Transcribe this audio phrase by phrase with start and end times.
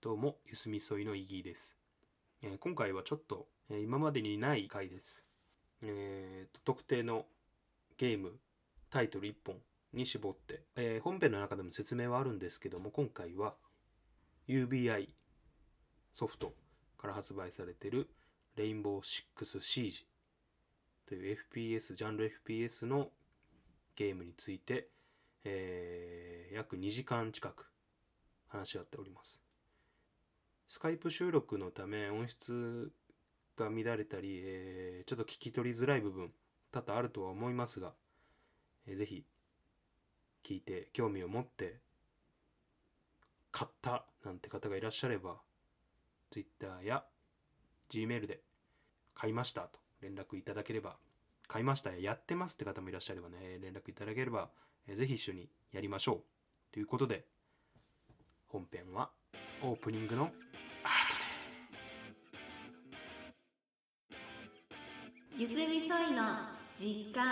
[0.00, 1.76] どうも、ゆすみそいのイギーです。
[2.40, 5.26] えー今回はちょっと、えー今までにない回です。
[5.82, 7.26] えーと特定の
[7.96, 8.38] ゲーム、
[8.90, 9.56] タイトル1本
[9.92, 13.54] に絞って、えー本編の中でも説明はあるんですけども、今回は
[14.46, 15.08] UBI
[16.14, 16.52] ソフト
[16.98, 18.08] から発売されている
[18.54, 20.06] レインボーシックスシージ
[21.08, 23.08] という FPS、ジャンル FPS の
[23.96, 24.90] ゲームについて、
[25.42, 27.68] えー約2時間近く
[28.46, 29.47] 話し合っております。
[30.68, 32.92] スカイプ収録のため音質
[33.56, 36.30] が乱れたり、えーちょっと聞き取りづらい部分
[36.70, 37.94] 多々あるとは思いますが、
[38.86, 39.24] えーぜひ
[40.44, 41.80] 聞いて興味を持って
[43.50, 45.36] 買ったなんて方がいらっしゃれば
[46.30, 47.02] Twitter や
[47.90, 48.40] Gmail で
[49.14, 50.96] 買いましたと連絡いただければ
[51.46, 54.50] 買いましたややってますって方もいらっしゃればね連絡いただければ、
[54.86, 56.22] えーぜひ一緒にやりましょう。
[56.72, 57.24] ということで
[58.48, 59.10] 本編は
[59.62, 60.30] オープニングの
[65.40, 66.24] ゆすみそいの
[66.76, 67.22] 時間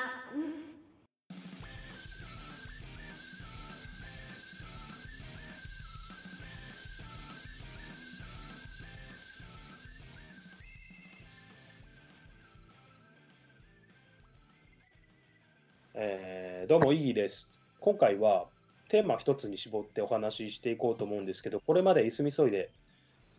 [15.96, 17.60] えーどうも、イギです。
[17.80, 18.44] 今回は
[18.88, 22.70] テーマ一つに絞ってお話ししていこうと思うんですけど、これまでいすみそいで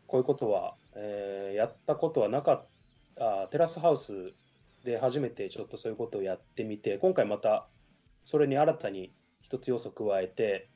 [0.08, 2.66] こういうことは、えーやったことはなかっ
[3.16, 4.34] た、テラスハウス
[4.88, 7.68] で初めてちょっとそういうことをやってみて、今回また
[8.24, 10.70] それに新たに一つ要素加えて、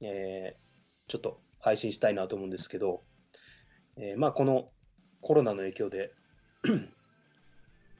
[0.00, 0.64] えー
[1.06, 3.02] ちょっと配信したいなと思うんですけど、
[3.96, 4.70] えーまあこの
[5.20, 6.10] コロナの影響で、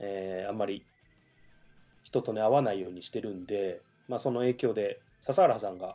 [0.01, 0.85] えーあんまり
[2.03, 5.95] 人とね会わないようにしてるんで、まあ、その影響で笹原さんが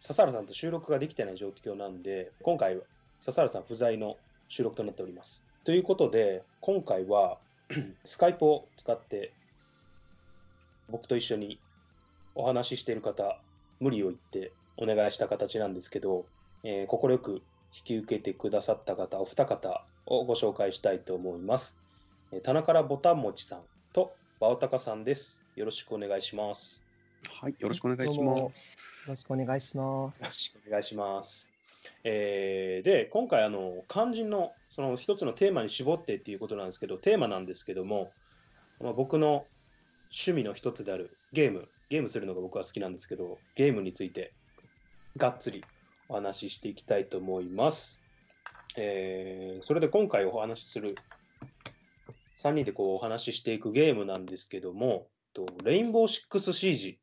[0.00, 2.82] 笹原さんと収録ができてない状況なんで今回は
[3.20, 4.16] 笹原さん不在の
[4.48, 5.46] 収録となっております。
[5.62, 7.38] ということで今回は
[8.04, 9.32] スカイプを使って
[10.90, 11.58] 僕と一緒に
[12.34, 13.40] お話ししている方
[13.80, 16.24] 無理を言ってお願いした形なんですけど
[16.64, 17.42] えー快く
[17.74, 21.78] 引き受けてくださった方お二方をご紹介したいと思います。
[22.32, 23.60] えー棚からボタン持ちさん
[23.92, 25.44] とバオタカさんです。
[25.56, 26.82] よろしくお願いします。
[27.40, 28.42] はい、よろしくお願いします。
[29.08, 30.22] ろしくお願いします。
[30.22, 31.50] よろしくお願いします。
[32.04, 38.12] えーで、今回、あの、肝心の、その一つのテーマに絞ってっていうことなんですけど、テーマなんですけども、
[38.80, 39.44] まあ、僕の
[40.12, 44.34] 趣味の一つであるゲーム、ゲームするのが僕は好きなんですけど、ゲームについて、
[45.16, 45.64] がっつり
[46.08, 48.00] お話ししていきたいと思います。
[48.76, 50.94] えーそれで今回お話しする
[52.36, 57.00] 3人でこうお話ししていくゲームなんですけども、とレインボーシックスシージ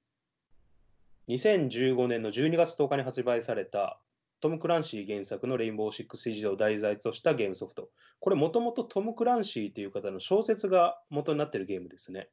[1.27, 3.99] 2015年の12月10日に発売された
[4.45, 7.89] トム・クランシー原作のレインボーシックスシージを題材としたゲームソフト。
[8.19, 12.29] これもともとトム・クランシーという方の小説が元になっているゲームですね。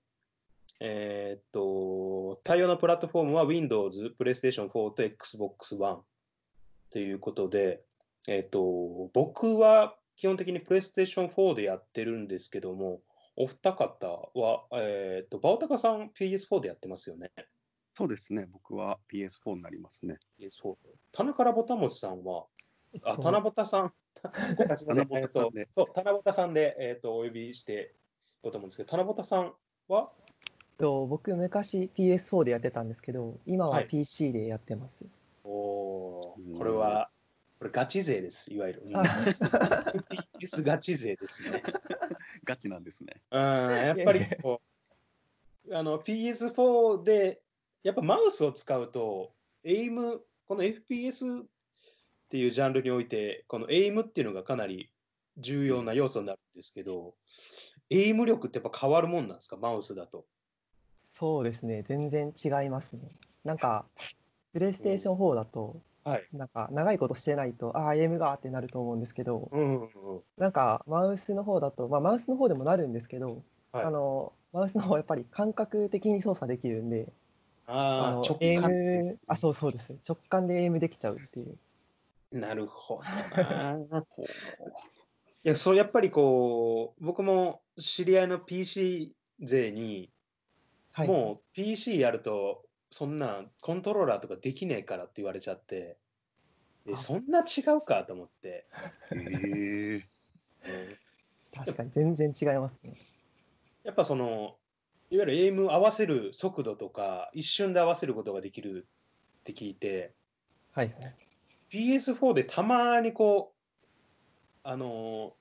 [0.78, 6.00] えーっと、対応のプラットフォームは Windows、PlayStation 4と Xbox One
[6.90, 7.82] ということで、
[8.28, 13.00] えーっと、僕は基本的に PlayStation 4でやってるんですけども、
[13.36, 17.32] お二方は、えーっと、バオタカさん PS4 でやってますよね。
[17.94, 20.16] そうですね、僕は PS4 になりますね。
[20.40, 20.74] PS4。
[21.12, 22.46] 田中らぼたもちさんは、
[23.02, 23.92] あ、えっと田中ぼ さん。
[24.56, 24.86] ごめんなさい。
[24.86, 27.94] 田中えっとぼたさんで、そう、田中ぼたさんで、えっと、お呼びして
[28.40, 29.54] いこうと思うんですけど、田中ぼたさん
[29.88, 30.10] は、
[30.78, 35.06] と僕昔 PS4 でやってたんですけど、今ははい PC でやってます。
[35.44, 37.10] おうんーこれは、
[37.58, 38.82] これガチ勢です、いわゆる。
[38.94, 39.02] あ
[40.40, 41.62] PS ガチ勢ですね。
[42.44, 43.20] ガチなんですね。
[43.30, 44.60] うん、やっぱりこ
[45.68, 47.40] う、あの、PS4 で、
[47.82, 49.32] やっぱマウスを使うと、
[49.64, 51.46] エイム、この FPS っ
[52.28, 54.92] ていうジャンルにおいて、このエイムっていうのがかなり
[55.38, 57.14] 重要な要素になるんですけど、
[57.90, 60.24] エイム力ってやっぱ変わるもんなんですか、マウスだと。
[60.98, 63.00] そうですね、全然違いますね。
[63.44, 63.86] なんか、
[64.52, 66.26] プレイステーション4だと、はい。
[66.32, 70.22] なんか長いことしてないと、ああ、エイムがってなると思うんですけど、うんうんうん。
[70.36, 73.42] なんかマウスの方だと、まあマウスの方でもなるんですけど、
[73.72, 77.12] はいあの、マウスの方はやっぱり感覚的に操作できるんで、
[77.66, 78.70] ああ直感。
[78.70, 79.94] ム、あ、そうそうです。
[80.06, 81.58] 直感でエイムできちゃうっていう。
[82.32, 83.00] なるほ
[83.36, 83.78] どな。
[84.08, 84.26] ほう
[85.44, 90.10] いや、そう、やっぱりこう、僕も知り合いの PC 勢に、
[90.92, 91.08] はい。
[91.08, 95.96] もう PC やると、そんなコントローラーとかできねえからって言われちゃって、
[96.86, 98.66] えあそんな違うかと思って、
[99.14, 100.02] へ
[100.64, 100.98] え
[101.54, 102.94] 確かに全然違いますね。
[103.82, 104.56] やっぱその、
[105.12, 108.86] いわゆるエイム合わせる速度とか、一瞬で合わせることができる
[109.40, 110.14] って聞いて、
[110.72, 111.14] はいはい。
[111.70, 115.32] PS4 でたまにこう、あのー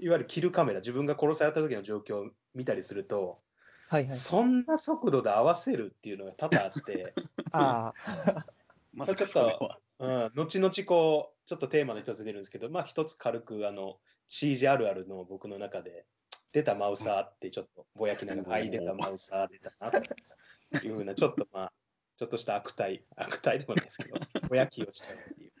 [0.00, 3.40] いわゆるキルカメラ、自分が殺された時の状況を見たりすると、
[3.90, 4.16] はいはい。
[4.16, 7.12] そんな速度で合わせるっていうのが多々あって、
[7.52, 8.46] ああ、
[8.94, 9.78] まさかそれは。
[9.98, 13.98] うん、後々こう、ちょっとテーマの一つ出るんですけど、まあ一つ軽くあの、
[14.28, 16.06] CG あるあるの僕の中で、
[16.52, 21.72] 出たマウサーってちょっとぼやきながら、あい出たマウサー出たなというふうな、ちょっとまあ、
[22.16, 24.18] ちょっとした悪態、悪態でもないですけど、
[24.48, 25.52] ぼやきをしちゃうっていう。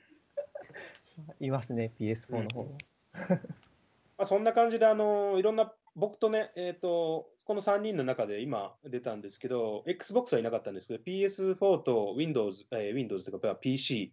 [1.40, 2.78] いますね、PS4 の方も。
[4.18, 14.12] まあ、そんな感じで、あのいろんな、僕とね、えっ、と、この3人の中で今出たんですけど、Xbox はいなかったんですけど、PS4 と Windows、えー Windows とか、まあ PC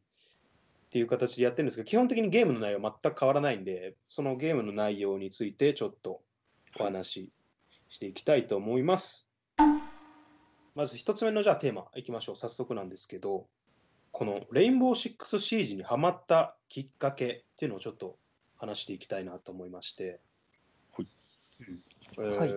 [0.85, 6.21] っていう形でやってるんですけど、基本的にゲームの内容は全く変わらないんで、そのゲームの内容についてちょっと
[6.79, 7.31] お話し
[7.89, 9.29] していきたいと思います。
[10.75, 12.35] まず一つ目のじゃあテーマいきましょう。
[12.35, 13.47] 早速なんですけど、
[14.11, 18.17] このレインボーシックスシージにハマったきっかけっていうのをちょっと
[18.57, 20.19] 話していきたいなと思いまして、
[22.17, 22.53] はい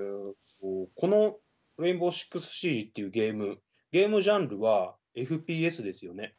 [0.61, 1.37] この
[1.79, 3.61] レインボーシックスシージっていうゲーム、
[3.93, 6.35] ゲームジャンルは FPS ですよね。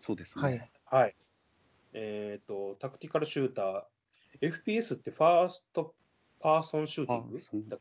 [0.00, 0.42] そうですね。
[0.42, 0.70] はい。
[0.84, 1.14] はい。
[1.92, 5.94] えっ、と、 tactical shooter、FPS って first
[6.46, 7.80] person shooting？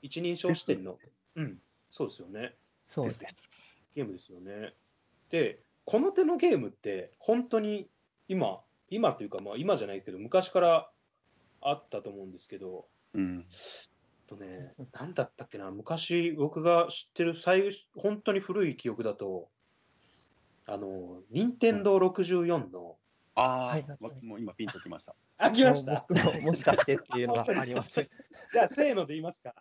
[0.00, 1.00] 一人称視点の、
[1.34, 1.58] うん、
[1.90, 2.54] そうですよね。
[2.86, 3.24] そうです。
[3.92, 4.72] ゲームですよね。
[5.30, 7.88] で、この手のゲームって、本当に
[8.28, 10.88] 今、今というか、まあ今じゃないけど、昔から
[11.60, 13.46] あったと思うんですけど、うん。
[14.28, 19.48] とね、なんだったっけな、昔僕が知ってる最本当に古い記憶だと、
[20.66, 22.96] あの、任天堂64の、
[23.36, 23.86] ああ、はい
[24.22, 25.14] もう今ピンときました。
[25.38, 26.06] あ、来ました。
[26.08, 28.08] 僕ももしかしてっていうのがあります。
[28.52, 29.54] じゃあ、せーので言いますか。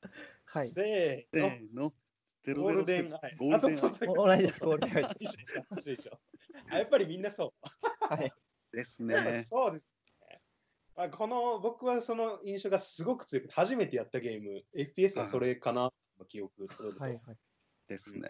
[0.45, 0.67] はい。
[0.67, 1.93] せーの。
[2.43, 3.35] ゼゴールデン006アイ。
[3.37, 6.19] ゴールデンあそうそうそう同じです、ゴールデン一緒でしょ一緒でしょ
[6.69, 8.05] あやっぱりみんなそう。
[8.05, 8.31] はい。
[8.71, 9.43] ですね。
[9.43, 9.89] そうです
[10.29, 10.41] ね。
[10.95, 15.91] まあ、この僕はその印象がすごく強くて、初めてやったゲーム、FPS はそれかな、
[16.27, 16.67] 記憶
[16.99, 17.37] はいはい。
[17.87, 18.29] ですね。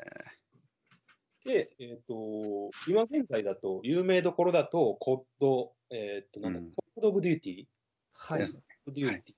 [1.43, 6.71] で、えっ、と、今現在だと、有名どころだと、コッド、えっ、と、なんだ、うん。
[6.71, 7.65] コード・オブ・デューティー、
[8.13, 8.39] はい。
[8.39, 8.57] です。
[8.87, 9.35] オブデューティー。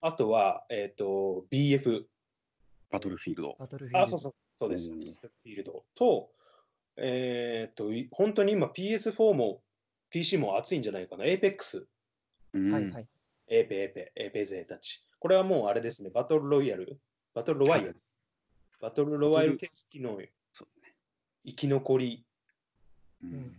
[0.00, 2.04] あとは、えっ、と、BF、
[2.90, 3.56] バトルフィールド。
[3.58, 4.02] バトルフィールド。
[4.02, 4.90] あ、そうそう、そうです。
[4.90, 5.00] うん。
[5.00, 5.84] フィールド。
[5.94, 6.30] と、
[6.96, 9.62] えっ、と、い本当に今 PS4 も
[10.10, 11.86] PC も熱いんじゃないかな、APEX、
[12.54, 12.72] うん。
[12.72, 13.06] はいはい。
[13.48, 15.04] エーペエーペ、エーペ勢たち。
[15.18, 16.98] これはもうあれですね、バトルロイヤル、
[17.34, 18.00] バトルロワイヤル、
[18.80, 20.18] バトルロワイヤル形式の
[21.46, 22.24] 生き残り、
[23.22, 23.54] ううんん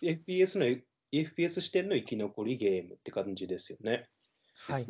[0.00, 0.66] FPS の
[1.12, 4.08] FPS 視点の生き残りゲームって感じですよね。
[4.66, 4.86] はい。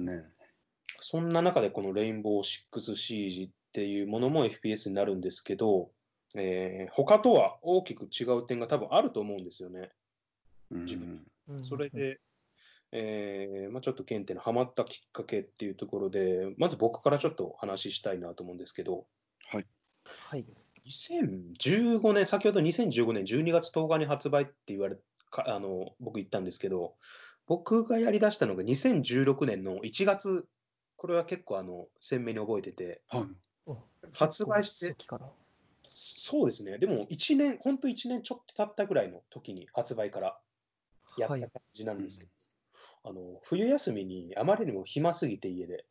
[1.00, 5.90] そんな中でこのレインボーシックスシージっていうものも FPS になるんですけど、
[6.36, 9.90] えー他とは大きく違う点が多分あると思うんですよね。
[10.70, 12.20] うん自分うんそれ、で、
[12.92, 19.06] えーまあ、ちょっと原点のハマったきっかけっていうところで、まず僕からちょっとお話ししたいなと思うんですけど、
[19.46, 19.66] はい。
[20.28, 20.44] はい。
[20.86, 24.96] 2015年、先ほど2015年12月10日に発売って言われ
[25.30, 26.96] かあの僕言ったんですけど、
[27.46, 30.48] 僕がやりだしたのが2016年の1月、
[30.96, 33.24] これは結構あの鮮明に覚えてて、はい。
[33.66, 33.78] お
[34.12, 34.96] 発売して。
[35.86, 40.40] そうですね、でも1年、本当1年ちょっと経ったぐらいの時に発売から
[41.16, 41.50] やったはい感。
[41.74, 42.32] じなんですけど、
[43.04, 45.86] あの冬休みにあまりにも暇すぎて家で、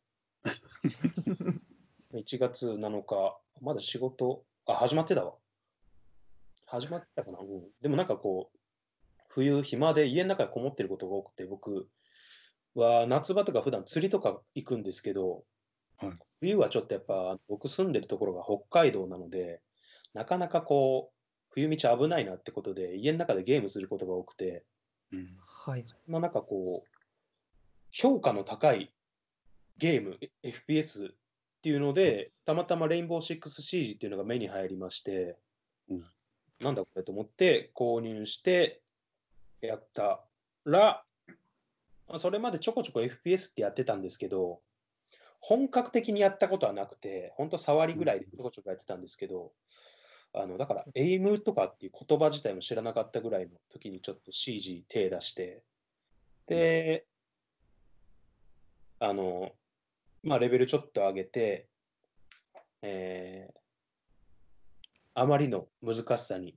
[2.12, 5.34] 1月7日、まだ仕事、あ、始まってたわ。
[6.66, 7.46] 始まってたかな、うん、
[7.82, 8.58] でもなんかこう、
[9.28, 11.88] 冬暇で家の中にこもってることが多くて、僕
[12.74, 15.44] は夏場とか普段釣りとか行くんですけど、
[15.98, 19.60] はい冬はちょっとやっぱ僕住んでるところが北海道なので、
[20.12, 21.14] なかなかこう、
[21.50, 24.64] 冬道危ないなってことで、家の中でゲームすることが多くて、
[25.12, 25.36] うん。
[25.46, 25.84] はい。
[25.86, 26.88] そんな中こう、
[27.92, 28.92] 評価の高い
[29.78, 31.12] ゲーム、え FPS
[31.62, 35.38] っていうので、たまたまレインボーシックスシージっていうのが目に入りまして、
[35.88, 36.04] うん。
[36.58, 38.82] なんだこれと思って購入して
[39.60, 40.24] やった
[40.64, 41.04] ら、
[42.08, 44.60] まあそれまでちょこちょこ FPS ってやってたんですけど、
[45.38, 49.52] 本格的にやったことはなくて、本当触りぐらいでちょこちょこやってたんですけど、
[50.32, 55.62] あのだから、エイムとかっていう言葉自体も知らなかったぐらいの時にちょっと CG 手出して、
[56.48, 57.06] で、
[58.98, 59.52] あの、
[60.22, 61.68] まあ、レベルちょっと上げて、
[62.82, 63.62] えー
[65.14, 66.54] あまりの難しさに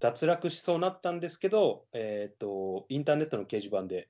[0.00, 4.08] 脱落しそうになったんですけど、えっ、と、インターネットの掲示板で、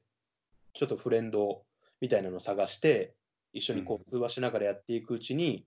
[0.72, 1.62] ちょっとフレンド
[2.00, 3.14] みたいなのを探して、
[3.52, 5.66] 一緒にこう通話しながらやっていくうちに、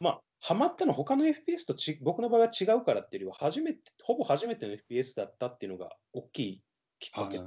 [0.00, 6.62] まあ、ハマったの他の FPS とち僕の場合は違うからっていうよりは初めてほぼ初めての FPS だったっていうのが大きい
[6.98, 7.40] きっかけ、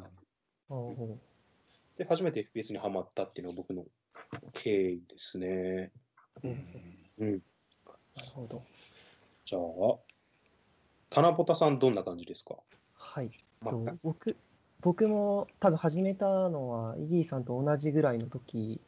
[1.97, 3.85] で初めて FPS にハマったっていうのが僕の
[4.53, 5.91] 経緯ですね。
[6.43, 6.65] うん。
[7.19, 7.41] うん、なる
[8.35, 8.63] ほど。
[9.45, 9.61] じゃあ
[11.09, 12.55] 棚ぼたさんどんな感じですか？
[12.93, 13.31] はい。
[14.03, 14.37] 僕
[14.81, 18.79] 僕も多分始めたのはイギーさんと同じぐらいの時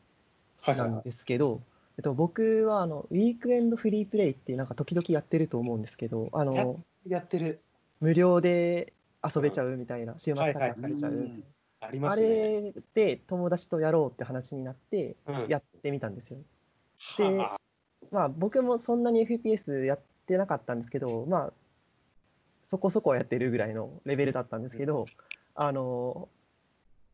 [0.62, 0.96] はいはいはい。
[0.96, 1.62] なんですけど、
[1.98, 7.62] えっと、僕はあのウィークエンドフリープレイってなんか時々やってると思うんですけどあやのやってる。
[8.02, 10.76] 無料で遊べちゃうみたいな週末はいはい。
[10.76, 11.32] 参加されちゃう
[11.82, 12.28] ありまあすね。
[12.74, 15.48] れで友達とやろうって話になってうん。
[15.48, 16.40] やってみたんですよ。
[17.18, 17.58] ではあ。
[18.12, 21.54] まあ僕もそんなに FPS やってなかったんですけどまあ
[22.66, 25.08] そこそこやってるぐらいのレベルだったんですけど、
[25.56, 26.30] あの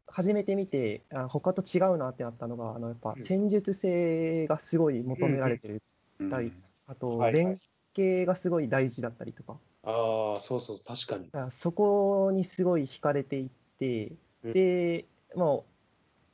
[0.08, 3.22] 初めて見てあ他と違うなってなったのがあのやっぱうん。
[3.22, 5.82] 戦術性がすごい求められてる、
[6.20, 6.52] うんたり
[6.88, 7.46] あとはいはい。
[7.46, 7.60] 連
[7.96, 9.58] 携がすごい大事だったりとか。
[9.84, 11.30] ああ、そうそう、確かに。
[11.52, 14.18] そこにすごい惹かれていって、うん
[14.54, 15.66] でも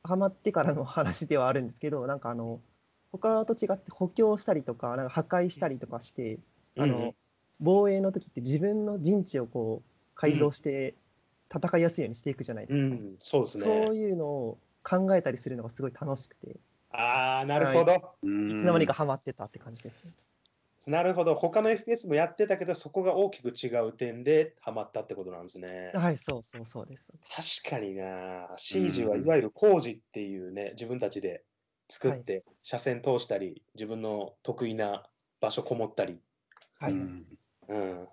[0.04, 2.60] うハマってからの話ではあるんですけどなんかあの
[3.12, 6.40] 他と違って補強したりとかなんか破壊したりとかして、
[6.78, 7.14] あの
[7.60, 10.96] 防衛の時って自分の陣地をこう改造して
[11.54, 13.98] 戦いやすいようにしていくじゃないですか、うん、そうですそうね。
[13.98, 16.52] いうのを考えたりするのがすごい楽しくて。
[16.52, 16.54] い
[16.92, 18.16] ああ、なるほど。
[18.22, 20.14] つの間にかハマってたって感じですね。
[20.88, 21.36] なるほど。
[21.36, 25.92] 他の FPS もやってたけど、そこが大きく違う点でハマったってことなんですね。
[25.94, 27.14] はいそうそうそうです。
[27.64, 28.50] 確かにな。
[28.58, 31.44] シージはいわゆる工事っていうね、自分たちで
[31.88, 35.04] 作っはいて、車線通したり、自分の得意な
[35.40, 36.20] 場所こもったり。
[36.80, 37.26] はい、うん
[37.68, 38.08] うん。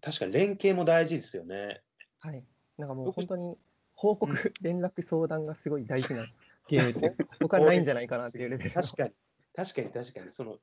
[0.00, 1.82] 確かに連携も大事ですよね。
[2.20, 2.44] はい、
[2.76, 3.56] なんかもう本当に
[3.94, 6.24] 報告、連絡、相談がすごい大事な
[6.68, 8.82] ゲームって他にないんじゃないかなっていうレベルの。
[8.82, 9.10] 確かに。
[9.56, 10.32] 確かに確かに。
[10.32, 10.58] その、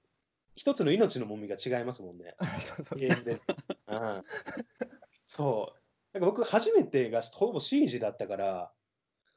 [0.55, 2.35] 一つの命の重みが違いますもんね。
[2.95, 3.41] ゲームで。
[3.87, 4.23] うん、
[5.25, 5.73] そ
[6.13, 6.17] う。
[6.17, 8.71] なんか僕、初めてがほぼシージだったから、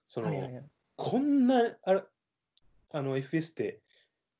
[0.06, 0.64] その、はいはいはい
[0.98, 2.02] こんなあれ
[2.92, 3.80] あの FS って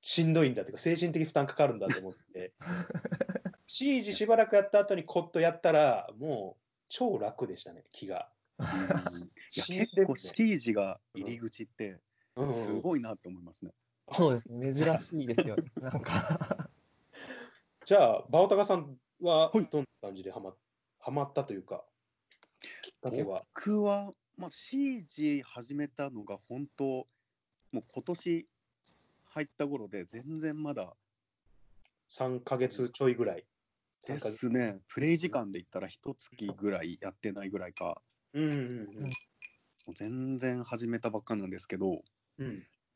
[0.03, 2.53] しんどいんだっていうか、精神的負担かかるんだと思って、
[3.69, 8.29] シージしばらくやった後にコットやったら、もう超楽でしたね、気が。
[8.59, 9.05] いや
[9.51, 12.01] 死んで結構シージが入り口って
[12.35, 13.71] うんすごいなと思いますね。
[14.13, 15.71] そうですね、珍しいですよね。
[15.77, 16.68] なんか
[17.89, 19.65] じゃあ、バオタカさんははい。
[19.65, 20.53] どんな感じでハマ
[21.01, 21.87] ハマったというか、
[22.83, 23.47] きっかけは？
[23.55, 27.07] 僕は、まあ、シージ始めたのが本当も
[27.77, 28.47] う今年
[29.25, 30.93] 入った頃で全然まだ
[32.11, 33.47] 3ヶ月ちょいぐらい。
[34.07, 34.37] で3ヶ月。
[34.37, 34.81] すね。
[34.89, 38.03] プレイ時間で言ったら一月ぐらいやってないぐらいか。
[38.35, 38.87] うんうん
[39.87, 42.03] もう全然始めたばっかなんですけど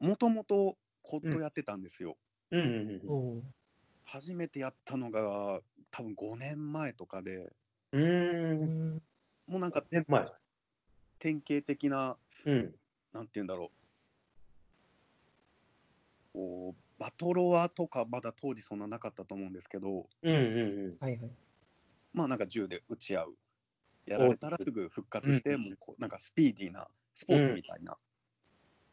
[0.00, 2.18] もともとコットやってたんですよ。
[2.50, 2.70] うんうんう
[3.06, 3.42] んおー
[4.04, 7.52] 初めてやったのが多分5年前とかで
[7.92, 9.02] うんん
[9.47, 10.26] もうなんか年前。
[11.18, 12.75] 典型的なうん。
[13.12, 13.71] なんて言うんだろ
[16.35, 20.97] うこうバトロワとかまだ当時そんななかったと思うんですけどうんうんうん。
[20.99, 21.30] はいはい。
[22.12, 23.35] まあなんか銃で撃ち合う
[24.06, 27.97] やられたらすぐ復活して、うんもうこうなんかスピーディーなスポーツみたいな、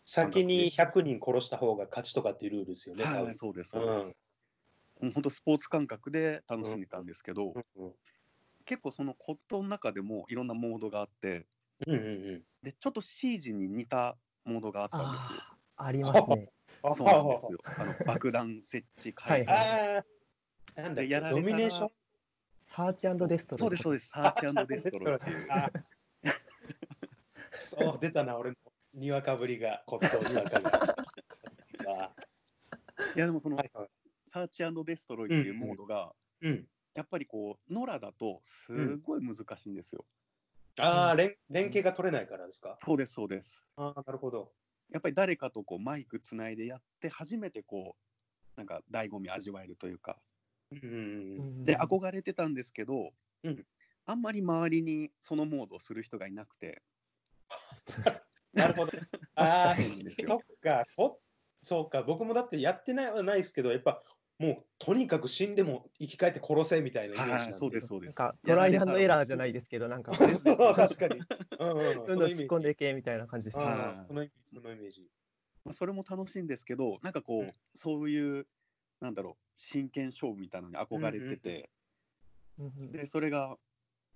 [0.04, 3.04] 先に100人殺した方が勝ちとかっていうルールですよね。
[3.06, 4.18] はいそうですそうです、
[5.00, 7.94] もう本当スポーツ感覚で楽しんでたんですけど、うんうん
[8.66, 11.48] 結構そのコットの中でもいろんなモードがあって
[11.88, 14.16] うんうんでちょっとシージに似た
[14.46, 15.30] モードがあったんですよ。
[15.78, 16.52] ありますね。
[16.84, 16.94] うん。
[16.96, 17.58] そうなんですよ。
[17.64, 21.90] あの爆弾設置会場、はいなんだやられドミネーション？
[22.64, 24.10] サーチデストロイそうですそうです。
[24.10, 25.48] サーチデストロイっていう。
[25.50, 25.72] あ
[27.54, 28.56] そう、出たな、俺の
[28.94, 30.96] にわかぶりが、骨董にわかが。
[31.88, 32.14] あ
[33.16, 33.90] いやでもその、はいはい
[34.30, 36.68] サーチデストロイっていうモードが、うん。
[36.96, 40.06] やっぱりこうノラだとすごい難しいんですよ。
[40.80, 42.78] ああ、連連携が取れないからですか？
[42.84, 43.66] そうですそうです。
[43.76, 44.54] ああ、なるほど。
[44.90, 50.20] やっぱり誰かとこうマイクつないでやって初めてこうなんか醍醐味味わえるというか。
[50.72, 50.94] うんうん
[51.40, 51.66] うん。
[51.66, 53.66] で憧れてたんですけど、うん
[54.06, 56.82] あんまり周りにそのモードをする人がいなくて
[58.54, 58.92] なるほど。
[59.36, 59.76] ああ
[60.26, 61.20] そっか、ほ
[61.62, 64.02] そうか、僕もだってやってないはないですけど、やっぱ
[64.40, 67.44] もうとにかく死んでも生き返って殺せみたいなイメージなんで。
[67.44, 68.18] はいそうですそうです。
[68.18, 71.22] なんかトライアンドエラーじゃないでですけど、なんかそう確かに。
[71.60, 73.66] うんうん、どんどん突っ込んでいけみたいな感じですね。
[74.08, 75.08] そのイメージ、そのイメージ。
[75.66, 78.48] まあ、それも楽しいんですけどなんかこう、うんそういう
[79.02, 81.70] なんだろう真剣勝負みたいなのに憧れてて、
[82.58, 83.56] うんうんでそれが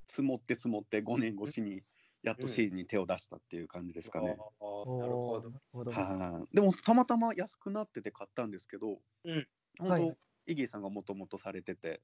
[0.07, 1.81] 積もって積もって5年越しに
[2.23, 4.29] やっとシーズンに手を出したっていう感じですかね。
[4.29, 5.43] ああなるほどおー。
[5.43, 5.91] なるほど。
[5.91, 9.47] はいでもたまたま安くなってて買ったんですけど、うん
[9.79, 12.01] 本当、はいイギーさんがもともとされてて、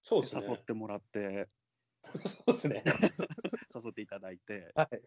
[0.00, 0.42] そうですね。
[0.44, 1.48] 誘ってもらって、
[2.26, 2.82] そうですね。
[3.74, 5.02] 誘っていただいて、はい。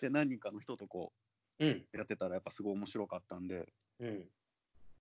[0.00, 1.12] で、何人かの人とこ
[1.58, 1.68] うん。
[1.70, 4.30] うやってたらやっぱすごい面白かったんで、うん。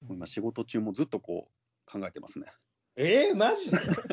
[0.10, 2.48] 今仕事中もずっとこう考えてますね。
[2.96, 4.04] えー、マジですか？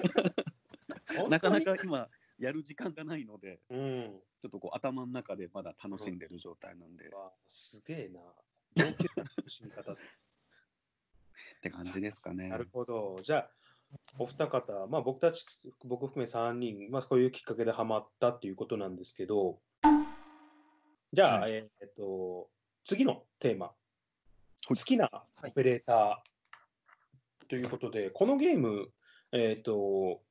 [1.28, 1.60] なかな。
[1.60, 4.22] 本か今やる時間がないので、うん。
[4.40, 8.20] ちょっとこう頭の中でまだ楽しんでる状態なんで、っわすげえな。
[8.74, 9.94] 楽しみ方
[11.68, 12.48] っすて感じですかね。
[12.48, 12.58] な。
[12.58, 13.20] るほど。
[13.22, 13.50] じゃあ、
[14.18, 15.44] お二方、まあ僕たち、
[15.84, 19.58] 僕含め3人、まあこういうきっかけでハマったっていうことなんですけど、
[21.12, 22.50] じゃあ、はえーっと、
[22.84, 23.70] 次のテーマ、い。
[24.68, 25.10] 好きな
[25.42, 26.36] オペレーター。
[27.48, 28.90] ということで、このゲーム、
[29.32, 30.22] えーっと、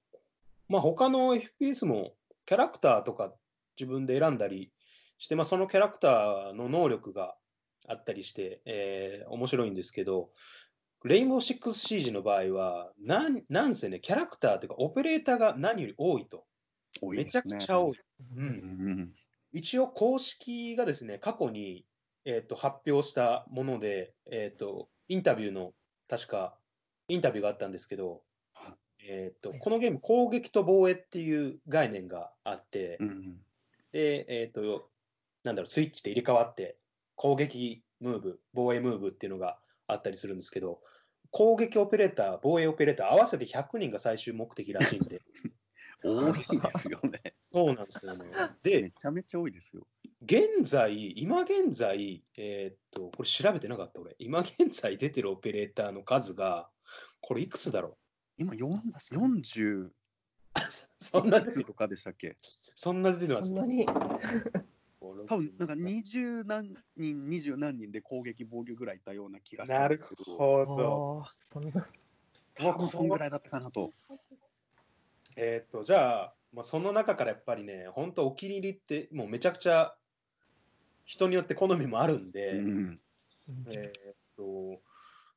[0.68, 2.16] まあ他の FPS も
[2.46, 3.34] キャラクターとか
[3.80, 4.72] 自分で選んだり
[5.18, 7.36] して、まあそのキャラクターの能力が
[7.88, 10.32] あったりして、えー面白いんですけど、
[11.08, 16.46] レインボーシックスシージの場合は、なんなんせね、キャラクターというか、オペレーターが何より多いと。
[17.02, 17.58] めちゃ多いですね。
[17.58, 17.98] くちゃ多い。
[18.38, 19.14] ううんん
[19.52, 21.86] 一応、公式がですね、過去に、
[22.26, 25.74] えー、と発表したもので、えー、と、インタビューの、
[26.10, 26.58] 確か、
[27.08, 28.74] インタビューがあったんですけどはい、
[29.08, 29.60] えー、とはい。
[29.60, 33.38] このゲーム、攻撃と防衛っていう概念があって、うん
[33.92, 34.90] で、えっ、と、
[35.44, 36.78] なんだろう、スイッチで入れ替わって、
[37.16, 39.58] 攻撃ムーブ、防衛ムーブっていうのが
[39.88, 40.82] あったりするんですけど、
[41.36, 45.22] 攻撃オペレーター、防衛オペレーター、合わせて100人が最終目的らしいんで、
[46.02, 47.36] 多いですよね。
[47.52, 48.26] そうなんですよね。
[48.64, 49.86] めで、ちゃめちゃ多いですよ。
[50.22, 56.70] 現在、今現在、えっ、と、これ調べてなかった俺、今現在出てるオペレーターの数が、
[57.20, 57.98] これいくつだろ
[58.38, 59.94] 今4確かに40う
[61.02, 62.38] そんな出てとかでしたっけ？
[62.76, 63.50] そんな出てます。
[63.50, 63.86] そんなに
[65.24, 70.38] 多分なんか20何人20何人で攻撃防御ぐらいいたような気がしたなんるですけど。
[70.38, 71.22] ほど。
[71.24, 71.72] ああそんな
[72.56, 73.92] 多分そんぐらいだったかなと。
[75.38, 79.94] えーっと、じゃあ、まあ、その中からやっぱりね、本当お気に入りって、もうめちゃくちゃ
[81.04, 83.00] 人によって好みもあるんで、うん。
[83.68, 84.82] えーっと、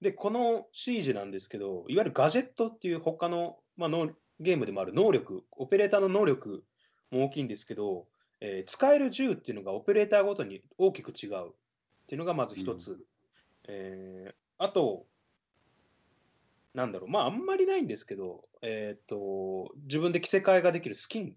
[0.00, 6.64] で、このシージなんですけど、いわゆるガジェットっていう他の,、まあ、のゲームでもある能力、オペレーターの能力
[7.10, 8.06] も大きいんですけど、
[8.40, 11.52] えー使える銃っていうのがオペレーターごとに大きく違うっ
[12.06, 12.98] ていうのがまず一つ。
[13.68, 15.06] えーあと、
[16.74, 21.36] なんだろう、まああんまりないんですけど、えーっと、自分で着せ替えができるスキン。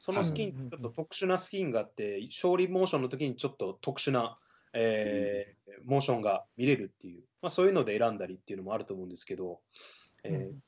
[0.00, 4.34] そのスキン、はいちょっと特殊なスキンがあって、勝利モーションの時にちょっと特殊な、
[4.72, 9.60] えーモーションが見れるっていう、まあ、そういうので選んだりっていうのもあると思うんですけど、
[10.24, 10.58] えー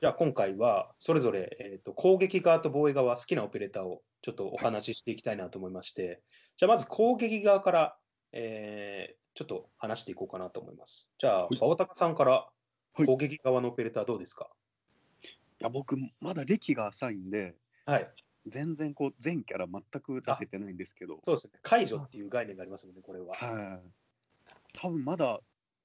[0.00, 6.22] じゃあ今回はそれぞれ、えー、と攻撃側と防衛側好きなオペレーターをちょっとお話ししていきたいなと思いまして、
[6.56, 7.96] じゃあまず攻撃側から、
[8.32, 11.12] えーちょっと話していこうかなと思います。
[11.16, 11.56] じゃあ、い。
[11.58, 13.06] バオタカさんからはい。
[13.06, 14.48] 攻撃側のオペレーターどうですか？
[15.22, 15.28] い
[15.60, 17.54] や僕まだ歴が浅いんで
[17.86, 18.10] はい、
[18.48, 21.20] 全然こう全キャラ全く出せてないんですけど。
[21.24, 21.52] そうですね。
[21.62, 23.36] 解除っていう概念がありますもんね、これは。
[23.36, 23.90] はい。
[24.72, 25.38] 多分まだ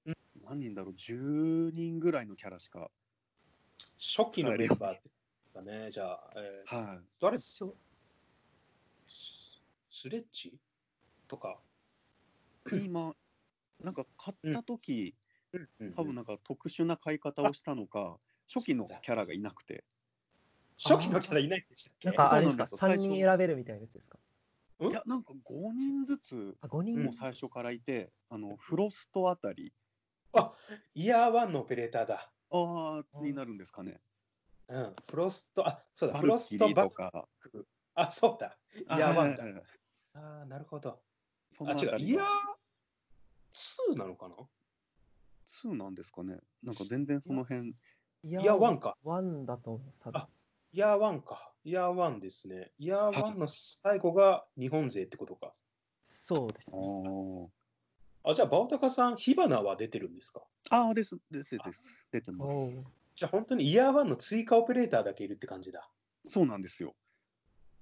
[0.07, 0.15] うん。
[0.43, 2.89] 何人だろう10人ぐらいのキャラしか
[3.99, 5.01] 初期のメンバーで
[5.45, 5.91] すかね。
[5.91, 6.99] じゃあ、えーはい。
[7.21, 7.92] 誰しょス
[9.95, 10.57] スレッチ
[11.27, 11.59] とか。
[12.71, 13.13] 今
[13.79, 15.13] なんか買った時、
[15.79, 15.93] うん。
[15.93, 18.17] 多分なんか特殊な買い方をしたのか
[18.51, 19.83] 初期のキャラがいなくて。
[20.83, 22.07] 初期のキャラいないんでしたっけ？
[22.07, 23.11] なんかあれですか？3そうなんですよ。
[23.13, 24.17] 人選べるみたいなやつですか？
[24.79, 27.03] うんいやなんか5人ずつあ5人？
[27.03, 29.71] もう最初からいて、あのフロストあたり。
[30.95, 32.31] イヤーワンのオペレーターだ。
[32.49, 34.01] あーになるんですかね。
[34.69, 37.67] うん、フロスト、あ、そうだ、バフロストバッとかク。
[37.93, 38.57] あ、そうだ。
[38.75, 39.43] イあヤーワンだ
[40.13, 40.99] ああ、なるほど。
[41.51, 41.99] そあ、違う。
[41.99, 42.25] イヤー
[43.95, 44.35] 2なのかな
[45.63, 47.75] ？2なんですかねなんか全然その辺イ
[48.23, 48.97] イヤー1か。
[49.03, 50.29] 1だと思います多分あ
[50.71, 51.51] イヤー1か。
[51.63, 52.71] イヤー1ですね。
[52.77, 55.47] イヤー1の最後が日本勢ってことか。
[55.47, 55.53] あ
[56.05, 57.47] そうですねー
[58.25, 60.41] あ、じゃあ、バオタカさん、火花は出てるんですか？
[60.69, 62.83] あーですですです出てますおー
[63.15, 65.89] じゃあ、本当にイヤー1の追加オペレーターだけいるって感じだ。
[66.25, 66.95] そうなんですよ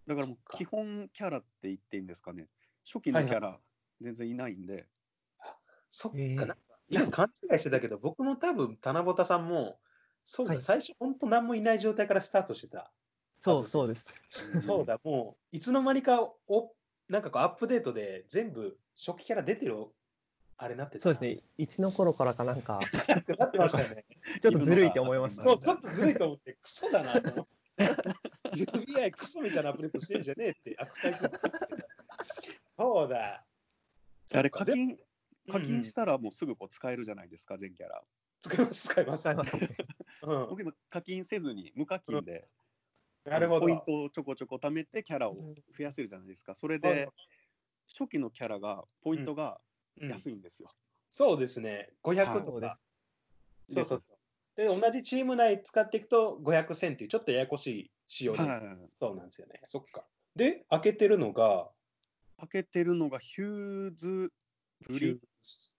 [0.07, 2.47] だからもう基本キャラって言っていいんですかね。
[2.85, 3.59] 初期のキャラ
[4.01, 4.87] 全然いないんで、
[5.89, 6.35] そっか、へー。
[6.35, 6.57] なんか
[6.89, 9.79] 今勘違いしてたけど、 僕も多分、七夕さんも、
[10.25, 10.61] そうだ、はい。
[10.61, 12.91] 最初、本当何もいない状態からスタートしてた。
[13.39, 14.15] そうそうです。
[14.61, 16.73] そうだ、もう、いつの間にかお、
[17.07, 19.87] なんかこう、アップデートで全部、初期キャラ出てる、
[20.57, 21.03] あれなってた。
[21.03, 21.41] そうですね。
[21.57, 22.79] いつの頃からかなんか
[23.39, 24.05] なってましたよね。
[24.41, 27.89] ちょっとずるいって思いましたそう、ちょっとずるいと思って、クソだなと思って。
[28.53, 31.49] UBI クソみたいなアップデートしてんじゃねえって、悪態ついてた
[32.75, 33.43] そうだ。
[34.33, 34.97] あれ課金
[35.51, 38.01] 課金したらもうすぐこう使えるじゃないですか、全キャラ。
[38.41, 39.27] 使います使います
[40.49, 42.47] 僕今課金せずに無課金で、
[43.25, 43.61] なるほど。
[43.61, 45.35] ポイントをちょこちょこ貯めてキャラを
[45.77, 46.55] 増やせるじゃないですか。
[46.55, 47.09] それで
[47.87, 49.59] 初期のキャラがポイントが
[49.99, 50.71] うん安いんですよ。
[51.11, 51.89] そうですね。
[52.03, 52.43] 500はい。
[52.43, 52.79] とか
[53.69, 54.03] そうそう
[54.55, 58.61] で同じチーム内使っていくと500戦っていうちょっとややこしい仕様で、はい。
[58.99, 59.61] そうなんですよね。
[59.65, 60.03] そっか。
[60.35, 61.69] で開けてるのが
[62.39, 64.31] 開けてるのがヒューズ、
[64.87, 65.17] ブリッ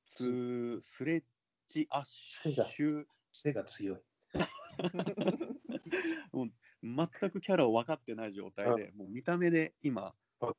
[0.06, 1.22] ツ、スレッ
[1.68, 3.04] ジアッシュ。
[3.32, 4.00] 背が強い。
[6.32, 6.50] もう
[6.82, 10.14] 全くキャラを分かってない状態で、もう見た目で今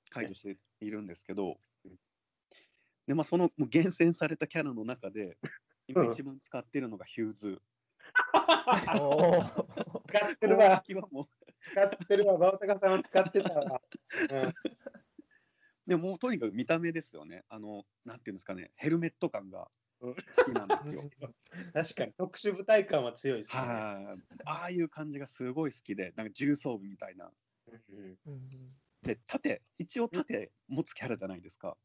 [0.10, 1.58] 解除しているんですけど、
[3.08, 5.38] でまあその厳選されたキャラの中で
[5.88, 7.62] 今一番使ってるのがヒューズ。
[9.00, 9.63] おー
[10.08, 10.84] 使ってるわ
[11.62, 13.82] 使ってるわバオタカさんは使ってたわ、
[14.32, 14.54] うん
[15.86, 17.43] でもとにかく見た目ですよね。
[17.50, 19.67] あのなんていうんですかねヘルメット感が
[20.00, 21.34] うん好きなんですよ。
[21.74, 23.62] 確かに特殊部隊感は強いですね。
[23.62, 27.32] はい、ああいう感じがすごい好きでなんか重装備みたいな。
[29.02, 31.78] で盾一応盾持つキャラじゃないですか。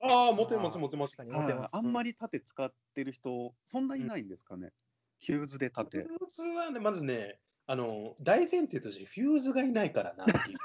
[0.00, 1.16] ああ、持ってます、持ってます。
[1.18, 1.52] 持ってます。
[1.52, 4.72] はいあんまり盾使ってる人そんなにないんですかね。
[5.22, 5.98] フューズで盾。
[5.98, 10.58] フューズはね、まずね、あの大前提としてフューズがいないからなっていう。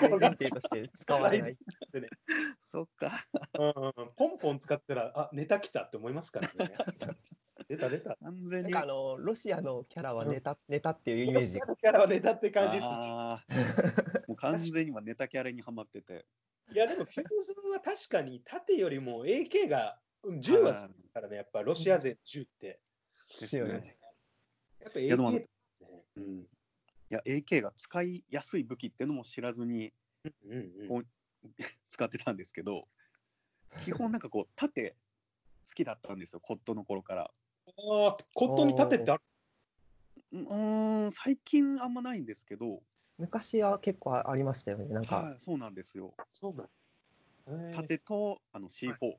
[0.00, 1.56] 大前提として使われない。
[2.70, 3.26] そっか。
[3.58, 6.76] うんうんうんポンポン使ったら、あネタ来たって思いますからね。
[7.68, 8.16] 出た出た。
[8.22, 8.74] 完全に。
[8.76, 11.74] あのロシアのキャラはネタネタっていうイメージが。
[11.74, 12.96] キャラはネタって感じですね。
[14.28, 16.24] もう完全に今ネタキャラにはまってて。
[16.72, 22.80] いや、でもフューズは確かに縦よりも AK がうん銃は強いからね、やっぱロシア勢銃って。
[23.28, 23.96] ですね
[24.80, 25.48] やっぱ AK。
[26.16, 26.46] うん。
[27.08, 29.92] いや AK が使いやすい武器っていうのも知らずに
[30.44, 31.06] うんうんこう
[31.88, 32.88] 使ってたんですけど、
[33.84, 34.96] 基本なんかこう盾
[35.68, 36.40] 好きだったんですよ。
[36.40, 37.22] コットの頃から。
[37.22, 37.30] あ
[38.08, 39.22] あ、コットンに縦ってある？
[40.32, 42.82] うーん最近あんまないんですけど、
[43.18, 44.86] 昔は結構ありましたよね。
[44.86, 46.14] なんか、はいそうなんですよ。
[46.32, 46.70] そう
[47.74, 49.16] 盾とあの C4、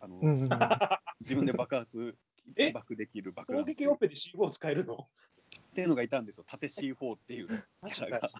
[0.00, 0.48] あの、うんうんうん、
[1.20, 2.16] 自分で爆発
[2.56, 2.72] え？
[2.72, 4.94] 爆できる爆弾攻撃オペで C5 使えるの？
[4.94, 6.44] っていうのがいたんですよ。
[6.46, 8.30] 盾 C4 っていうキャラが。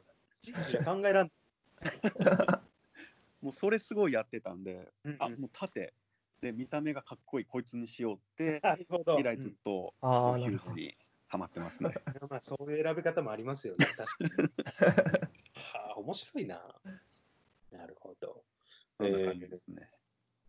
[0.43, 1.31] じゃ考えらん
[3.43, 5.95] もうそれすごいやってたんで、うんうんあもう盾
[6.41, 8.61] で見た目がかっこいいこいつにしようって。
[9.19, 11.93] 以来ずっとヒューズにハマってますね。
[12.31, 13.87] まあ、そういう選び方もありますよね。
[13.87, 14.51] 確かに。
[15.75, 16.81] はあ、面白いな。
[17.73, 18.45] なるほど。
[18.99, 19.91] そんな感じですね。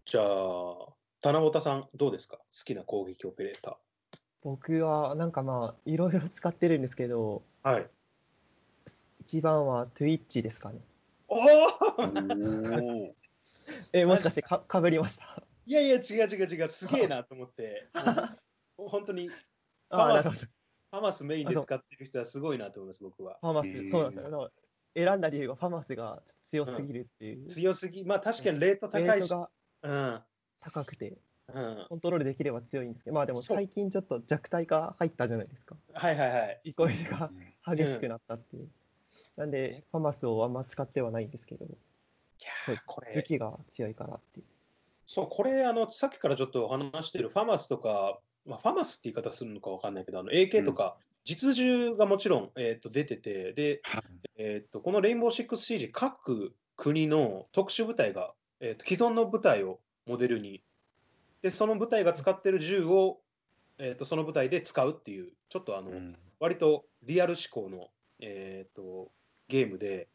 [0.06, 2.38] じゃあ、棚本さん、どうですか？
[2.38, 3.78] 好きな攻撃オペレータ
[4.42, 7.72] 僕はなんかまあいろいろ使ってるんですけど、ー。
[7.72, 7.90] はい。
[9.20, 10.80] 一番は Twitch ですかね。
[11.28, 13.16] おお
[13.94, 15.44] えもしかしてかかぶりました？
[15.66, 17.90] いやいや、違う違う違う、すげえなと思って。
[18.78, 19.36] もう本当に フ
[19.90, 20.46] あァマスーなるほ
[20.92, 20.98] ど。
[20.98, 23.38] ァマスメインで使ってる人はすごいなと思います、僕は。
[23.42, 24.28] ファマス、そうなんですよ。
[24.30, 24.50] あの
[24.96, 27.46] 選んだ理由がファマスが強すぎるっていう。
[27.46, 29.30] 強すぎ、まあ確かにレート高いし。
[29.30, 29.52] レート
[29.84, 30.24] うん。
[30.62, 31.18] が高くて
[31.54, 31.86] うん。
[31.90, 35.76] コントロールできれば強いんですけど、まあでも最近ちょっと弱体化入ったじゃないですか。
[35.94, 36.62] はいはいはい。
[36.64, 37.32] イコ入れが
[37.66, 38.68] 激しくなったっていう。
[39.36, 41.76] なんでファマスをあんま使ってはないんですけど、いや
[42.66, 44.46] そうですーこれ武器が強いからっていう。
[45.06, 54.04] そう、これ、あの、さっきからちょっと話してるファマスとか、まあ、ファマスって言い方するのかわかんないけど、あの AK とか、実銃がもちろん、えー、と出てて、で、はい
[54.38, 60.64] えー、とこのレインボーシックスシージ、各国の特殊部隊が、えー、と既存の部隊をモデルに、
[61.44, 63.20] で、その部隊が使ってる銃を、
[63.78, 66.16] えー、とその部隊で使うっていう、ちょっとあの、うん。
[66.40, 67.88] 割とリアル思考の、
[68.20, 69.12] えー、と
[69.48, 70.08] ゲームで、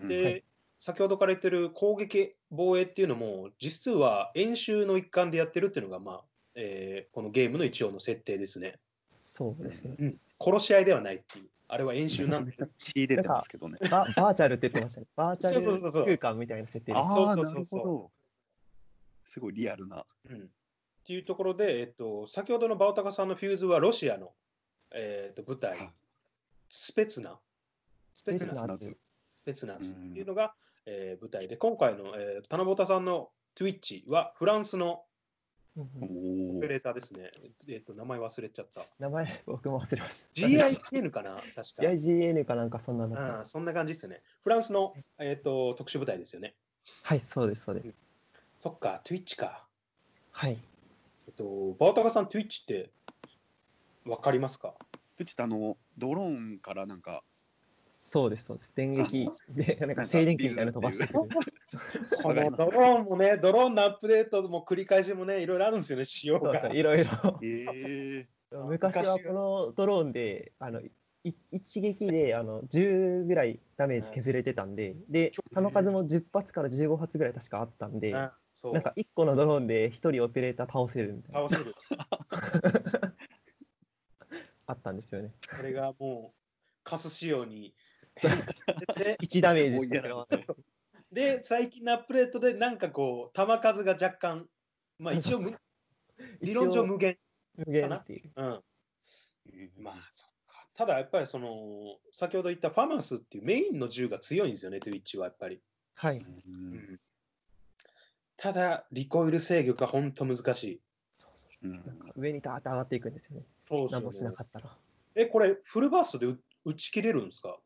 [0.00, 0.08] うん。
[0.08, 0.44] で、はい。
[0.80, 6.24] 先ほどから言ってる攻撃防衛っていうのも実は演習の一環でやってるっていうのが、まあ
[6.56, 10.16] えーこのゲームの一応の設定ですね、そうですね。
[10.38, 11.46] 殺し合いではないっていう。
[11.68, 13.78] あれは演習なんだけど血出てますけどね。
[13.90, 15.06] ババーチャルって言ってましたね。
[15.16, 16.06] バーチャそうそうそうそう。
[16.06, 16.98] ル空間みたいな設定で。
[16.98, 17.06] あす。
[17.06, 17.64] あ、なそうそうそう。
[17.64, 18.10] そうるほど。
[19.34, 20.06] すごいリアルな。
[20.30, 20.40] うん、っ
[21.04, 24.32] ていうところで、えっと、先ほどのバオタカさんのフューズはロシアの、
[24.92, 25.90] えっと舞台はい
[26.70, 27.36] スペツナ
[28.14, 28.94] スペツナス
[29.34, 30.54] スペツナズスっていうのが、
[30.86, 35.02] えー舞台で今回の、えー、田中さんの Twitch はフランスの
[35.76, 35.84] オ
[36.60, 37.32] ペーレーターですね。
[37.68, 38.82] えっと名前忘れちゃった。
[39.00, 40.46] 名前僕も忘れました。
[40.46, 41.34] GIN かな？
[41.34, 41.62] 確か。
[41.82, 43.40] GIGN かなんかそんなの。
[43.40, 44.22] うん、そんな感じですね。
[44.44, 46.54] フランスの、えっと特殊部隊ですよね。
[47.02, 48.04] はい、そうです、そうです。
[48.64, 49.68] そっか、Twitch か。
[50.32, 50.56] はい。
[51.26, 52.90] えっと、バオタカさん、Twitch って
[54.06, 54.72] わかりますか？
[55.18, 57.22] でちょっとあのドローンからなんか
[57.98, 58.72] そうです、そうです。
[58.74, 61.28] 電撃で、 なんか静電気みたいなの飛ばしてくる。
[62.22, 66.72] このドローンもね、ドローンのアップデートも繰り返しもね、いろいろあるんですよね、仕様が。
[66.72, 67.10] いろいろ。
[67.42, 70.90] え 昔はこのドローンで、あの、い
[71.50, 78.14] 一撃であの10ぐらいダメージ削れてたんで、で、弾数も10発から15発ぐらい確かあったんで、
[78.72, 81.74] なんか1個のドローンで1人オペレーター倒せるみたいな、倒せる。
[84.66, 85.34] あったんですよね。
[85.56, 86.38] これがもう、
[86.84, 87.74] カス仕様に。
[88.96, 89.90] で1ダメージし。
[91.10, 94.48] で、最近のアップデートで、なんかこう、弾数が若干、
[94.98, 95.50] まあ一応む、
[96.40, 97.18] 理論上無限。
[97.56, 98.32] 無限っていう。
[98.36, 98.62] うん。
[99.52, 100.68] えまあ、そっか。
[100.74, 105.60] ただやっぱりその、先ほど言ったファマスっていうメインの銃が強いんですよね、トゥイッチはやっぱり。
[105.96, 106.18] はい。
[106.18, 107.00] うん
[108.36, 110.80] ただ、リコイル制御が本当難しい。
[111.16, 113.46] そうそううんなんか上にダーッと上がっていくんですよね。
[113.68, 114.76] そう何もしなかったら。
[115.14, 117.58] え、これ、フルバーストで打打ち切れるんですか？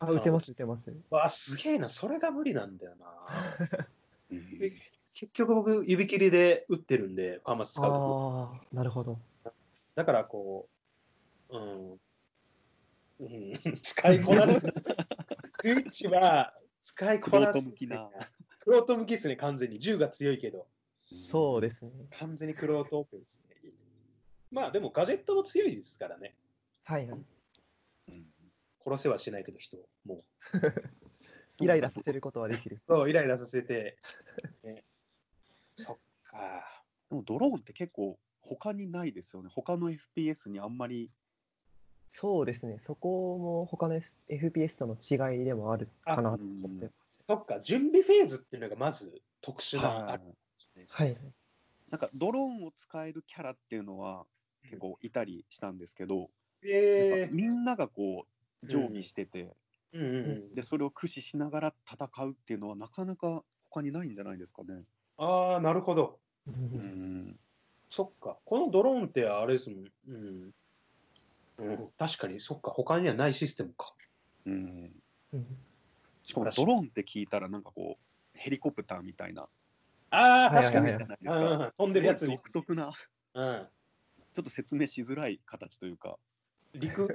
[0.00, 0.94] あ、打てます、打てます。
[1.10, 1.88] わあ、すげえな。
[1.88, 3.26] それが無理なんだよな。
[4.30, 4.72] えー
[5.14, 9.18] 結局僕、指切りで打ってるんで、ファーマス使うとああ、なるほど。
[9.96, 10.68] だからこ
[11.48, 12.00] う、うん。
[13.18, 14.60] うん、 使いこなす。
[14.62, 17.68] トゥイッチは使いこなす。
[18.60, 19.78] クロート向きですね、完全に。
[19.78, 20.66] 銃が強いけど。
[21.02, 21.90] そうですね。
[22.18, 23.56] 完全にクロートオープンですね。
[24.50, 26.34] まあでもガジェットも強いですからね。
[26.84, 27.20] はいはい。
[28.08, 28.24] うん
[28.84, 29.88] 殺せはしないけど人を。
[30.06, 30.24] もう。
[31.60, 32.80] イライラさせることはできる。
[32.86, 33.98] そう、イライラさせて。
[34.62, 34.84] ね、
[35.74, 36.84] そっか。
[37.10, 39.50] でもドローンって結構他にないですよね。
[39.52, 41.10] 他の FPS にあんまり。
[42.06, 42.78] そうですね。
[42.78, 47.07] そこも他の S- FPS との違いでもあるかなと思ってます。
[47.28, 50.34] そっか、準備フェーズっていうのがまず特殊な、はいあるんで
[50.86, 51.16] すねはい。
[51.90, 54.24] なんかドローンを使えるキャラっていうのは
[54.62, 56.30] 結構いたりしたんですけど、
[56.62, 58.26] えなんかみんながこ
[58.62, 60.54] う常備してて、ー、うんうんうん。
[60.54, 64.84] でそれを駆使しながら戦うっていうのはなかなか他にないんじゃないですかね。
[65.18, 66.20] ああ、なるほど。
[66.46, 67.40] ううんん、
[67.90, 68.38] そっか。
[68.44, 69.84] このドローンってあれですもん。
[70.06, 70.54] うん。
[71.58, 72.70] うん、確かに、そっか。
[72.70, 73.94] 他にはないシステムか。
[74.46, 74.92] うん、
[75.32, 75.67] うん
[76.22, 79.48] しかもドローンって聞いたらなんかこうヘリコプターみたいな
[80.10, 80.86] ああ、はい確かに。
[80.86, 81.72] じゃないですうんうんか。
[81.78, 82.92] 飛んでるやつ独特な
[83.34, 83.66] うん。
[84.32, 86.16] ちょっと説明しづらい形というか。
[86.74, 87.08] 陸、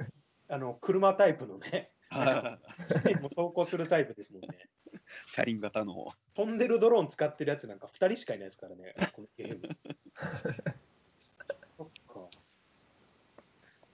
[0.48, 1.88] あの、車タイプのね、
[2.88, 4.68] 地面も走行するタイプですもんね。
[5.26, 6.08] 車輪型の。
[6.34, 9.68] 飛んでるドローン使ってるやつなんか2人しかいないですからね、このゲーム。
[11.76, 12.28] そっか。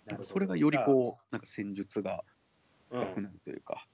[0.07, 2.25] なるそれがよりこうなんか戦術が
[2.91, 3.87] う、うん楽なるというか。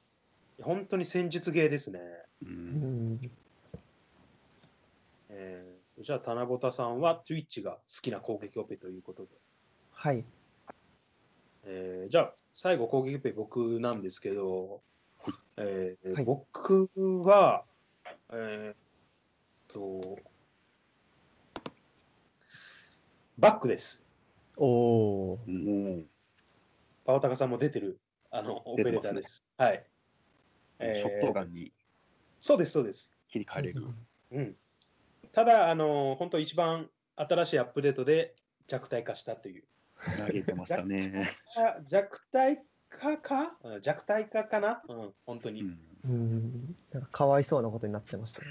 [0.62, 2.00] 本当に戦術ゲーですね。
[2.42, 3.30] ううんん
[5.28, 9.28] えー、じゃあ、棚ぼたさんは Twitch が好きな攻撃オペということで。
[9.92, 10.24] はい。
[11.64, 14.82] えーじゃあ、最後攻撃オペ僕なんですけど、
[15.56, 16.88] えーはい僕
[17.24, 17.64] は、
[18.32, 18.76] えーっ
[19.68, 20.18] と、
[23.38, 24.06] バックです。
[24.56, 25.38] おお。
[25.46, 26.06] うん
[27.04, 29.42] パワタカさんも出てる、あの、オペレーターです。
[29.58, 29.86] はい。
[30.78, 31.72] えーショットガンに
[32.40, 33.16] そうです、そうです。
[33.28, 33.82] 切り替えれる。
[34.32, 34.56] うん。
[35.32, 38.34] ただ、あの、本当一番新しいアップデートで
[38.66, 39.64] 弱体化したという。
[40.18, 41.30] 投げてましたね。
[41.56, 43.58] あ弱体化か？
[43.64, 44.82] うん弱体化かな？
[44.88, 45.62] うん、本当に。
[45.62, 46.76] うんうん。
[46.92, 48.46] なんかかわいそうなことになってましたね。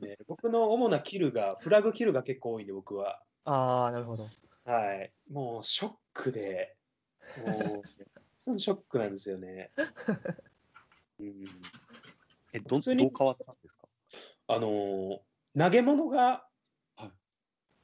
[0.00, 3.20] ね、僕の主なキルが、フラグキルが結構多いんで、僕は。
[3.44, 4.28] ああ、なるほど。
[4.64, 5.12] はい。
[5.30, 6.76] もう、ショックで、
[7.44, 7.88] もう、
[8.58, 9.70] ショックなんですよね。
[11.20, 11.44] うん、
[12.52, 13.88] えどどう変わったんですか？
[14.48, 15.18] あのー
[15.54, 16.46] 投げ物が、
[16.96, 17.04] はい。
[17.04, 17.12] いわ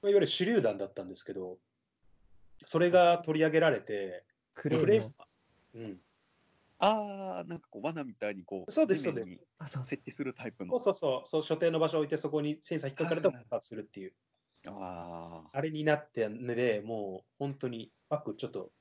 [0.05, 1.59] ゆる手榴弾だったんですけど、
[2.65, 5.15] それが取り上げられて、クレーム。
[5.75, 6.01] うん、
[6.79, 9.85] ああ、なんかこう罠みたいにこう、そうですそうそう。
[9.85, 10.79] 設置するタイプの。
[10.79, 10.95] そう。
[10.95, 14.15] そうそう、そう所定の場所を置いて、そこにセンサー引っかかると爆発するっていう、
[14.67, 18.73] ああ、あれになってんで、もう本当にバック、ちょっと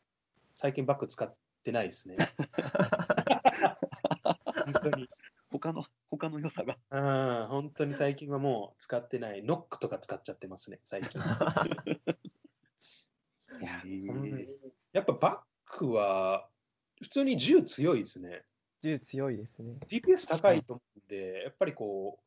[0.55, 1.35] 最近バック使っ
[1.67, 2.15] てないですね。
[4.65, 5.10] 本当に。
[5.51, 6.77] 他の、他の良さが。
[6.91, 9.43] うん、本当に最近はもう使ってない。
[9.43, 11.21] ノックとか使っちゃってますね、最近。
[13.60, 13.63] い
[14.93, 16.49] やっぱバックは
[17.01, 18.43] 普通に銃強いですね。
[18.82, 19.73] 銃強いですね。
[19.88, 22.19] DPS 高いと思うんで、やっぱりこ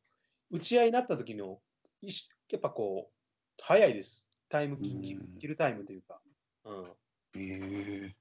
[0.51, 1.61] う、打ち合いになった時の、
[2.01, 3.13] いしやっぱこう、
[3.61, 4.29] 早いです。
[4.49, 4.99] タイムキ
[5.39, 6.21] キルタイムというか。
[6.65, 6.91] うん。
[7.35, 8.15] ええ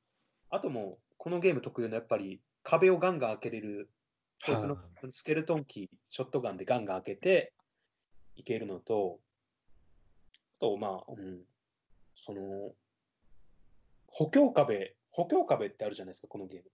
[0.50, 3.90] あともう、このゲーム特有のやっぱり壁をガンガン開けれる、
[4.46, 4.80] こいつのは
[5.10, 7.52] スケルトンキー、ショットガンでガンガン開けて
[8.36, 9.20] いけるのと、
[10.56, 11.42] あと、まあ、うん、
[12.14, 12.72] その、
[14.06, 16.70] 補強壁、補強壁ってあるじゃないですか、このゲーム。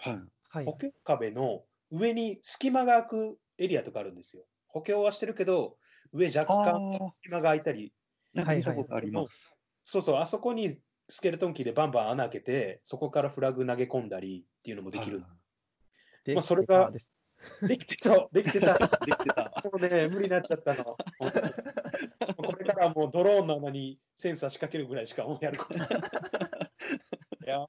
[0.00, 0.22] はい。
[0.50, 4.44] はい補強壁の上に隙間が空くエリアとかあるんですよ。
[4.66, 5.78] 補強はしてるけど、
[6.12, 7.94] 上若あ干あ、隙間が空いたり、
[8.34, 9.56] なんか見たことあります。
[9.84, 15.22] そうそう、あそこにスケルトンキーでバンバン穴開けて、そこからフラグ投げ込んだりっていうのもできる。
[16.24, 16.90] でまあそれが
[17.62, 18.78] できてた、できてた。
[18.78, 19.62] できてた。
[19.64, 20.84] もうね、無理になっちゃったの。
[20.84, 20.96] こ
[22.58, 25.88] れからはもうドローンの穴にセンサー仕掛けるぐらいしかもうやることない。
[27.46, 27.66] いや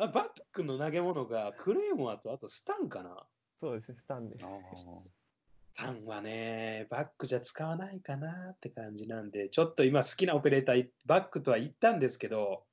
[0.00, 3.26] あバックの投げ物がクレーモアとあとスタンかな
[3.60, 4.46] そうですね、スタンです。
[5.80, 12.64] あスタンはね、バックじゃ使わないかなって感じなんで、ちょっと今好きなオペレーター、バックとは言ったんですけど、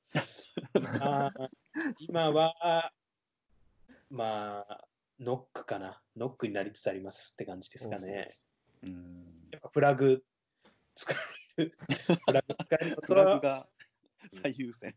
[1.00, 1.32] ま あ、
[2.00, 2.92] 今は、
[4.10, 4.84] まあ、
[5.20, 6.02] ノックかな。
[6.16, 8.28] ノックになりつつありますって感じですかね。
[8.82, 9.48] ーうん。
[9.52, 10.24] やっぱフラグ
[10.94, 11.14] 使
[11.58, 11.78] える。
[12.26, 13.68] フラグ使えることフラグは、が
[14.42, 14.94] 最優先。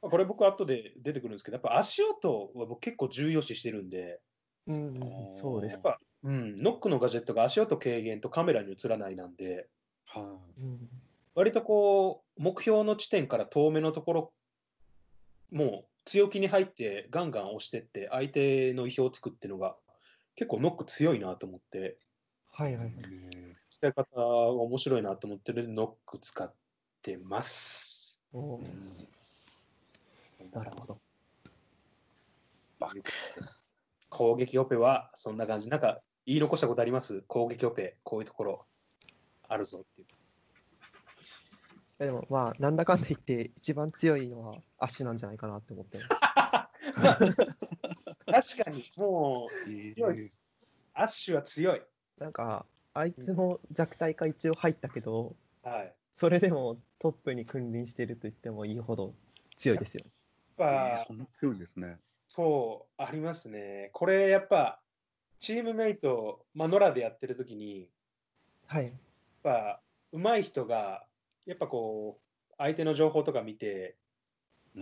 [0.00, 4.20] これ僕後で出てくるんですけど、やっぱ足音は僕結構重要視してるんで、
[4.66, 5.82] うんそうですやっ。
[5.82, 9.68] ぱ、うん、ノックのガジェットが足音軽減とカメラに映らないなんで、
[10.06, 10.88] はうん
[11.34, 14.32] 割とこう、目標の地点から遠めのところ、
[15.50, 19.76] もう強気に入ってガンガン押してって、相手の意表をつくっていうのが、
[20.36, 21.98] 結構ノック強いなと思って、
[22.52, 22.88] はいはい。
[22.88, 22.92] い。
[23.68, 26.54] 使い方が面白いなと思ってるノック使っ
[27.02, 28.22] てます。
[28.32, 29.08] おーうん
[30.52, 31.00] なるほど。
[34.08, 35.68] 攻撃オペはそんな感じ。
[35.68, 37.22] なんか言い残したことあります？
[37.22, 38.66] 攻撃オペ、こういうところ
[39.48, 40.06] あるぞっていう。
[41.98, 45.98] でもまあ、なんだかんだ言って、一番強いのはアッシュなんじゃないかなって思って。
[48.26, 49.50] 確かに、もう、
[49.94, 50.42] 強いです。
[50.94, 51.82] アッシュは強い。
[52.18, 55.94] なんか、あいつも弱体化一応入ったけど、はい。
[56.12, 59.14] それでもトップに君臨してると言ってもいいほど
[59.56, 60.04] 強いですよ。
[60.58, 61.98] やっえーぱ、そんな強いんですね。
[62.28, 63.90] そう、ありますね。
[63.92, 64.80] これやっぱ、
[65.44, 67.86] チームメイト、まあ、ノラでやってる時に、
[68.66, 68.84] はい。
[68.84, 68.94] やっ
[69.42, 69.80] ぱ、
[70.10, 71.04] 上手い人が、
[71.44, 73.94] やっぱこう、相手の情報とか見て、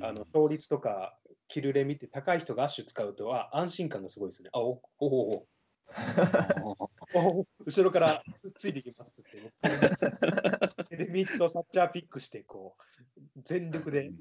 [0.01, 4.51] あの勝率とか、キルレ見て、高い人がアッシュ使うと、あ、安心感がすごいですね。
[4.53, 5.47] あ、おおお
[7.67, 8.23] 後ろから
[8.57, 10.97] ついてきますって。
[10.97, 14.13] レミット、サッチャーピックして、こう、全力で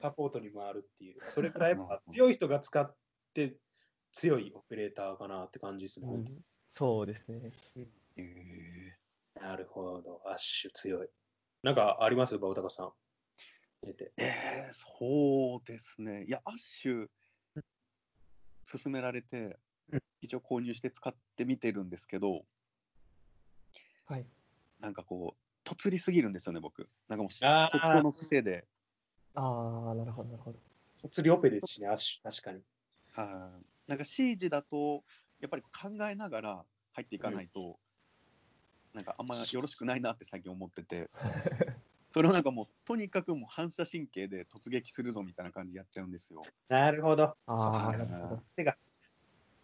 [0.00, 2.94] サポートに回るっていう、それくらいやっぱ強い人が使っ
[3.34, 3.56] て
[4.12, 6.08] 強いオペレーターかなって感じですね。
[6.08, 6.24] うん
[6.72, 7.50] そうですね。
[8.16, 8.96] え
[9.34, 11.08] なるほど、アッシュ強い。
[11.64, 12.38] なんかあります？
[12.38, 12.92] バオタカさん。
[13.82, 14.12] 出て。
[14.16, 16.24] ーえーそうですね。
[16.24, 17.06] いや、アッシュ、
[18.70, 19.58] 勧められて
[19.92, 22.44] うん、一応購入して使ってみてるんですけど、
[24.06, 24.26] はい。
[24.78, 26.88] なんかこう、とつりすぎるんですよね、僕。
[27.08, 28.68] なんかもう、あー国境の癖で、
[29.34, 30.60] ああ、なるほど、なるほど。
[31.10, 32.62] 釣りオペですしね、アッシュ、確かに。
[33.12, 35.02] はいなんか C 字だと、
[35.40, 37.76] やっぱり考えながら入っていかないと、
[38.94, 41.10] なんかあんまよろしくないなって最近思ってて、
[42.12, 46.42] それをなんかもう、とにかくもう反射神経で突撃するぞみたいな感じでやっちゃうんですよ。
[46.68, 47.24] なるほど。
[47.24, 48.42] ああ、そうなるほど。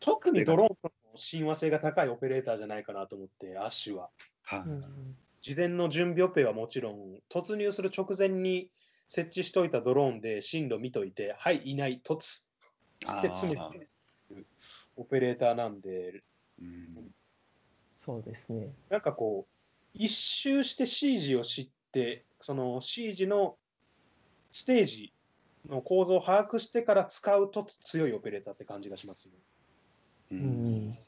[0.01, 4.11] 特にドローンとの親和性が高いオペレーターじゃないかなと思って、アッシュは。
[4.43, 8.69] はいうん事前の準備オペはもちろん、突入する直前に
[9.07, 12.47] 設置しといたドローンで進路見といて、はい、いない、突
[13.05, 13.71] して詰めあ
[14.29, 14.45] て
[14.97, 16.23] オペレーターなんで、
[16.61, 17.15] うん
[17.95, 18.69] そうですね。
[18.91, 23.57] なんかこう、一周して C 字を知って、その C 字の
[24.53, 25.13] ステージ
[25.69, 29.35] の構造を把握してから使うと強いオペレーターって感じがしますね。
[30.33, 30.99] ううんん。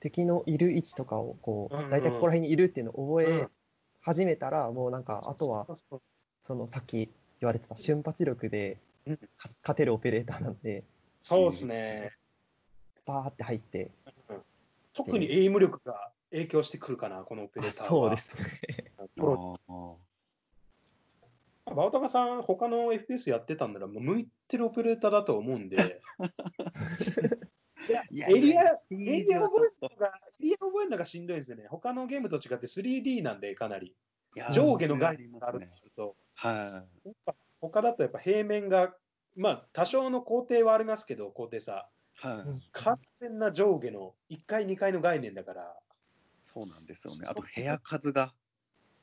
[0.00, 3.50] 敵のいる位置とかをこうんうんう、大体ここら辺にいるっていうのを覚えうん
[4.02, 5.66] 始めたら、もうなんか、あとは
[6.42, 8.78] そのさっき言われてた瞬発力で
[9.62, 10.84] 勝てるオペレーターなんで、
[11.20, 12.10] そうですね。
[13.06, 13.90] バーって入って、
[14.92, 17.88] 特にエイム力が影響してくるかな、このオペレあーターは。
[17.88, 18.92] そうですね。
[21.66, 26.00] バオタカさん、他の FPS やってたんなら、もう向いてるオペレーターだと思うんで、
[27.88, 30.08] エリア、エリア覚えるのが、
[30.40, 31.66] エリア覚えるのがしんどいんですよね。
[31.68, 33.94] 他のゲームと違って 3D なんで、かなり。
[34.52, 35.68] 上下の概念がある。
[35.96, 36.52] と、は
[37.04, 38.94] やっぱ他だとやっぱ平面が、
[39.36, 41.88] まあ、多少の工程はありますけど、高低差。
[42.22, 42.26] い。
[42.26, 42.38] はい。
[42.40, 45.76] うん完全な上下の1階、2階の概念だから、
[46.44, 47.26] そうなんですよね。
[47.28, 48.34] あと部屋数が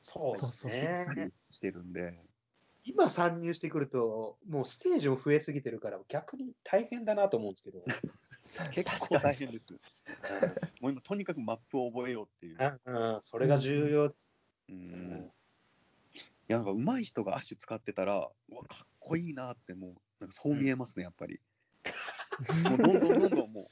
[0.02, 1.32] そうですね。
[1.50, 2.18] してるんで。
[2.84, 7.84] 今参入してくると、もうステージも増えすぎてるから、逆に大変だなと思うんですけど。
[8.72, 10.04] 結構大変です。
[10.80, 12.56] もう今とにかくマップを覚えようっていう。
[12.86, 14.34] うんうん、それが重要です。
[14.68, 15.32] ううんん。
[16.48, 21.40] いやなんか上手い人がアッシュ使ってたら、うわかっこいいなってもうなんかそう見えますねやっぱり。
[22.68, 23.66] もうどんどんどんどんもう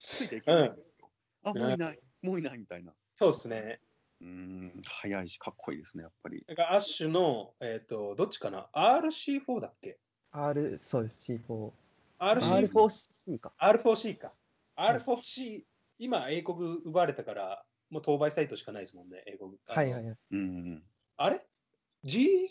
[0.00, 1.08] ついていけないんですよ。
[1.44, 2.92] あもういないもういないみたいな。
[3.16, 3.80] そうですね。
[4.20, 6.44] うーん早いしかっこいいですねやっぱり。
[6.48, 9.98] だからアッシュの、えっ、と、どっちかな ?RC4 だっけ
[10.32, 11.72] ？R、そうです、C4。
[12.18, 13.52] ?RC4 R4C か。
[13.60, 14.28] R4C か。
[14.28, 15.64] い R4C、
[15.98, 19.52] 今、英国奪われたから、もう当売サイトしかないですもんね、英国。
[19.66, 20.16] はいはいはい。
[20.32, 20.82] うん
[21.16, 21.40] あれ
[22.04, 22.46] ?G、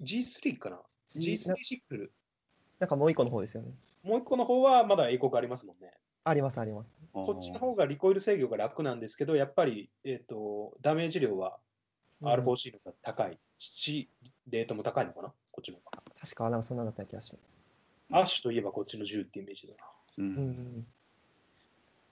[0.00, 2.12] G3 かな？G- ?G3 シックル？
[2.78, 3.72] なんかもう一個の方ですよね。
[4.08, 5.92] もう一個の方はまだ英国ありますもんね。
[6.24, 6.94] ありますあります。
[7.12, 11.58] こっちの方がリコイル制御が楽なんですけど、やっぱり、えっ、と、ダメージ量は
[12.22, 13.38] うん R4C の方が高い。
[13.58, 14.08] し、
[14.48, 15.28] レートも高いのかな？
[15.52, 16.02] こっちの方が。
[16.18, 17.58] 確かなんかそんなだった気がします。
[18.10, 19.84] アッシュといえばこっちの銃ってイメージだな。
[20.16, 20.28] ううん
[20.80, 20.86] ん。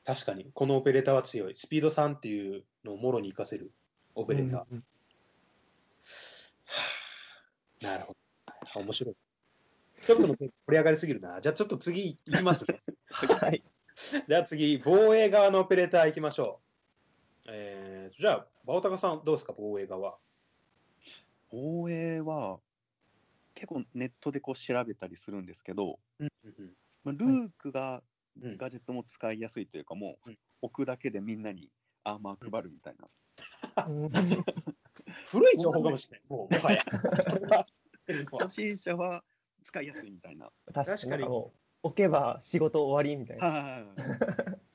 [0.05, 1.55] 確かに、このオペレーターは強い。
[1.55, 3.73] スピード3っていうのをもろに活かせる
[4.15, 4.63] オペレーター。
[4.71, 4.85] うん
[7.81, 8.15] なるほ
[8.75, 8.81] ど。
[8.81, 9.15] 面白い。
[10.07, 11.41] 一つの点盛り上がりすぎるな。
[11.41, 12.81] じゃあちょっと次いきますね。
[13.41, 13.65] はい。
[14.29, 16.61] じゃあ次、防衛側のオペレーターいきましょ
[17.47, 17.51] う。
[17.51, 20.17] えー、じゃあ、バオタカさんどうですか、防衛側？
[21.51, 22.61] 防衛は
[23.55, 26.29] 結構ネットでこう調べたりするんですけど、うん
[27.03, 28.03] まあ、ルークが
[28.37, 31.71] うんうんガジェットも使いやすいというかもううん置くだけでみんなに
[32.05, 32.97] アーマー配るみたい
[33.77, 33.87] な。
[33.87, 34.11] うん
[35.25, 36.27] 古い情報かもしれない。
[36.29, 36.83] もう、もはや。
[38.39, 39.25] 初心者は
[39.67, 40.49] 使いやすいみたいな。
[40.73, 41.25] 確かに
[41.83, 43.47] 置けば仕事終わりみたいな。
[43.47, 43.79] は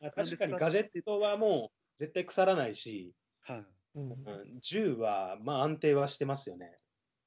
[0.03, 0.11] い。
[0.11, 3.65] 確かにガジェットはもう絶対腐らないし、はい。
[3.93, 6.77] うんうん、銃はまあ安定はしてますよね。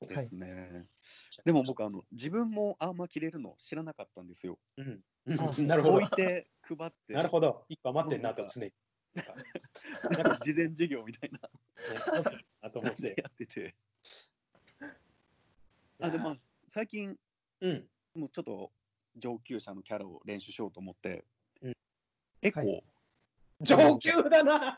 [0.02, 0.86] ですね。
[1.44, 4.58] でも僕あの自分もアーマー切れるの知らなかったんですよ。
[4.76, 5.02] うん、
[5.40, 6.08] あなるほど置い。
[6.10, 7.14] て配って。
[7.14, 7.64] なるほど。
[7.70, 8.72] 一個余ってんなと常に。
[9.14, 9.22] な
[10.18, 13.14] んか事前授業みたいなねあと思って。
[13.16, 13.74] やってて。
[16.00, 16.36] あでまあ
[16.68, 17.16] 最近
[17.64, 18.20] うん。
[18.20, 18.70] もうちょっと
[19.16, 21.24] 上級者のキャラを練習しようと思って、
[21.62, 21.72] うん
[22.42, 22.80] エコー、は
[23.60, 24.76] 上級だな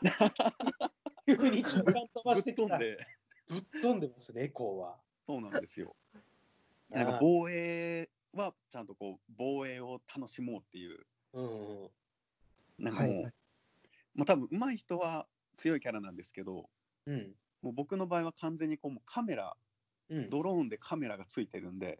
[1.27, 2.77] 急に中間飛ばぶっしてきた。
[2.77, 4.97] ぶ飛んでっ飛んでますね、エコーは。
[5.25, 5.97] そうなんですよ。
[6.89, 11.91] なんか防衛はちゃんとこう防衛を楽しもうっていううんうん。
[12.77, 13.33] なんかもう、はいはい
[14.13, 15.27] まあ多分上手い人は
[15.57, 16.69] 強いキャラなんですけど
[17.05, 17.35] うん。
[17.61, 19.57] もう僕の場合は完全にこうもうカメラ
[20.09, 21.99] うん、ドローンでカメラがついてるんで、うん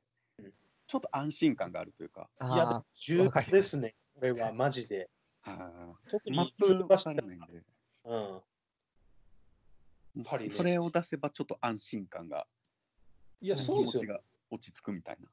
[0.88, 3.96] ちょっと安心感があるというか、いやあ、重要ですね。
[4.16, 5.10] これはマジで。
[5.42, 7.34] は特にいマップ分からな。
[7.34, 7.40] いん。
[7.40, 7.64] で、
[8.06, 8.42] うん。
[10.16, 10.50] ね。
[10.50, 12.48] それを出せばちょっと安心感が
[13.42, 14.04] いや、気そうですよ。
[14.04, 14.08] 持ち。
[14.08, 14.20] が
[14.50, 15.28] 落ち着くみたいな。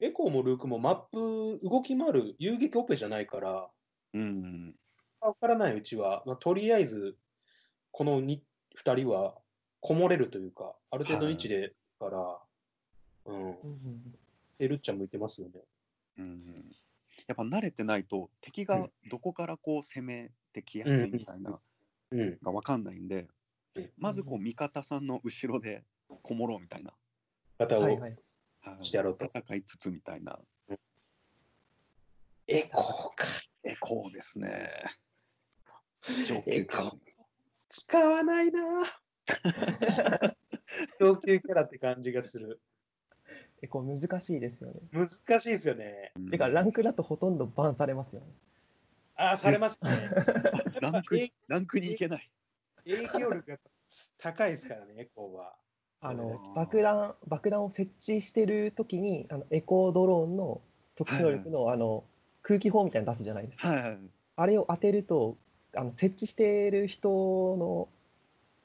[0.00, 0.96] エコーもルークもマッ
[1.58, 3.70] プ動き回る遊撃オペじゃないから、
[4.12, 4.74] うん。
[5.20, 7.16] わからないうちは、まあ、とりあえず、
[7.92, 8.40] この 2,
[8.84, 9.34] 2人は
[9.80, 12.38] こもれるというか、ある程度の位置でから、
[13.26, 14.18] うん、うん
[14.64, 15.60] うんエルっちゃ向いてますよね。
[16.18, 16.76] うん
[17.26, 21.58] やっぱ慣れてないと敵がどこからこう攻めてきやすいみたいな
[22.10, 22.38] うん。
[22.42, 23.28] が分かんないんで、
[23.96, 25.84] まずこう味方さんの後ろで
[26.22, 26.92] こもろうみたいな、
[27.58, 28.16] 方をはいはい。
[28.60, 30.38] はいしてやろうと戦いつつみたいな
[32.46, 33.26] エコーか。
[33.62, 34.70] エコーですね。
[36.26, 36.98] 上エコー
[37.68, 38.60] 使わないな
[41.00, 42.60] 上級キャラって感じがする。
[43.64, 44.74] 結構難しいですよね。
[44.92, 46.12] 難しいですよね。
[46.16, 48.26] うんてか、ランクだとほとんどバンされますよね。
[49.16, 49.90] ああ、されますね。
[50.82, 52.30] ランクえランクに行けない。
[52.84, 53.58] 影響力が
[54.18, 55.54] 高いですからね、エコーは。
[56.02, 60.60] あの爆弾爆弾を設置してる時にあのエコードローンの
[60.96, 62.04] 特殊能力の,、あの
[62.42, 63.68] 空気砲みたいなの出すじゃないですか。
[63.68, 63.98] はいはい。
[64.36, 65.38] あれを当てると
[65.74, 67.88] あの設置している人の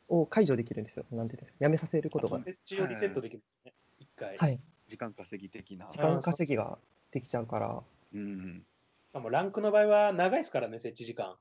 [0.09, 1.05] を解除できるんですよ。
[1.11, 2.39] なんていうんですかやめさせることが。
[2.43, 3.73] 設置をリセットできるね。
[3.99, 4.37] 一回。
[4.37, 4.59] はい。
[4.89, 5.87] 時間稼ぎ的な。
[5.87, 6.77] 時間稼ぎが
[7.11, 7.81] できちゃうから。
[8.13, 8.65] うん。
[9.09, 11.35] しかもランクの場合は長いですからね、設置時間。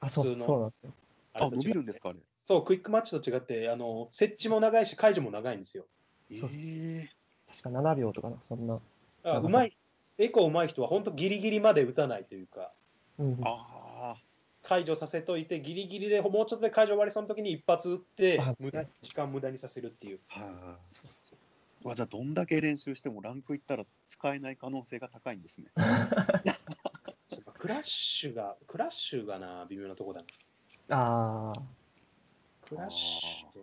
[0.00, 0.92] あ、そう普通のそうなんですよ。
[1.34, 2.18] あ、伸びるんですかあれ？
[2.44, 5.86] そう、クイックマッチと違って、あの設置も長いし、解除も長いんですよ。
[6.30, 7.10] そうそうえ
[7.50, 8.80] 確か7秒とかな、そんな。
[9.24, 9.76] うまい、
[10.18, 12.72] エコーうまい人は本当ギリギリまで打たないというか、
[13.18, 14.16] うんー、あ
[14.62, 20.20] 解除させといて、ギリギリでもうちょっとで解除終わりそうな時に一発打ってあ、無駄時間無駄にさせるっていう。
[20.30, 20.40] あ。
[20.40, 21.29] はい。
[21.82, 25.66] わじゃあどんだけ練習してもランクいったら使えない可能性が高いんですね。
[27.28, 30.22] そうかクラッシュが、クラッシュがな、微妙なとこだ
[30.88, 30.96] な。
[30.96, 31.62] ああ、
[32.62, 33.62] クラッシュ。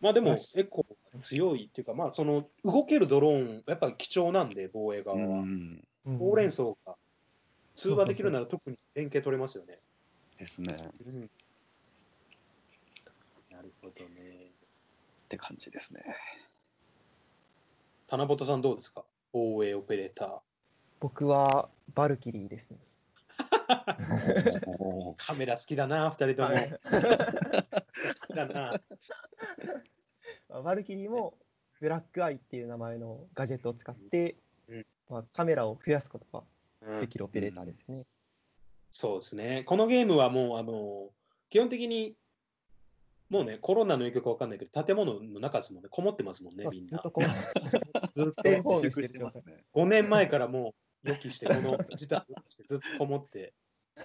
[0.00, 5.42] まあでも、クラッシュエコー強いっていうか、まあその動けるドローン、やっぱり貴重なんで、防衛側は。
[5.42, 5.82] ん。
[6.06, 6.96] うんほうれん草が
[7.74, 9.80] 通話できるなら特に連携取れますよね。
[10.38, 10.72] ですね。
[10.72, 11.30] っうん
[13.50, 14.52] なるほどね。
[15.26, 16.02] て感じですね。
[18.06, 19.04] 棚本さんどうですか？
[19.32, 20.38] 防衛オペレーター。
[21.00, 22.78] 僕はバルキリーですね。
[25.18, 26.48] カメラ好きだな、二人とも。
[26.48, 28.80] はい好きだな。
[30.48, 31.36] まあバルキリーも
[31.80, 34.36] ブラックアイっていう名前のガジェットを使って、
[34.68, 36.44] うんまあ、カメラを増やすことが
[36.82, 38.04] うんできるオペレーターですよね。
[38.90, 39.64] そうですね。
[39.64, 41.10] このゲームはもう、あの、
[41.50, 42.16] 基本的に、
[43.28, 46.90] もうね、コロナの影響かわかんないけど、建物の中ですもんね、こもってますもんねまあ、みんな。
[46.90, 47.24] ずっとこう。
[48.14, 49.42] ずってる状態。
[49.74, 50.74] 5年前からも
[51.04, 53.54] う予期して、この事態を予期してずっとこもって、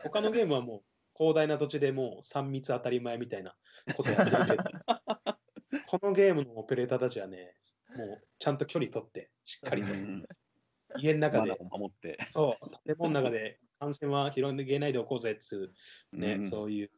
[0.03, 0.81] 他のゲームはもう
[1.15, 3.55] 広大な土地でもう3密当たり前みたいな
[3.95, 4.63] ことやってるけど、
[5.87, 7.55] このゲームのオペレーターたちはね、
[7.95, 9.93] もうちゃんと距離取って、しっかりと。
[9.93, 10.25] うん。
[10.97, 11.55] 家の中で。
[11.69, 12.17] 守って。
[12.31, 15.71] そう、建物の中で感染は広げないでおこうぜっつ
[16.13, 16.47] うね、うん。
[16.47, 16.91] そういう、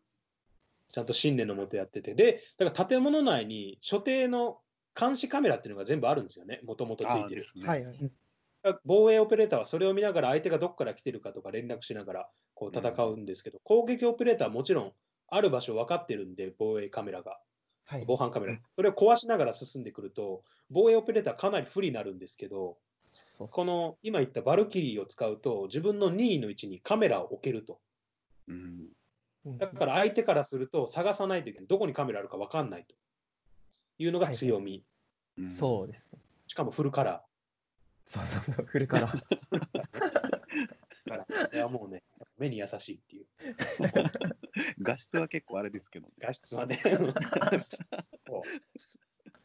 [0.93, 4.59] ちゃんと信念のもとやってて、で、だから建物内に所定の
[4.97, 7.43] 監視カメラっていうのが全部あるんですよね、もともとついてる。
[7.65, 8.11] はいはい。
[8.85, 14.93] 防衛オペレーターはそれを見ながら相手がどこから来てるかとか連絡しながらこう戦うんですけど、攻撃オペレーターはもちろん
[15.29, 17.39] ある場所分かってるんで、防衛カメラが、
[17.85, 18.03] はい。
[18.07, 22.77] 防犯カメラ、それを壊しながら進んでくると、防衛オペレーターかなり不利になるんですけど、
[23.39, 27.79] この今言ったバルキリーを使うと、自分の任意の位置にカメラを置けると。
[28.47, 28.87] うんうん
[29.45, 31.67] だから相手からすると探さないといけない。
[31.67, 32.95] どこにカメラあるか分かんないと
[33.99, 34.83] いうのが強み。
[35.37, 36.19] うんそうですね。
[36.47, 37.23] しかもフルカラ
[38.05, 39.21] そうそうそう、フルカラー。
[41.05, 41.25] ーから。
[41.25, 42.03] これはもうね、
[42.37, 43.25] 目に優しいっていう。
[44.81, 46.13] 画質は結構あれですけどね。
[46.19, 46.75] 画質はね。
[46.75, 46.97] そう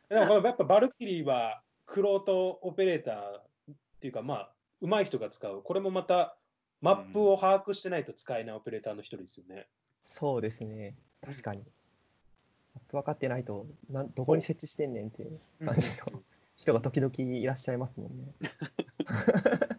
[0.08, 3.42] でもやっぱバルキリーは、クロートオペレーターっ
[4.00, 5.62] ていうか、まあ、上手い人が使う。
[5.62, 6.38] これもまた、
[6.80, 9.68] マップを把握してないと使えないオペレーターの一人ですよね。
[10.08, 10.96] そうですね。
[11.24, 11.62] 確かに。
[12.74, 16.22] マップ分かってないと、なんどこに設置してんねんっていう感じの
[16.56, 18.32] 人が時々いらっしゃいますもんね。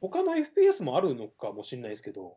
[0.00, 2.36] 他の FPS もあるのかもしれないですけど、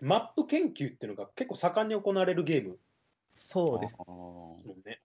[0.00, 2.78] マップ研究っていうのが結構盛んに行われるゲーム
[3.32, 3.96] そうです。
[4.84, 5.00] ね。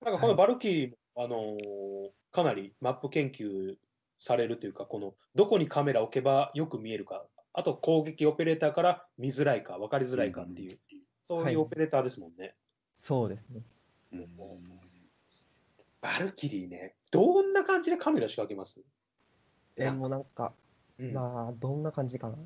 [0.00, 3.76] なんかこのバルキリーも、あのーかなりマップ研究
[4.18, 10.78] されるというか、このどこにカメラを置けばよく見えるか、あと攻撃オペレーターから見づらいか、分かりづらいかっていう、
[11.28, 12.54] そうはいいうオペレーターですもんね。
[12.96, 13.60] そうですね。
[14.12, 14.28] うん。
[16.00, 18.80] バルキリーね、どんな感じでカメラ仕掛けます？
[19.76, 20.52] え、もうなんか、
[20.98, 21.12] うん。
[21.12, 22.36] まあ、どんな感じかな？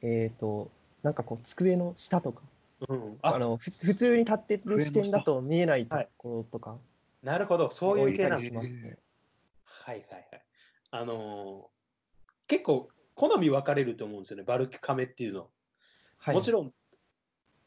[0.00, 0.70] えっ、と、
[1.02, 2.42] なんかこう、机の下とか、
[2.88, 3.18] うん。
[3.22, 3.34] あ。
[3.34, 6.78] あのふ普通に立ってる視点だと見えないとはいころとか、
[7.22, 8.58] なるほど、そういう系なんですね。
[9.64, 10.42] はいはいはい。
[10.92, 11.72] あのー
[12.48, 12.88] 結構
[13.22, 15.48] 好み分かれると思うんですよね、バルカメっていうの。
[16.18, 16.72] はい、もちろん、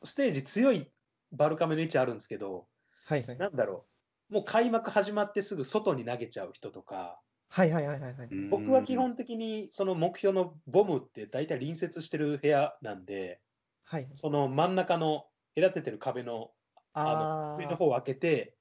[0.03, 0.91] ステージ強い
[1.31, 2.67] バルカメの位置あるんですけど、
[3.07, 3.37] はいはい。
[3.37, 3.85] なんだろ
[4.29, 8.27] う、もう開幕始まってすぐ外に投げちゃう人とか、はいはいはいはいはい。
[8.49, 13.39] 僕は基本的にその目標のボムって大体隣接してる部屋なんで、
[13.85, 14.09] はい。
[14.11, 15.25] その真ん中の
[15.55, 16.51] 隔ててる壁の
[16.91, 18.55] ああの上の方を開けて、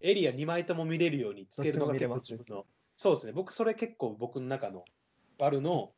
[0.00, 2.66] エリア2枚とも見れるようにつけるのが結構自分の。
[2.96, 4.84] そうですね、僕それ結構僕の中の
[5.38, 5.93] バルの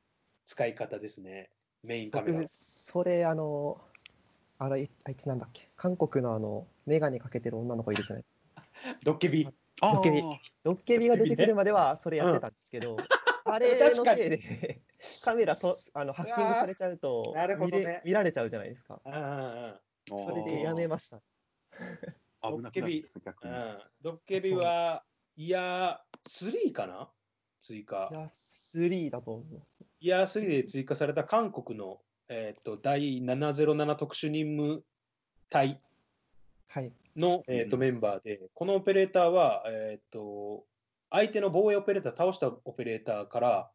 [0.46, 1.50] 使い方ですね、
[1.82, 2.38] メインカメラ。
[2.40, 3.80] 僕。、それ、あの、
[4.58, 8.24] あれ、あいつなんだっけ、韓国のあの、メガネかけてる女の子いるじゃない。
[9.04, 9.44] ドッケビ。
[9.44, 10.22] ドッケビ。
[10.62, 12.96] ドッケビが出てくるまではそれやってたんですけど、
[13.44, 14.20] あれの 確かに。
[14.22, 14.80] せいで
[15.22, 17.84] カメラとあのハッキングされちゃうとなるほ見どね。
[17.84, 19.00] れ見られちゃうじゃないですか。
[19.04, 21.20] うんうんそれでやめました。
[22.42, 23.52] 危なくなるんです逆に。
[23.52, 23.58] うん。
[23.58, 27.10] うんドッケビは、いや、3かな？
[27.60, 28.08] 追加。
[28.12, 28.14] い。
[28.14, 29.75] や、3だと思います。
[30.00, 34.84] イヤー3で追加された韓国の、えー、と第707特殊任務
[35.48, 35.80] 隊
[36.68, 36.92] はい。
[37.16, 40.64] の、えーとうんメンバーで、このオペレーターは、えー、と
[41.10, 43.70] 相手の防衛オペレーター、倒したオペレーターから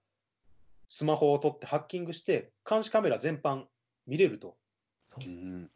[0.90, 3.64] スマホを取ってハッキングして、監視カメラ全般
[4.06, 4.58] 見れると。
[5.08, 5.72] そうそうそう。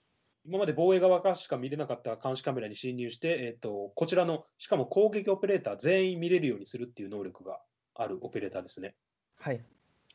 [0.46, 7.60] 今まで防衛側からしか見れなかった監視カメラに侵入して、えー、とこちらの、しかも攻撃オペレーター全員見れるようにするっていう能力が
[7.96, 8.94] あるオペレーターですね。
[9.40, 9.66] はい。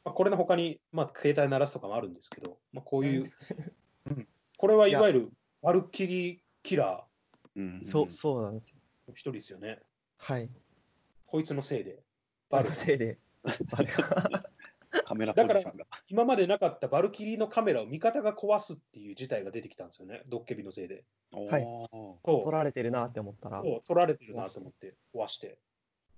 [0.04, 3.24] まあ、これの他に、まあ、携帯鳴らすとかもあるんですけど、まあ、こういう、
[4.06, 4.26] うん
[4.56, 5.32] これはいわゆる
[5.62, 7.06] バルキリーキラ
[7.56, 8.76] うんそう、そうなんですよ。
[9.06, 9.80] ーの一人ですよね。
[10.18, 10.50] はい。
[11.24, 12.02] こいつのせいで。
[12.50, 13.18] ババルルせいで。
[13.42, 14.50] バルが
[15.04, 15.86] カメラポジションが。
[16.08, 21.04] 今までなかったバルキリーのカメラを味方が壊すっていう事態が出てきたんですよね、ドッケビのせいで。
[21.32, 21.66] はい
[22.24, 25.58] 取られてるなって思ったら、そう取られてるなと思って壊して。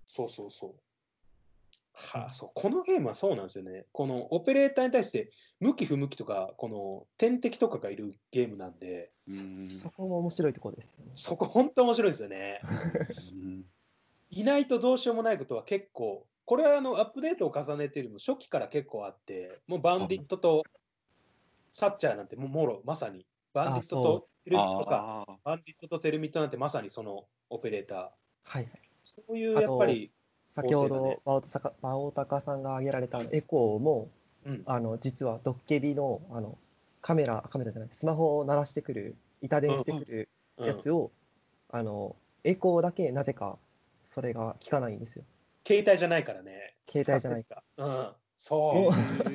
[0.04, 0.74] そうそうそう。
[1.94, 3.86] はあ、そうこのゲームはそうなんですよね。
[3.92, 5.30] このオペレーターに対して
[5.60, 11.10] 向き不向きとか、この天敵とかがいるゲームなんで、そこも面白いところですよね。
[11.14, 12.60] そこ本当面白いですよね。
[13.34, 13.64] うん
[14.34, 20.64] いないとどうしようもないことは結構、これはあのアップデートを重ねているのも初期から結構あって、もうバンディットと
[21.70, 27.98] サッチャーなんてもうもろまさに、バンディットとテルミットか、ああ、バンディットとテルミットなんてまさにそのオペレーター。
[27.98, 28.70] はいはい。
[29.04, 30.10] そういうやっぱり、
[30.52, 34.08] 先ほど、バオタカバオタカさんが挙げられたエコーも、
[34.44, 36.58] うん、あの実はドッケビのあの
[37.00, 40.28] カメラ、カメラじゃない、スマホを鳴らしてくる、板電してくる
[40.58, 41.10] うんやつを、
[41.70, 43.56] あのエコーだけなぜか
[44.04, 45.24] それが効かないんですよ。
[45.66, 46.74] 携帯じゃないからね。
[46.90, 47.62] 携帯じゃないか。
[47.78, 49.32] うん、そう。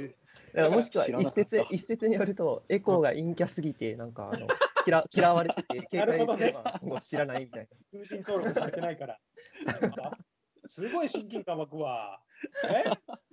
[0.54, 4.48] だからもしくは一説一説によるとエコーが陰キャすぎてなんかあの
[4.86, 9.20] 嫌嫌われてて 携帯ほどねにすればもう知らないみたい 通信登録されてないから。
[10.68, 12.22] あすごい親近感湧くわ。
[12.70, 12.84] え？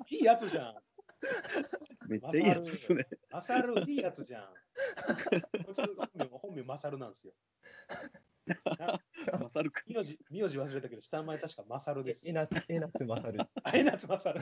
[0.08, 0.74] いいやつじゃん。
[2.08, 3.06] めっちゃいいやつですね。
[3.30, 4.44] マサルいいやつじゃん。
[5.64, 7.32] 本名本名マサルなんですよ。
[9.40, 9.96] マサル君。
[9.96, 12.42] 名字名字忘れたけど下の名前確かマサルですな。
[12.42, 12.44] え。
[12.44, 13.50] なつえなつまさるです。
[13.64, 14.40] あえなつマサル。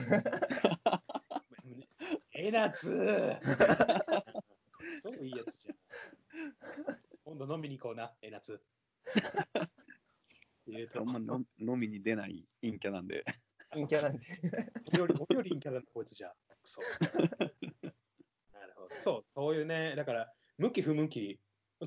[2.35, 3.39] えなつ。
[5.03, 5.75] どうもいいやつじゃん。
[7.25, 8.61] 今度飲みに行こうな、えなつ。
[10.67, 13.23] えーと あんま飲飲みに出ない陰キャなんで。
[13.71, 14.25] 陰キャなんで。
[14.95, 16.29] おより、おより陰キャだな、こいつじゃ。
[16.29, 16.81] くそ。
[18.53, 18.89] なるほど。
[18.91, 21.39] そう、そういうね、だから、向き不向き、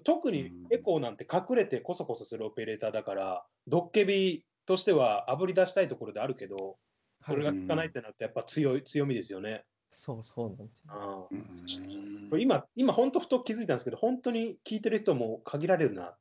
[0.05, 6.79] 特にエコーなんて隠れてこそこそするオペレーターだから、ドッケビとしては炙り出したいところであるけど、
[7.27, 9.65] それが効かないってなると、やっぱ強い強みですよね。
[9.91, 10.93] そうそうなんですよ。
[10.93, 16.03] あうーんこれ今、今、本当ふと気づいたんですけど、本当に聞いてる人も限られるな。
[16.03, 16.19] まあ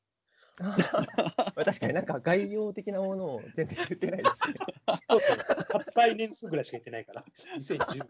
[0.57, 4.53] 確かになんか概要的なものを全然言ってないですし、ね。
[5.09, 7.25] そうそ年数ぐらいしか言ってないから、
[7.57, 8.07] 2010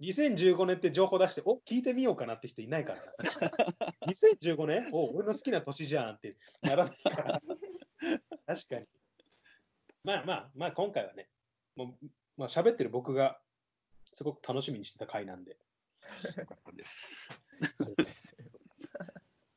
[0.00, 3.72] 2015年って情報出して、お聞いてみようかなって人いないからな、確か
[4.06, 4.14] に。
[4.14, 7.42] 2015年お俺の好きな年じゃんってならないから。
[8.46, 8.86] 確かに。
[10.04, 11.28] まあまあ、まあ今回はね、
[11.76, 13.40] もう、まあ喋ってる僕が
[14.04, 15.58] すごく楽しみにしてた回なんで。
[16.76, 17.28] です。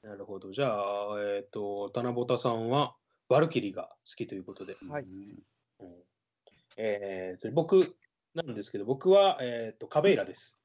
[0.03, 0.51] なるほど。
[0.51, 2.95] じゃあ、えっ、と、田中田さんは、
[3.29, 4.75] バルキリーが好きということで。
[4.89, 5.93] はいうん
[6.75, 7.95] えーと僕
[8.33, 10.59] なんですけど、僕は、えー、とカベイラです。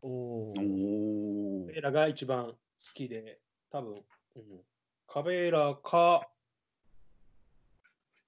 [0.00, 0.54] おおお。
[0.54, 0.64] カお
[1.66, 2.56] ベイラが一番好
[2.94, 3.38] きで、
[3.70, 4.02] 多分、
[4.36, 4.64] うん、
[5.06, 6.28] カベイラか、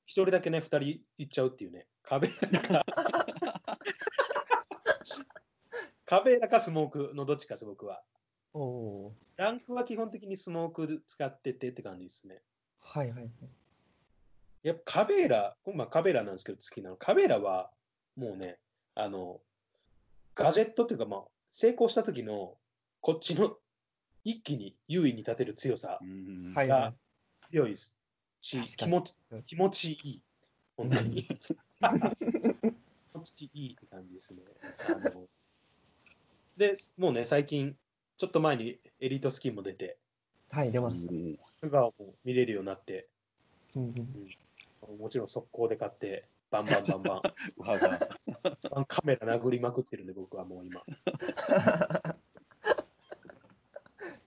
[0.05, 1.86] 一人だけね、二人行っちゃうっていうね。
[2.02, 2.84] カベイラか、
[6.05, 8.02] カベイラかスモークのどっちかです、僕は。
[8.55, 12.40] おおランクは基本的にスモーク使っててって感じですね。
[12.82, 12.98] ー。
[12.98, 13.30] はいはいはい。
[14.62, 16.96] やっぱカベーラ、まあ、カベーラなんですけど好きなの。
[16.96, 17.70] カベーラは
[18.16, 18.59] もうね、
[18.94, 19.40] あの、
[20.34, 22.57] ガジェットっていうか、まあ、成功した時の
[23.00, 23.57] こっちの
[24.24, 25.98] 一気に優位に立てる強さ
[26.55, 26.94] が
[27.50, 27.96] 強いです
[28.40, 29.14] し、気持ち
[29.46, 30.22] 気持ちいい。
[30.76, 31.22] 本当に。
[31.24, 31.38] 気
[33.14, 34.42] 持ちいいって感じですね。
[34.88, 35.28] あの
[36.57, 37.76] で、もうね、最近、
[38.17, 39.99] ちょっと前にエリートスキンも出て、
[40.53, 40.57] い。
[40.57, 41.09] はい、出ます。
[41.61, 43.09] 素顔も見れるようになって、
[43.75, 44.29] うんうん
[44.99, 47.23] もちろん速攻で買って、バンバンバンバン。
[47.57, 47.99] わが。
[48.87, 50.85] カメラ殴りまくってるんで、僕はもう今。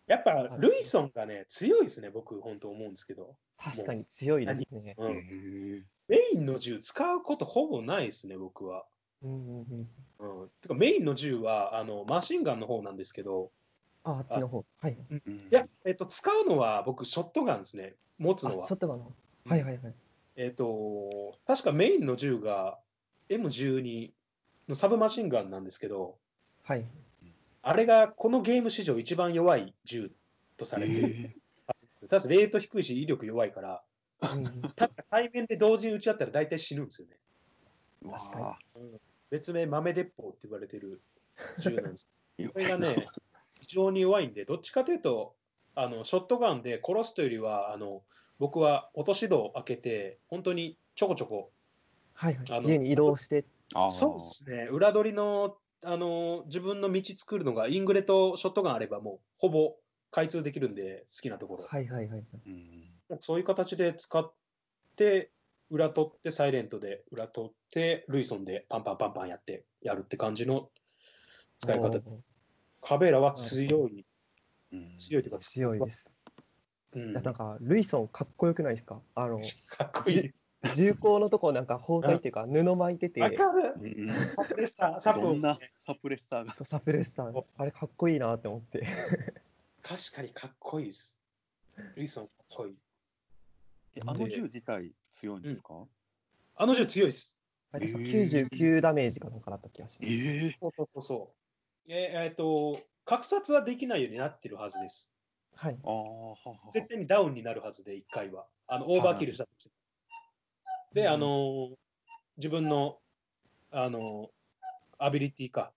[0.07, 3.35] やっぱ、ルイソンがね、強いですね、僕、本当思うんですけど。
[3.57, 4.95] 確かに強いですね。
[4.97, 8.85] うん、へメインの銃使うことほぼないですね、僕は。
[9.21, 9.87] うんうん
[10.19, 10.41] うん。
[10.41, 13.51] うん、てか、メインの銃はあのマシンガンの方なんですけど、
[14.07, 14.65] あ、あっちの方。
[14.79, 14.97] はい。
[15.09, 15.15] え。
[15.15, 18.75] いや、えっと、使うのは僕、ショットガンですね、持つあ、のはショ。
[18.75, 19.13] ットガンの。
[19.45, 19.95] はいはいはい。
[20.37, 22.79] えっと、確かメインの銃が
[23.29, 24.11] M12
[24.69, 26.17] のサブマシンガンなんですけど、
[26.63, 26.85] はい。
[27.61, 30.11] あれがこのゲーム史上一番弱い銃
[30.55, 31.07] とされてる。
[31.07, 31.35] え
[32.07, 33.83] 確かレート低いし、威力弱いから、
[34.21, 37.17] うんうんただ対面で同時に撃ち合ったら大体死ぬんですよね。
[38.03, 38.57] ー、確かわ
[39.29, 41.01] 別名、豆鉄砲って言われてる
[41.59, 42.07] 銃なんです。
[42.39, 43.07] ーこれがね、
[43.59, 45.35] 非常に弱いんで、どっちかというと、
[45.75, 48.03] あのショットガンで殺すというよりは、あの
[48.39, 51.51] 僕は落とし戸を開けて、本当にちょこちょこ、
[52.13, 53.45] はいはいあの自由に移動して。
[53.89, 59.75] そうですね、裏取りのあの自分の道作るのが、イングレとショットガンあれば、もうほぼ
[60.11, 61.65] 開通できるんで、好きなところ。
[61.67, 62.25] はいはいはい。
[62.45, 62.83] うん
[63.21, 64.29] そういう形で使っ
[64.95, 65.31] て、
[65.69, 70.69] 裏取って、サイレントで裏取って、ルイソンでパンパンパンパンやってやるって感じの
[71.59, 72.01] 使い方。
[72.87, 74.05] カベラは強い、
[74.71, 74.97] うん。
[74.97, 76.09] 強いというか、強いです。
[76.93, 79.01] うん、いやなんかかルイソンかっこよくないですか？
[79.13, 79.39] あのっ
[79.93, 80.33] こいい。
[80.73, 83.19] 銃口のとこなんか包帯っていうか布巻いてて。
[83.37, 83.51] サ
[84.45, 86.55] プレッサー、サプどんなねサプレッサーが？
[86.55, 87.43] そうサプレッサー。
[87.57, 88.87] あれかっこいいなって思って。
[89.83, 91.19] 確かにかっこいいです。
[91.95, 92.75] ルイソンかっこいい。
[93.95, 95.73] えあの銃自体強いんですか、
[96.55, 97.37] あの銃強いです。
[97.73, 98.07] あれ確か？
[98.07, 98.49] えー。
[98.49, 100.13] 99ダメージかなんかだった気がします。
[100.13, 101.37] ええそうそうそうそう。
[101.89, 105.11] えーえーっと、格殺はできないようになってるはずです。
[105.55, 105.77] はい。
[105.83, 108.45] ああ、ははは絶対にダウンになるはずで、1回は。
[108.67, 109.71] あのオーバーキルしたとして。
[110.93, 111.75] で、うんあのー
[112.37, 112.99] 自分の、
[113.71, 114.27] あのー
[114.99, 115.73] アビリティか、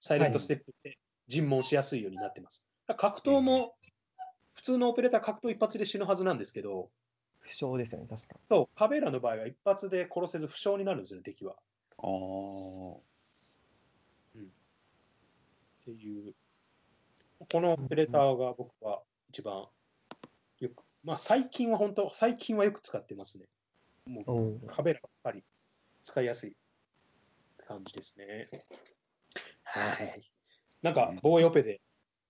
[0.00, 2.66] サイレントステップで尋問しやすいようになってます。
[2.86, 3.76] だから格闘も、
[4.54, 6.90] 普通のオペレーター格闘一発で死ぬはずなんですけど、
[7.40, 8.36] 負傷ですよね、確か。
[8.50, 11.54] そう、カベーラの場合は一発で殺せず負傷になるんですよね、敵は。
[11.98, 13.07] ああ。
[15.90, 16.34] っていう、
[17.50, 19.64] このオペレーターが僕は一番
[20.60, 23.46] よく、まあ最近は本当、最近はよく使ってますね。
[24.06, 24.66] もう。
[24.66, 25.42] カベラばっかり
[26.02, 26.56] 使いやすい
[27.66, 28.50] 感じですね。
[29.64, 30.30] はい。
[30.82, 31.80] なんか防衛オペで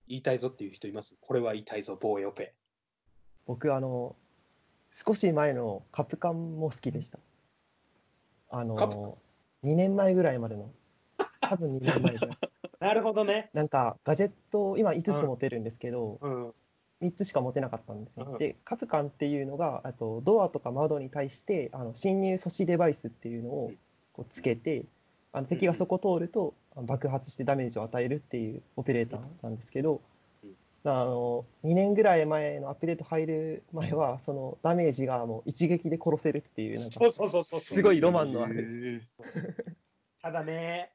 [0.07, 1.17] 言いたいぞっていう人います？
[1.19, 2.53] これは言いたいぞ、防衛オペ。
[3.45, 4.15] 僕、あの、
[4.91, 7.19] 少し前のカプカンも好きでした。
[8.51, 8.77] あの、
[9.63, 10.71] 2年前ぐらいまでの、
[11.41, 12.37] 多分2年前ぐらい。
[12.79, 13.49] なるほどね。
[13.53, 16.53] なんか、ガジェット、今5つ持てるんですけど、うん。
[17.01, 18.37] 3つしか持てなかったんですねうん。
[18.37, 23.71] で、カプカンっていうのが、あとドアとか窓に対してあの侵入阻止デバイスっていうのを
[24.13, 24.83] こうつけて、
[25.31, 30.01] あの敵がそこ通るとあの爆発してダメージを与えるっていうオペレーターなんですけど
[30.43, 37.59] うん、あの2年ぐらい前のアップデート入る前は、そのダメージがもう一撃で殺せるっていう、なんかそうそうそうそう。
[37.59, 39.01] すごいロマンのある。
[39.21, 39.23] え
[40.21, 40.91] ただね、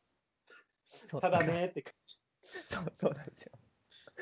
[1.21, 2.19] ただねって感じ。
[2.43, 3.53] そうそうなんですよ。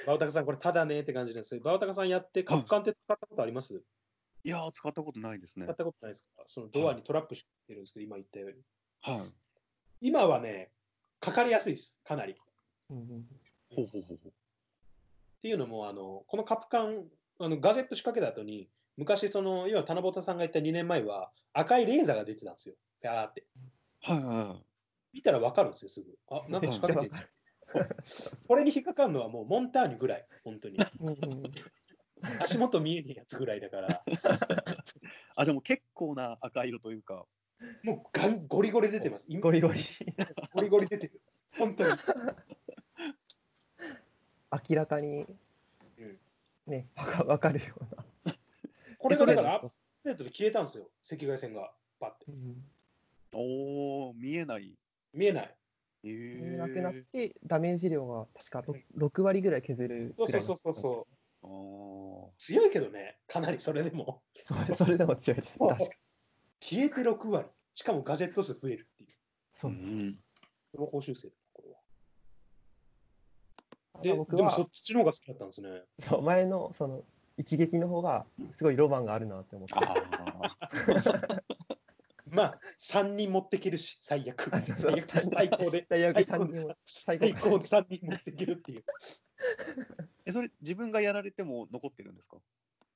[0.06, 1.60] バオタカさん、これただねって感じなんですよ。
[1.62, 3.82] バオタカさんやって、カプカンって使ったことあります？
[4.44, 5.76] いやー、使ったことないですね使っ。
[5.76, 6.44] たことないですか？
[6.46, 8.56] そのドアにトラップしてるんですけど、今言ったように。
[9.02, 9.32] はい。
[10.00, 10.70] 今はね、
[11.20, 12.32] かかりやすいです、かなり。
[12.32, 12.36] っ
[12.90, 13.26] うんうん
[13.74, 14.32] ほうほうほうほう。
[15.42, 17.04] ていうのも、あのこのカプカン、
[17.40, 22.74] あのガゼット仕掛けた後に、昔、その、今、七夕さんが言った2年前は、赤いレーザーが出てたんですよ。
[23.00, 23.46] ピャーって。
[24.02, 24.71] はいはいはい。
[25.12, 26.14] 見たら分かるんですよ、すぐ。
[26.30, 27.28] あ、なんか仕掛けてる。
[28.48, 30.78] これに引っかかるのはもうモンターニュぐらい、本当に。
[31.00, 31.52] うんうんうん
[32.40, 34.04] 足元見えねえやつぐらいだから、
[35.34, 37.26] あ、じゃあもう結構な赤色というか。
[37.82, 39.26] もうガンゴリゴリ出てます。
[39.28, 39.80] 今ゴリゴリ
[40.52, 41.20] ゴリゴリ出てる。
[41.58, 41.90] 本当に。
[44.70, 45.26] 明らかに
[45.98, 46.20] うん
[46.66, 46.88] ね、
[47.26, 47.84] わかるよう
[48.28, 48.36] な。
[48.98, 51.72] これがだからアッうんプデートで消えたんですよ、赤外線が。
[51.98, 52.32] パッて。
[53.32, 54.76] おお、見えない。
[55.12, 55.56] 見えない。
[56.04, 61.06] ええなくなってダメージ量が確か 6, 6割ぐらい削るそうくらいうそそうそうそ
[61.42, 61.46] う。
[61.46, 64.22] あー強いけどね、かなりそれでも。
[64.44, 65.90] それ それでも強いです確かに
[66.60, 67.48] 消えて6割。
[67.74, 69.16] しかもガジェット数増えるっていう。
[69.54, 70.18] そうそううん
[70.74, 71.76] 報酬制だこれは。
[73.92, 75.82] ただで、僕はでもそっちの方が好きだったんですね。
[75.98, 77.04] そう前のその
[77.36, 79.74] 一撃の方がすごいロマンがあるなって思って
[82.32, 84.50] まあ、3人持ってけるし、最悪。
[84.50, 85.84] 最悪最高で。
[85.86, 88.84] 最悪最高3で人も最最高高で3人持ってけるっていう。
[90.24, 92.38] え、それ自分がやられても残ってるんですか？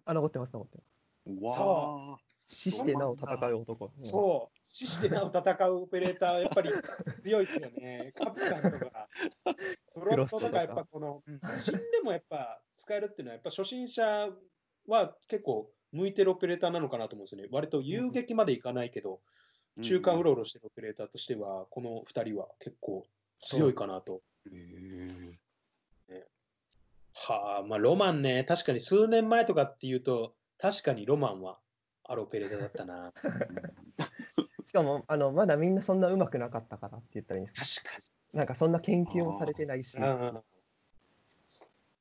[0.06, 2.18] あ残ってます残ってますわあ。
[2.48, 6.70] 死してなお戦う男そう、死してなお戦うオペレーター、やっぱり
[7.24, 8.12] 強いですよね。
[8.16, 9.08] カプカンとか、
[9.92, 14.30] フロストとか、やっぱこの、うん死んでもやっぱ使えるっていうのは、やっぱ初心者
[14.86, 17.48] は結構向いてるオペレーターなのかなと思うんですよね。
[17.50, 19.20] 割と遊撃までいかないけど、
[19.82, 23.06] 中間うろうろしてるオペレーターとしては、この2人は結構
[23.38, 24.22] 強いかなと。
[24.50, 25.34] へ
[26.08, 26.26] え
[27.14, 31.58] はあ、まあロマンね、確かに数年前とかっていうと、確かにロマンは
[32.04, 33.12] あるオペレーターだったな。
[34.66, 38.38] しかもあのまだみんなそんな上手くなかったからって言ったらいいんですか確かに。
[38.38, 39.98] なんかそんな研究もされてないし。
[40.00, 40.42] あ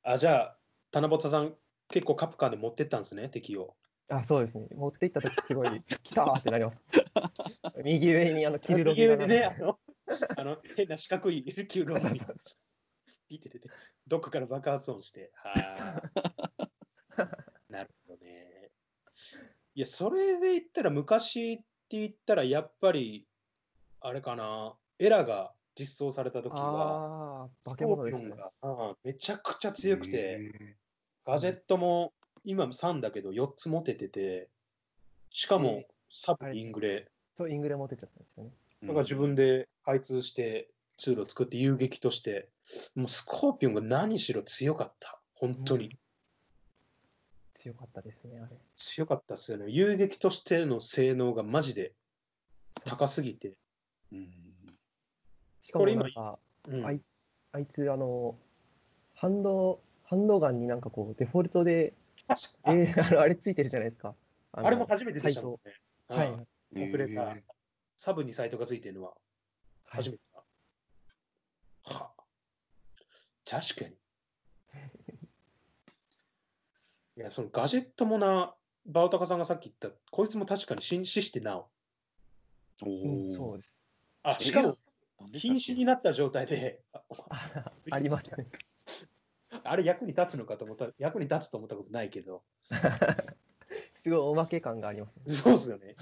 [0.02, 0.58] あじゃあ、
[0.92, 1.56] 七夕さん、
[1.88, 3.76] 結構カプカンで持ってったんですね、敵を。
[4.08, 4.68] あそうですね。
[4.74, 6.78] 持っていった時すごい 来たーってなります。
[7.84, 9.78] 右上にあのキルロ右ギが上でね、あの、
[10.36, 12.36] あの変な四角いキューロそうにそうそう。
[13.28, 13.68] ピててて、
[14.06, 15.32] どっかから爆発音して。
[15.34, 15.52] は
[17.16, 17.16] あ。
[17.68, 18.70] なるほどね。
[19.74, 21.64] いや、それで言ったら、昔って
[21.98, 23.26] 言ったら、やっぱり、
[24.00, 28.34] あれかな、エラが実装された時は、ああ化け物ですね。
[29.02, 30.76] めちゃくちゃ強くて、へ
[31.26, 32.12] ガジェットも
[32.44, 34.48] 今3だけど4つ持ててて、
[35.30, 42.48] しかもえサブイングレ、そうイングレ持ってちゃったんですよねーだから自分で開通して通路を作って遊撃として、
[42.94, 45.18] もうスコーピオンが何しろ強かった。
[45.34, 45.98] 本当に。
[47.52, 49.66] 強かったですねあれ強かったっすよね。
[49.68, 51.92] 遊撃としての性能がマジで
[52.84, 53.54] 高すぎて。
[54.12, 54.30] うん
[55.60, 57.00] しかもなんかうんあい
[57.50, 58.38] あいつあの
[59.14, 61.92] ハンドハンドガンになんかこうデフォルトで、
[62.28, 64.14] 確えかーあのあれついてるじゃないですか
[64.52, 65.72] あのあれも初めてでしたサイトもんね。
[66.08, 66.46] はいうんオ
[66.92, 67.42] ペレーター
[67.96, 70.42] サブにサイトがついてるのははい初めてだ。
[71.94, 72.10] は
[73.48, 73.96] 確かに。
[77.16, 78.54] いや、そのガジェットもな、
[78.84, 81.68] バオタカさんがさっき言った、こいつも確かに紳士してなお。
[82.82, 83.76] おうん、ーそうです。
[84.22, 84.76] あ、しかも、
[85.20, 85.54] なんでしたっけ？
[85.54, 88.46] 瀕死になった状態で、ああありますね。
[89.66, 92.42] あれ役に立つのかと思った役に立つと思ったことないけど、
[93.94, 95.22] すごいおまけ感がありますね。
[95.26, 95.96] そうですよね。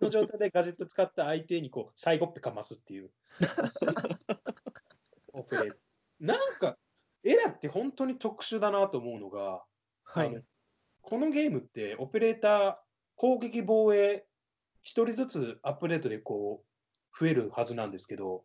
[0.00, 3.10] の状態でガジェット使った相手にこう、最後っぺかますっていう。
[5.32, 5.72] オペレ
[6.20, 6.78] なんか、
[7.24, 9.64] エラって本当に特殊だなと思うのが、
[10.04, 10.44] はあのい。
[11.00, 12.76] このゲームってオペレーター
[13.16, 14.26] 攻撃防衛
[14.82, 18.44] 一人ずつアップデートでこう増えるはずなんですけど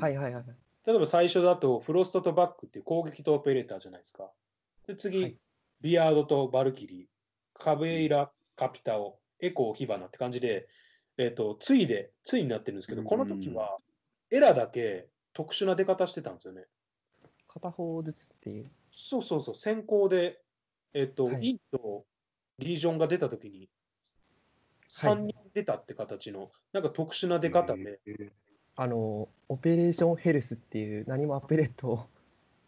[0.00, 0.44] はいはいはい。
[0.86, 4.30] 例えば最初だとフロストとバックっていう攻撃とオペレーターじゃないですか。
[4.86, 5.38] で次、はい。
[5.80, 7.06] ビアードとバルキリー。
[7.54, 10.68] カブエイラ、カピタオエコー、ヒバナって感じで、
[11.18, 13.06] えっとついでついになってるんですけど、うん。
[13.06, 13.76] この時は
[14.30, 16.64] エラだけ特殊な出方してたんですよね。
[17.46, 18.70] 片方ずつっていう。
[18.90, 20.40] そうそうそう、先行で、
[20.94, 21.48] えっと、はい。
[21.48, 22.04] インと
[22.58, 23.68] リージョンが出たときに、
[24.88, 28.30] 3人出たって形の、なんか特殊な出方で、えー
[28.76, 32.08] あの、オペレーションヘルスっていう何もアップデート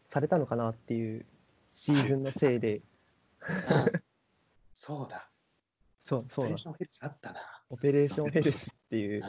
[0.04, 1.24] されたのかなっていう
[1.72, 2.82] シーズンのせいで、
[4.74, 5.30] そうだ、
[6.00, 7.40] そう、そうオペレーションヘルスあったな。
[7.70, 9.22] オペレーションヘルスっていう、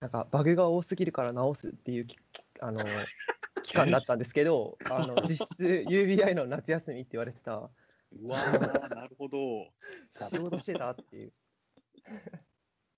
[0.00, 2.16] なんかバグが多すぎるから直すっていうき
[2.60, 2.78] あの
[3.64, 9.72] 期間だったんですけど、あの実質 UBI の夏休みって言われてた、うわーなるほど。
[10.30, 11.32] 仕事してたっていう、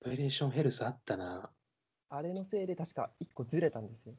[0.02, 1.50] オペレーションヘルスあったな。
[2.08, 4.14] あれのせいで確か1個ずれたんですよ。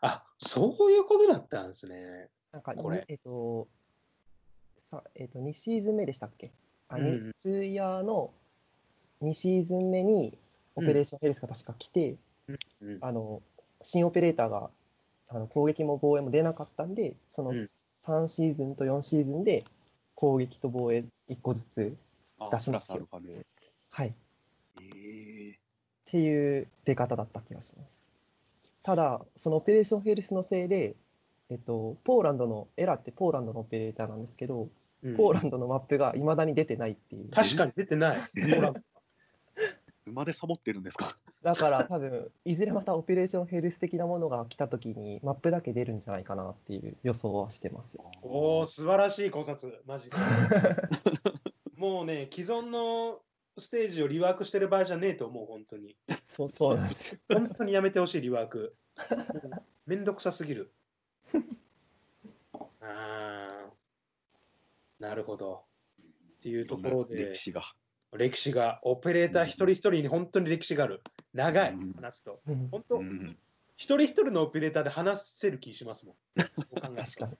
[0.00, 2.28] あ、そういうことだったんですね。
[2.52, 2.98] なんかこれ。
[2.98, 3.68] にえっと、
[4.78, 6.52] さえっと、2シーズン目でしたっけ？
[6.88, 8.32] あ、うんツイヤーの
[9.22, 10.36] 2シーズン目に
[10.76, 12.16] オペレーションヘルスが確か来て、
[12.80, 13.42] うん、あの
[13.82, 14.70] 新オペレーターが
[15.28, 17.68] あの攻撃も防衛も出なかったんで、そのうん。
[18.04, 19.64] 3シーズンと4シーズンで
[20.14, 21.96] 攻撃と防衛1個ずつ、
[22.38, 23.08] あ出しますよ。
[23.90, 24.12] はい、っ
[24.82, 24.84] え
[26.18, 28.04] えていう出方だった気がします。
[28.82, 30.94] ただ、そのオペレーションヘルスのせいで、
[31.50, 34.62] えっと、ポーランドの、エラってポーランドのオペレーターなんですけど、
[35.02, 37.28] うんポーランドのマップがいまだに出てないっていう。
[37.30, 38.18] 確かに出てない。
[40.08, 41.18] 馬でサボってるんですか？
[41.42, 47.98] だから多分、いずれまたオペレーションヘルス的なものが来たときに、マップだけ出るんじゃないかなっていう予想はしてます。
[48.22, 50.16] おお、素晴らしい考察、マジで。
[51.76, 53.20] もうね、既存の
[53.58, 55.96] ステージをリワークしてる場合じゃねえと思う、本当に。
[56.26, 57.18] そうそうなんです。
[57.28, 58.76] 本当にやめてほしい、リワーク。
[59.86, 60.72] めんどくさすぎる。
[62.80, 65.64] あーなるほど。
[66.00, 67.62] っていうところで歴、史が。
[68.12, 71.02] 歴史が、オペレーター一人一人に本当に歴史がある。
[71.32, 72.40] 長いうん、話すと。
[72.46, 73.38] うん本当、うん
[73.76, 76.14] 一人一人のオペレーターで話せる気しますもん。
[76.40, 77.36] そう考える確かに。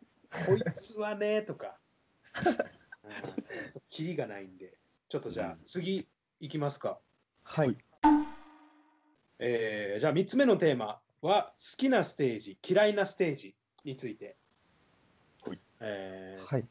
[0.47, 1.79] こいつはねとか。
[3.89, 4.77] キリがないんで。
[5.15, 6.09] ちょっとじゃあうん次
[6.41, 6.99] いきますか。
[7.45, 7.77] はい。
[9.39, 13.55] えーじゃあ3つ目のテーマは好きなステージ、嫌いなステージ
[13.85, 14.37] について。
[15.47, 16.67] はいえーはい。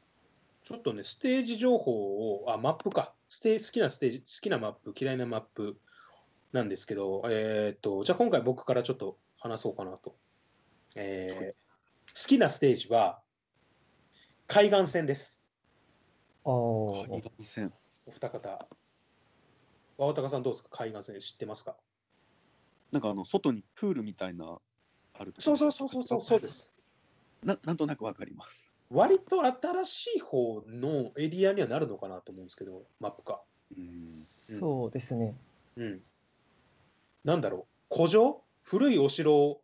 [0.65, 3.13] ちょっとね、ステージ情報を、あ、マップか。
[3.29, 5.77] ステ好きなステージ、好きなマップ、嫌いなマップ
[6.51, 10.17] なんですけど、えーっと、じゃあ今回僕からちょっと話そうかなと。
[10.97, 11.63] えー
[12.13, 13.21] 好きなステージは、
[14.47, 15.41] 海岸線です。
[16.43, 17.73] ああ、海岸線。
[18.05, 18.67] お二方。
[19.97, 20.69] 和高さんどうですか？
[20.71, 21.75] 海岸線知ってますか？
[22.91, 24.57] なんかあの外にプールみたいな
[25.17, 26.71] あるそうそうそうそうそうそうです。
[27.43, 28.67] ななんとなくわかります。
[28.89, 33.41] 割と新しい方のエリアにはなるのかなと思うんですけど、マップか。
[33.75, 34.05] うん。
[34.07, 35.35] そうですね。
[35.77, 36.01] うん。
[37.23, 38.43] なんだろう、古城？
[38.63, 39.61] 古いお城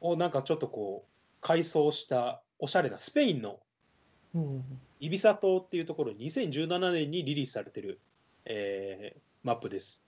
[0.00, 1.10] をなんかちょっとこう、
[1.40, 3.60] 改装したおしゃれなスペインの
[4.34, 4.80] うん。
[5.00, 8.00] イビサ島っていうところに2017年にリリースされてる、
[8.44, 10.04] えーマップです。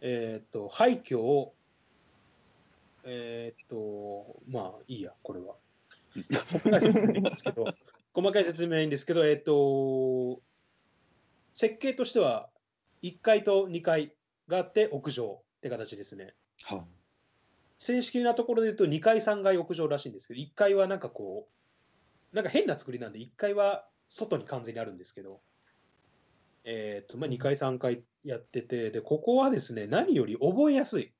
[0.00, 1.54] えーっと、廃墟を、
[3.04, 5.54] えーっと、まあいいや、これは。
[6.52, 7.64] 細かい説明ですけど、
[8.12, 10.42] 細かい説明はいいんですけど、えーっと、
[11.54, 12.50] 設計としては
[13.02, 14.12] 1階と2階
[14.48, 16.34] があって屋上って形ですね。
[16.64, 16.84] ーは
[17.78, 21.59] 正式なところで言うと2階3階屋上らしいんですけど1階はなんかこう
[22.32, 25.40] なんか変な作りなんで1階は外に完全にあるんですけど。
[26.64, 31.12] えっ、とまあ2階3階やっててでここはですね何より覚えやすい。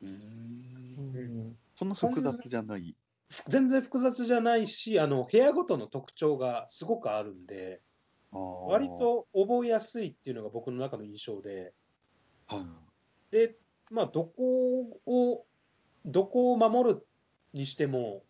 [0.00, 0.08] うん。
[0.10, 1.56] ん。
[1.74, 2.96] そんな複雑じゃない。
[3.48, 7.80] 全然複雑じゃないしあの部屋ごとの特徴がすごくあるんで
[8.34, 11.72] 割、と覚えやすいっていうのが僕の中の印象で、
[12.48, 12.60] はい。
[13.30, 13.56] で、
[13.90, 15.46] まあ、どこを、
[16.04, 17.06] どこを守る
[17.52, 18.24] にしても、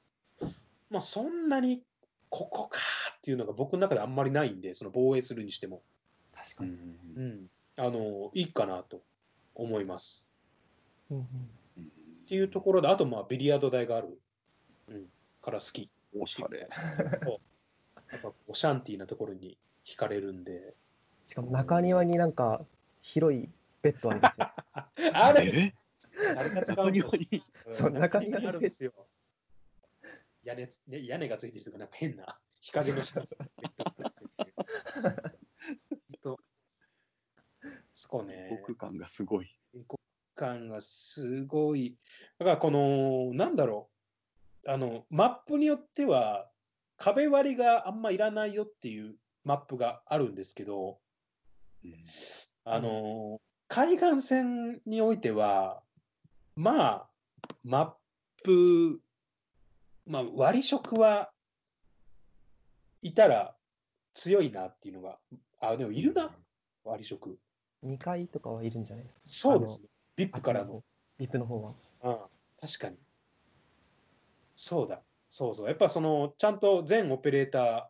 [0.90, 1.82] まあ、そんなに
[2.30, 2.80] ここか
[3.16, 5.82] っていうのが僕の中であんまりないんで、その防衛するにしても、
[6.34, 6.70] 確かに。
[7.16, 9.02] うん、あの、いいかなと
[9.54, 10.28] 思います。
[11.10, 11.26] うんうん
[12.24, 14.18] っていうところで、あと、まあ、ビリヤード台がある、
[14.88, 15.04] うん、
[15.42, 15.90] から好き。
[16.18, 16.60] おしゃれ。
[16.60, 20.74] やっぱオシャンティーなところに惹かれるんで。
[21.26, 22.64] しかも中庭になんか
[23.02, 23.50] 広い
[23.82, 24.50] ベッドあるんですよ。
[25.12, 25.74] あれえ？
[26.34, 26.92] 誰が使うの？
[26.92, 27.42] 中庭に？
[27.70, 28.92] そう中庭にあるんですよ。
[30.44, 32.26] 屋根つね屋根がついてるとか、なんか変な
[32.60, 33.36] 日陰の下つ
[36.20, 36.38] と
[37.94, 39.48] そこね、空感がすごい。
[40.34, 41.96] 感がすごい。
[42.38, 43.90] だからこの、なんだろ
[44.64, 46.50] う、あの、マップによっては、
[46.96, 50.98] 壁割りがあんまいらないよっていうマップがあるんですけど、
[52.64, 55.82] あの、海岸線においては、
[56.56, 57.10] まあ、
[57.62, 57.94] マッ
[58.42, 59.00] プ、
[60.06, 61.30] まあ、割り色は
[63.02, 63.54] いたら
[64.14, 65.18] 強いなっていうのが、
[65.60, 66.30] あ、でもいるな、
[66.84, 67.38] 割り色。
[67.84, 69.52] 2階とかはいるんじゃないですか。
[69.52, 69.88] そうですね。
[70.16, 70.82] ビッあっちプからのの方。
[71.18, 71.74] ビップの方は。
[72.02, 72.18] うん、
[72.60, 72.96] 確かに。
[74.54, 75.02] そうだ。
[75.28, 75.66] そうそう。
[75.66, 77.84] やっぱその、ちゃんと全オペレーター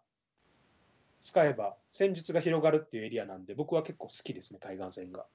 [1.21, 5.23] 使えば戦術が広がるっていうエリアなんで、僕は結構好きですね、海岸線が。
[5.23, 5.27] っ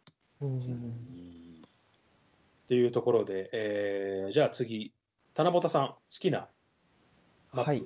[0.41, 1.61] うんうんうん
[2.67, 4.93] ていうところで、えーじゃあ次、
[5.35, 6.47] 七夕さん、好きな
[7.53, 7.69] マップ。
[7.69, 7.85] はい。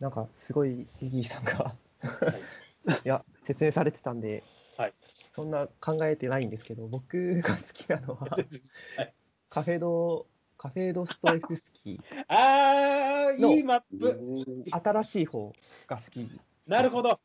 [0.00, 1.52] なんかすごいイギーさんが。
[1.52, 1.74] はい。
[3.04, 4.42] いや説明されてたんで、
[4.76, 4.94] はい。
[5.32, 8.36] そんな考えてないんですけど僕が好きなのは は
[9.02, 9.14] い。
[9.48, 12.24] カフェドカフェドストエフスキー。
[12.28, 14.64] あー、のいいマップ。
[14.70, 15.52] 新しい方
[15.86, 16.40] が好き。
[16.66, 17.20] なるほど。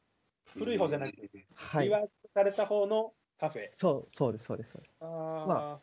[0.46, 1.86] 古い方じゃなくて、はい。
[1.86, 3.70] リワークされた方のカフェ。
[3.72, 5.48] そうそうですそうですあー。
[5.48, 5.80] ま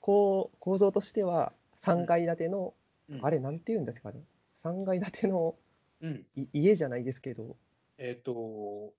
[0.00, 2.74] こう構造としては3階建ての、
[3.10, 3.26] うん。
[3.26, 4.22] あれなんて言うんですかね。
[4.56, 5.56] 3階建ての
[6.00, 6.26] うん。
[6.34, 7.56] い家じゃないですけど。
[7.98, 8.92] えっ、と、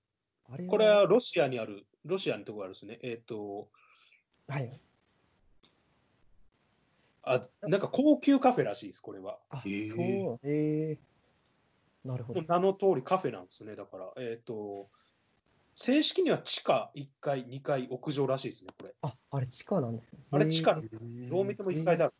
[0.48, 2.98] あれこれはロシアにある、ロシアのところあるんですね。
[3.02, 3.68] えっ、と、
[4.46, 4.70] はい。
[7.24, 9.38] あ、なんか高級カフェらしいです、これは。
[9.50, 9.88] あ、へー。
[9.88, 10.40] そう。
[10.42, 12.42] えー、なるほど。
[12.42, 13.76] 名の通りカフェなんですね。
[13.76, 14.88] だから、えっ、と、
[15.74, 18.94] 正式には地下1階、2階、屋上らしいですね、これ。
[19.02, 20.20] ああれ地下なんですね。
[20.30, 20.80] あれ地下。
[20.82, 21.30] えー。
[21.30, 22.12] どう見ても1階だ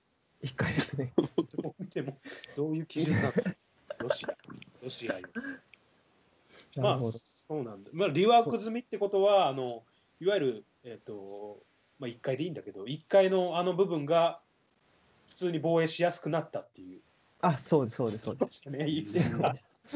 [0.43, 0.49] ろ。
[0.49, 2.18] 1階ですねどう見ても、
[2.57, 3.32] どういう基準なの？
[4.01, 4.34] ロシア。
[4.82, 5.28] ロシアよ。
[6.76, 7.90] まあ、そうなんだ。
[7.93, 9.82] まあ、リワーク済みってことは、あの、
[10.20, 11.59] いわゆる、えっ、と、
[11.99, 14.40] まあ、1階でいいんだけど、1階のあの部分が
[15.28, 17.01] 普通に防衛しやすくなったっていう。
[17.43, 19.55] あそうですそうですそうですね、いいうんあ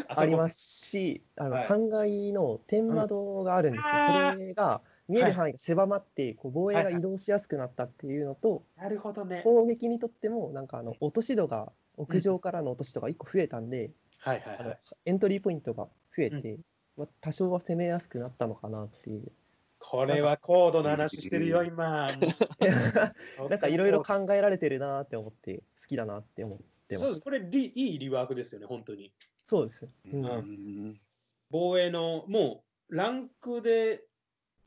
[0.08, 9.42] ありますしあの、はい3階の天窓があるんですけど、それが見える範囲が狭まってこう防衛が移動しやすくなったっていうのと、なるほどね。
[9.44, 14.78] 攻撃にとってもなんかあの落とし度が屋上からの落とし度が1個増えたんで、はいはいはい。
[15.04, 15.84] エントリーポイントが
[16.16, 16.58] 増えて、
[16.96, 19.30] まあ、多少は攻めやすくなったのかなっていう
[19.78, 22.10] これは高度な話してるよ、今。
[23.48, 27.22] なんかいろいろ考えられてるなーって思って好きだなって思ってますそうです。
[27.22, 29.12] これリ、いいリワークですよね、本当に。
[29.44, 31.00] そうです、うんうん
[31.48, 34.04] 防衛の、もう、ランクで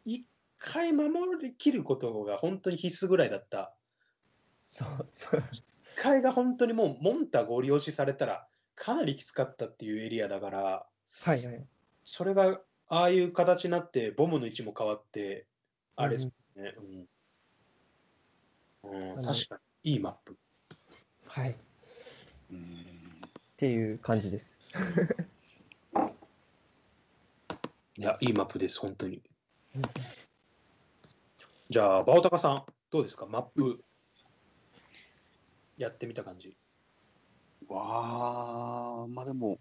[0.06, 0.24] 1
[0.60, 1.10] 回守
[1.42, 3.74] りきることが本当に必須ぐらいだった。
[4.66, 5.64] そうそう1
[5.96, 10.60] 回が本当にもう、モンタご利用しされたら、かなりきつかったっていうエリアだから、
[11.26, 11.66] はいはい
[12.04, 15.48] それが、ああいう形になって、ボムの位置も変わって、
[15.96, 16.76] あれですね。
[18.84, 18.92] うん。
[18.92, 20.38] うんあの確かに、いいマップ。
[21.26, 21.56] はいっ
[22.52, 23.22] うん
[23.58, 24.58] ていう感じです
[27.98, 29.22] いや、いいマップです、本当に。
[31.70, 33.84] うんじゃあ、バオタカさん、どうですか、マップ。
[35.78, 36.58] やってみた感じ。
[37.68, 39.60] わあまあでも、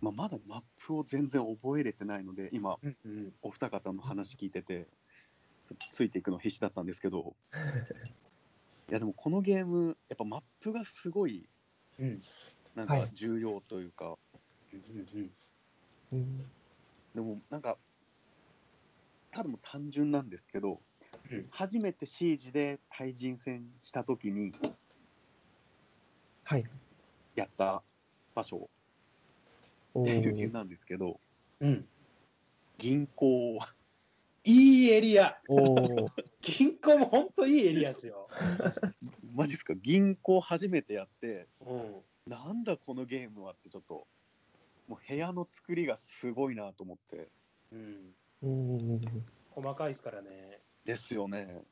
[0.00, 4.88] まあ、まだマップを全然覚えれてないので今うんうん、お二方の話聞いてて
[5.68, 7.36] ちょっとついていくの必死だったんですけど。
[8.90, 11.48] いやでもこのゲームやっぱマップがすごい
[12.00, 12.20] うん。
[12.74, 13.00] なんはい。
[13.02, 14.18] か重要というか、
[14.72, 15.34] うんうん。
[16.12, 16.50] うん。
[17.14, 17.78] でもなんか
[19.36, 20.80] ただもう単純なんですけど、
[21.30, 21.46] うん。
[21.50, 24.50] 初めてシージで対人戦した時に
[26.44, 26.64] はい。
[27.34, 27.82] やった
[28.34, 28.70] 場所。
[29.92, 31.20] おっていう理由ーなんですけど
[31.60, 31.86] うん、
[32.78, 33.58] 銀行
[34.44, 35.38] いいエリア。
[36.40, 38.28] 銀行も本当いいエリアですよ。
[39.34, 39.74] マジっすか？
[39.74, 44.06] 銀行初めてやってうん、なんだこのゲームはってちょっと
[44.88, 47.28] もう部屋の作りがすごいなと思って。
[47.72, 48.14] うん。
[48.46, 49.00] うん。
[49.50, 50.60] 細かいですからね。
[50.84, 51.62] ですよね。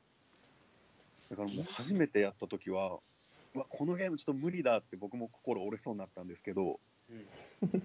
[1.29, 2.99] だからもう初めてやった時は、
[3.53, 7.25] うわこのゲームちょっと無理だって僕も心折れそうになったんですけど、うん。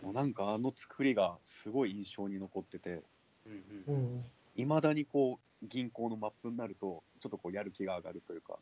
[0.03, 3.03] もうなんかあの作りがすごい印象に残ってて、
[3.47, 4.25] うん
[4.57, 4.81] うん。
[4.81, 8.59] だにこう銀行のマップになるとちょっとこうやる気が上がるというか、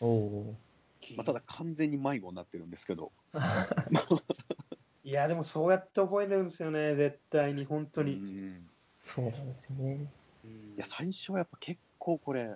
[0.00, 0.56] おお
[1.16, 3.12] まあ、ただ完全に迷子になってるんですけど、
[5.02, 8.16] いや、でもそうやって覚えれるんですよね、絶対に、本当うに。
[8.16, 8.70] ん
[9.04, 10.06] そうなんですよね。
[10.44, 10.50] うん。
[10.50, 12.54] いや最初はやっぱ結構これ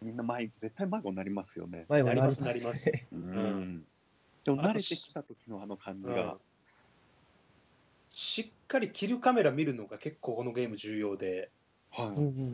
[0.00, 1.84] みんな迷絶対迷子になりますよね。
[1.90, 2.36] 迷子になります。
[2.36, 2.90] すなります。
[2.90, 3.06] ね。
[3.12, 3.86] うん。
[4.44, 6.32] でも慣れてきた時のあの感じが。
[6.32, 6.40] うん、
[8.08, 11.50] しっかりキルカメラ見るのが結構このゲーム重要で。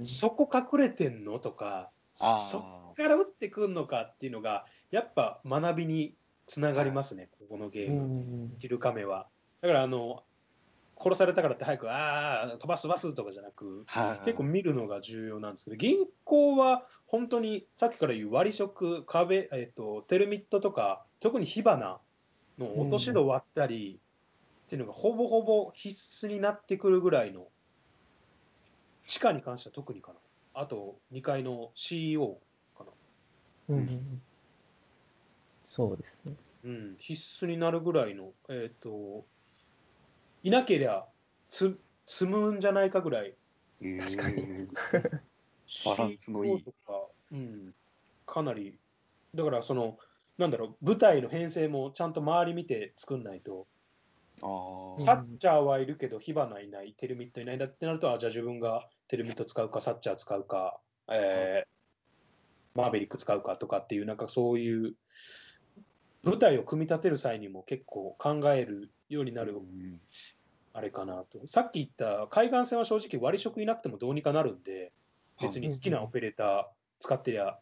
[0.02, 6.14] そこ隠れてんのとか、あそっーから撃ってくんのかっていうのが、やっぱ学びに
[6.46, 9.28] つながりますね、ここのゲーム、んキルカメは。
[9.62, 10.24] だから、あの、
[11.02, 22.00] 殺されたからって早く、ああ、飛ばす飛ばすとかじゃなく、はい結構見るのが重要なんですけど、銀行は本当にさっきから言う割り食、壁、えっと、テルミットとか、特に火花
[22.58, 23.98] の落とし戸割ったり、
[24.66, 27.48] っていうのがほぼほぼ必須になってくるぐらいの、
[29.06, 30.18] 地下に関しては特にかな。
[30.54, 32.38] あと2階の CEO
[32.76, 32.90] かな。
[33.70, 34.22] うんうん。
[35.64, 36.34] そうですね。
[36.62, 39.24] うん、必須になるぐらいの、えっ、と、
[40.42, 41.06] いなけりゃ
[41.48, 43.34] つ積むんじゃないかぐらい。
[43.80, 44.42] 確かに。
[44.42, 44.68] に。
[45.86, 46.58] バランスのいい。
[46.58, 47.74] CEO とか、うん、
[48.26, 48.78] かなり、
[49.34, 49.98] だからその、
[50.38, 53.66] なんだろう、舞台の編成もちゃんと周り見て作んないと、
[54.42, 61.80] あサッチャーはいるけど、火花いない、テルミットいないんだってなると、あじゃあ自分がテルミット使うか、サッチャー使うか、えー
[62.74, 64.94] マーベリック使うかとかっていう、なんかそういう、
[66.22, 70.00] 舞台を組み立てる際にも結構考えるようになるうん
[70.72, 71.46] あれかなと。
[71.46, 74.92] さっき言った海岸線は正直割り食いなくてもどうにかなるんで、
[75.40, 76.64] 別に好きなオペレーター
[77.00, 77.58] 使ってりゃ、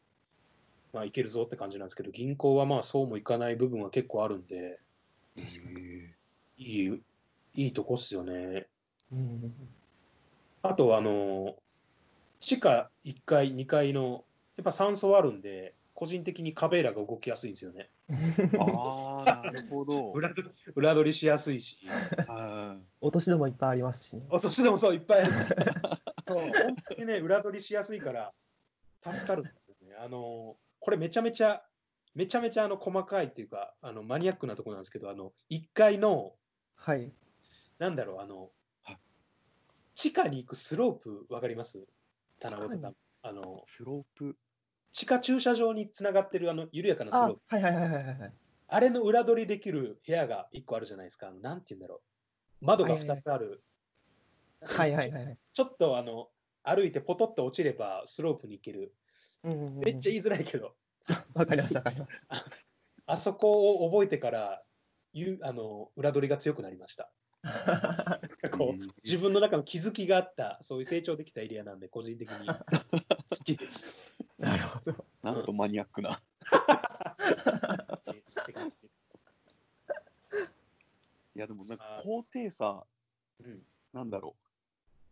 [0.92, 4.78] まあいけるぞって感じなんですけど、銀行はまあそうもいかない部分は結構あるんで、
[5.36, 6.14] 確かに。
[6.58, 7.02] いい、
[7.54, 8.66] いいとこっすよね。
[9.12, 9.54] うん
[10.60, 11.56] あと、あの、
[12.40, 14.24] 地下1階、2階の、
[14.56, 17.90] やっぱ酸素あるんで、個人的にカベーラが動きやすいんですよね。
[18.60, 20.12] ああ、 なるほど。
[20.12, 24.24] 裏取り裏取りしやすいし、はい落とし戸もいっぱいありますしね。
[24.30, 25.38] お年でもそういっぱいあるし、
[26.24, 26.52] そう、本
[26.90, 28.32] 当にね、裏取りしやすいから、
[29.02, 29.96] 助かるんですよね。
[29.96, 31.64] あの、これめちゃめちゃ、
[32.14, 36.36] めちゃめちゃあの細かいっていうか、あのマニアックなところなんですけど、あの、1階の、
[36.76, 37.12] はい。
[37.80, 38.52] なんだろう、あの
[38.84, 38.98] はい、
[39.94, 41.84] 地下に行くスロープ、わかります？
[42.38, 42.96] 棚尾とか地下に？
[43.22, 44.36] あの、スロープ？
[44.92, 48.32] 地下駐車場につながってるあの緩やかなスロあープ、、はいはいはいはいはい。
[48.68, 51.30] あれの裏取りできる部屋が1個あるじゃないですか。
[51.30, 52.02] なんて言うんだろ
[52.60, 52.64] う。
[52.64, 53.62] 窓が2つある。
[54.60, 55.38] はいはいはいはい。
[55.52, 56.30] ちょっとあの、
[56.62, 58.94] 歩いてポトッと落ちればスロープに行ける。
[59.44, 60.74] うんうんうんめっちゃ言いづらいけど、
[61.34, 62.12] わかりますわかります。
[63.06, 64.62] あそこを覚えてから、
[65.12, 67.10] ゆあの裏取りが強くなりました。
[68.50, 72.54] こう自分の中の気づきがあった、そういう成長できたエリアなんで、個人的に好
[73.44, 73.97] きです。
[74.38, 75.04] なるほど。
[75.22, 76.22] なんとマニアックな。
[81.34, 82.84] いやでもなんか高低差
[83.44, 83.62] うん
[83.92, 84.48] なんだろう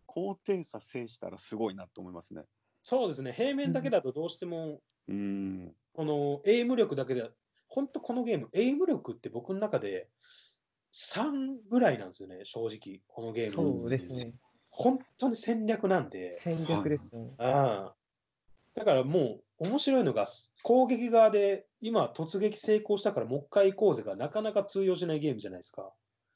[0.07, 2.43] 高低差制したらすごいなと思いますね。
[2.83, 5.75] そうですね、平面だけだとどうしても、うーん。
[5.93, 7.29] このエイム力だけで、
[7.67, 10.09] 本当このゲーム、エイム力って僕の中で
[10.93, 13.79] 3ぐらいなんですよね、正直、このゲーム。
[13.81, 14.33] そうですね。
[14.71, 16.39] 本当に戦略なんで。
[16.39, 17.35] 戦略ですよね。
[17.39, 17.95] ああ
[18.77, 20.27] だからもう面白いのが
[20.63, 25.91] 攻撃側で今突撃成功したからもう一回行こうぜがなかなか通用しないゲームじゃないですか。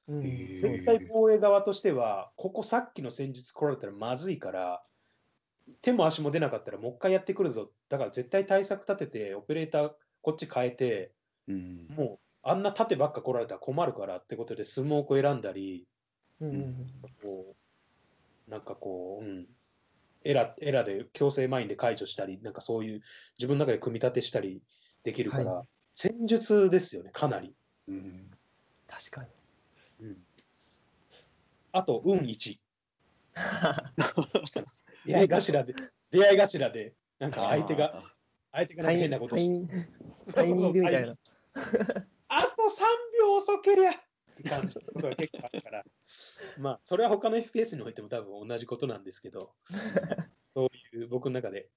[0.09, 4.83] 絶対防衛側としてはここさっきの戦術来られたらまずいから
[5.83, 7.71] 手も足も出なかったらもう一回やってくるぞ。
[7.91, 9.91] だから絶対対策立ててオペレーター
[10.23, 11.13] こっち変えて
[11.47, 11.87] うん。
[11.91, 15.87] もうあんな盾ばっか来られたら困るからってことでスモークを選んだり
[16.41, 16.91] うんうん。
[17.23, 17.55] こ
[18.49, 19.47] うなんかこう、うん、
[20.25, 23.01] エラエラで強制マインで解除したり、なんかそういう
[23.39, 24.63] 自分の中で組み立てしたり
[25.03, 25.67] できるから、はい
[26.03, 27.55] 戦術ですよね、かなり。
[27.89, 28.31] うん。
[28.87, 29.29] 確かに。
[31.73, 32.59] あと、運1。
[35.05, 35.75] 出会い頭で、
[36.11, 38.03] 出会い頭で、なんか相手が、
[38.51, 39.89] 相手が変なことして。
[42.29, 42.85] あと3
[43.21, 43.93] 秒遅けりゃ
[44.41, 45.85] って感じのことが結構あるから、
[46.59, 49.53] まあ、それは他の FPS においても多分同じことなんですけど、
[50.55, 51.69] そういう僕の中で、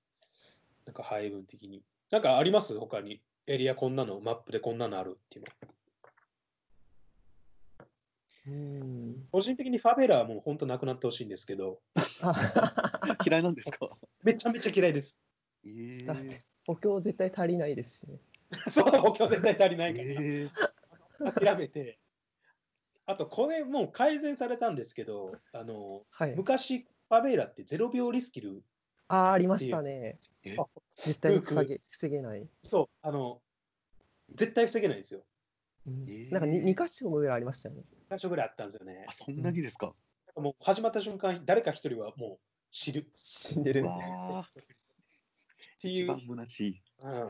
[0.85, 1.83] なんか配分的に。
[2.11, 2.77] なんかあります？
[2.77, 5.51] 他にエリアこんなの、マップでこんなのあるっていうの。
[8.45, 9.27] うん。
[9.31, 11.81] 個人的にファベラはもう本当なくなってほしいんですけど、
[12.21, 13.89] あ 嫌いなんですか？
[14.23, 15.19] めちゃめちゃ嫌いです。
[15.65, 18.19] ええだって補強絶対足りないですしね。
[18.69, 20.05] そう、補強絶対足りないから。
[20.05, 20.49] え
[21.25, 21.99] え諦めて、
[23.05, 26.35] あとこれもう改善されたんですけど、あのはい。
[26.35, 28.63] 昔、ファベーラって0秒リスキル、
[29.09, 30.17] ああ、ありましたね。
[30.95, 32.47] 絶対防げ防げない。
[32.63, 33.41] そう、あの、
[34.33, 35.21] 絶対防げないんですよ。
[35.85, 37.83] うんえーなんか 2, 二箇所ぐらいありましたよね。
[38.09, 39.11] 1箇所ぐらいあったんですよねあ。
[39.11, 39.93] そんなにですか、
[40.37, 42.39] もう始まった瞬間、誰か一人はもう
[42.71, 43.85] 知るっ死んでるう。
[43.85, 44.61] わー
[45.79, 46.81] ていう、一番虚しい。
[46.99, 47.29] うん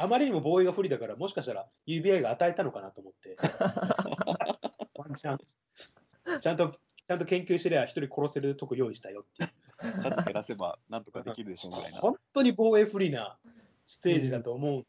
[0.00, 3.36] あまりにも防衛が不利だから、もしかしたら UBI が与えたのかなと思って、
[4.94, 12.00] ワンチャン、ちゃんと、ちゃんと研究してりゃ一人殺せるとこ用意したよってい減らせばなんとかできるでしょうみたいな。
[12.00, 13.38] 本当に防衛不利な
[13.86, 14.86] ステージだと思う。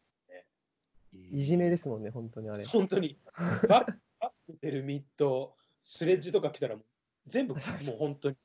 [1.12, 2.66] いじめですもんね、本当にあれ。
[2.66, 3.18] 本当に。
[3.68, 4.32] バックバ
[4.64, 6.76] ッミッド、スレッジとか来たら
[7.28, 8.38] 全部もう本当に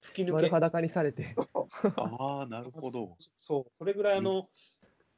[0.00, 0.50] 吹き抜丸け。
[0.50, 1.34] 裸にされて。
[1.96, 3.16] ああ、なるほど。
[3.36, 4.46] そう、それぐらいあの、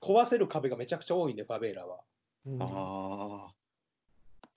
[0.00, 2.00] 壊せる壁がめちゃくちゃ多いんで、ファベーラは。
[2.46, 3.52] うんあ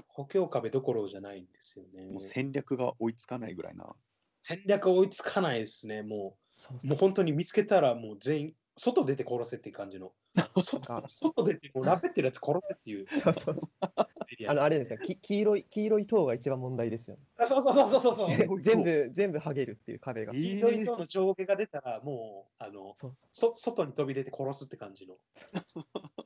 [0.07, 2.13] 補強壁どころじゃないんですよねあ、。
[2.13, 3.85] もう戦略が追いつかないぐらいな。
[4.41, 6.39] 戦略追いつかないですね、もう。
[6.51, 10.11] そうそうもう本当に見つけたらもう全員、外出て殺せっていう感じの。
[10.55, 13.85] 外外出て、もうラペってるやつ殺せっていうそうそうそう
[14.47, 17.17] あのあれですね、き黄色い黄色い塔が一番問題ですよ。
[17.37, 18.29] あそうそうそうそうそう。
[18.61, 20.33] 全部全部剥げるっていう壁が。
[20.33, 25.17] えー黄色い塔の上下が出たら、もう、あの、そうそ外に飛び出て殺すって感じの。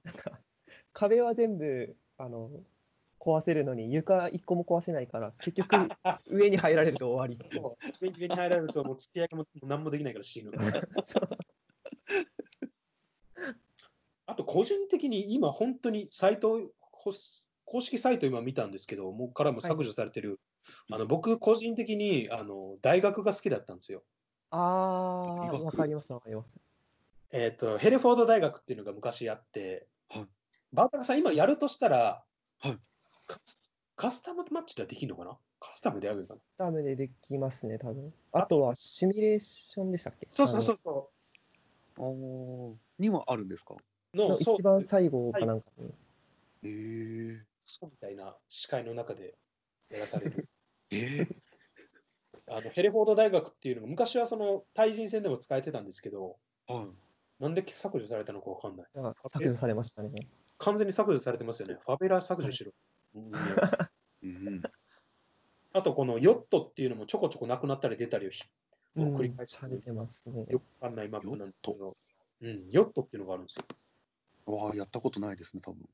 [0.04, 0.40] なんか
[0.92, 2.52] 壁は全部あの
[3.20, 5.76] 壊せるのに床一個も壊せないから結局
[6.30, 7.40] 上に入られると終わり
[8.02, 10.52] 上に入られると、もう付き合いも何もできないから死ぬ。
[14.34, 16.60] と、個人的に今、本当にサイト、
[16.92, 17.12] ほ
[17.66, 20.40] 公式サイト今見たんですけど、もうからも削除されてる。
[20.92, 24.04] あの僕、個人的にあの大学が好きだったんですよ。
[24.52, 26.56] ああ、わかりますわかります。
[27.32, 30.28] えっ、と、ヘレフォード大学っていうのが昔あって、はい
[30.72, 32.24] バータカさん、今やるとしたら、
[32.60, 32.78] はい
[33.28, 33.62] カス
[33.96, 35.38] カスタムマッチではできるのかな？
[35.60, 36.40] カスタムでやるのかな？
[36.58, 38.14] ダムでできますね、多分。
[38.32, 40.28] あとはシミュレーションでしたっけ？
[40.32, 41.10] そうそうそうそ
[41.98, 43.76] おーにはあるんですか？
[43.76, 43.78] う。
[44.14, 45.94] の、一番最後かなんかに。
[46.64, 49.36] えー、そうみたいな視界の中で
[49.90, 50.48] やらされる。
[50.92, 51.36] えー、
[52.48, 56.38] あのヘレフォード大学っていうのが昔はその対人戦でも使えてたんですけど、
[56.68, 57.44] はい。
[57.44, 58.88] なんで削除されたのかわかんない。
[59.30, 60.28] 削除されましたね。
[60.60, 61.78] 完全に削除されてますよね。
[61.80, 62.72] ファベラ削除しろ。
[63.16, 63.32] うん
[64.24, 64.62] うん、
[65.74, 68.30] あと、このヨットっていうのもちょこちょこなくなったり出たりを
[68.96, 70.46] 繰り返してされてますね。
[70.50, 71.98] よくわかんないマップなんですけど、
[72.42, 73.66] うん、ヨットっていうのがあるんですよ。
[74.46, 75.88] わあ、やったことないですね、多分。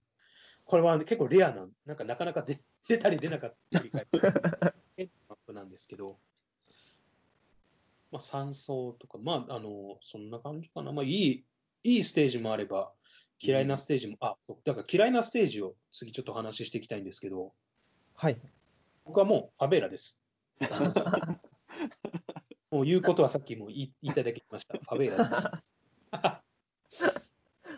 [0.65, 2.57] これは、ね、結構レアな、なんかなかなか出
[2.87, 6.19] 出たり出なかったりマップなんですけど、
[8.11, 10.91] まあ、山荘とか、まあ、あの、そんな感じかな。
[10.91, 11.45] まあ、いい、
[11.83, 12.91] いいステージもあれば、
[13.41, 17.53] 嫌いなステージも、あ、そうだから嫌いなステージを次ちょっとお話ししていきたいんですけど、
[18.15, 18.37] はい。
[19.05, 20.19] 僕はもうファベーラです。
[22.69, 24.77] もう言うことはさっきも言い言いただきました。
[24.77, 25.47] ファベーラです。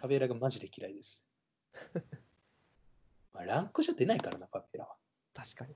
[0.02, 1.28] ファベーラがマジで嫌いです。
[3.34, 4.98] まあ、ランクじゃ出ないからな、ファベーラは。
[5.34, 5.76] 確かに。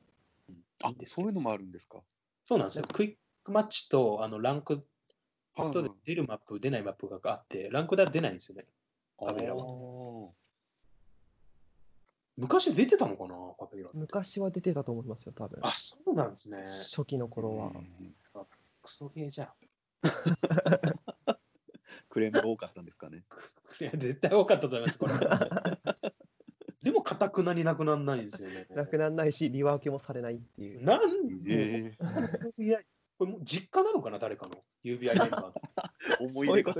[0.83, 2.01] あいいんですけどそういうのもあるんですか？
[2.43, 2.85] そうなんですよ。
[2.91, 4.81] クイックマッチとあのランク
[5.55, 8.65] はいとで出るマップ、出ないマップがあって、ランクでは出ないんですよね。
[9.19, 10.33] ファベーラはは。
[12.35, 13.91] 昔出てたのかな、ファベーラ。
[13.93, 15.59] 昔は出てたと思いますよ、多分。
[15.63, 16.63] あ、そうなんですね。
[16.63, 17.71] 初期の頃は。
[18.81, 19.53] クソゲーじゃん。
[22.15, 23.23] クレームが多かったんですかね。
[23.81, 25.13] いや絶対多かったと思います、これ。
[26.81, 28.67] でも、かたくなになくならないんですよね。
[28.69, 30.81] なくならないし、リワークもされないっていう。
[30.81, 31.01] なん
[31.45, 31.97] ええ
[32.57, 32.77] UBI
[33.17, 35.53] これもう実家なのかな、誰かの？UBI メンバーの。
[36.31, 36.73] 思い出が。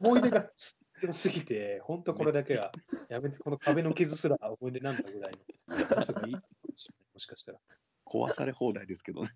[0.00, 0.50] 思い出が
[0.94, 2.72] 強すぎて、本当これだけは
[3.10, 5.32] やめて、この壁の傷すら思い出なんだぐらい
[5.68, 6.40] のもしれないも
[7.18, 7.58] しかしたら。
[8.06, 9.28] 壊され放題ですけどね。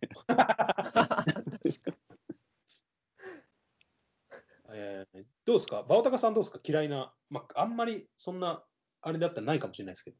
[4.72, 5.84] えーどうですか？
[5.88, 6.60] バオタカさんどうですか？
[6.64, 8.62] 嫌いな、まあ、あんまりそんな
[9.02, 10.16] あれだったらないかもしれないですけど、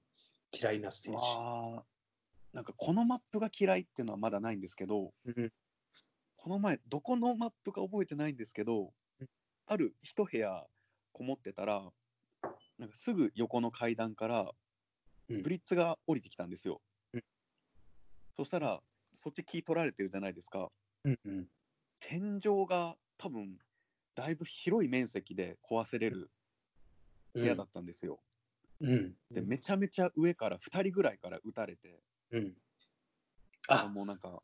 [0.59, 1.18] 嫌いなステージ。
[2.52, 5.52] なんかこのマップが嫌いっていうのはまだないんですけど、うん。
[6.36, 9.28] この前どこのマップか覚えてないんですけど、うん。
[9.66, 10.64] ある一部屋
[11.12, 11.82] こもってたら
[12.78, 14.51] なんかすぐ横の階段から
[15.28, 15.43] うん。
[15.43, 16.81] ブリッツが降りてきたんですよ、
[17.14, 17.22] うん。
[18.36, 18.81] そしたら
[19.14, 20.70] そっち木取られてるじゃないですか。
[21.05, 21.47] うんうん。
[22.01, 23.56] 天井が多分
[24.15, 26.31] だいぶ広い面積で壊せれる
[27.35, 28.20] 部屋だったんですよ、
[28.81, 32.01] うんでめちゃめちゃ上から2人ぐらいから撃たれて
[32.31, 32.55] うん
[33.69, 34.43] あもうなんか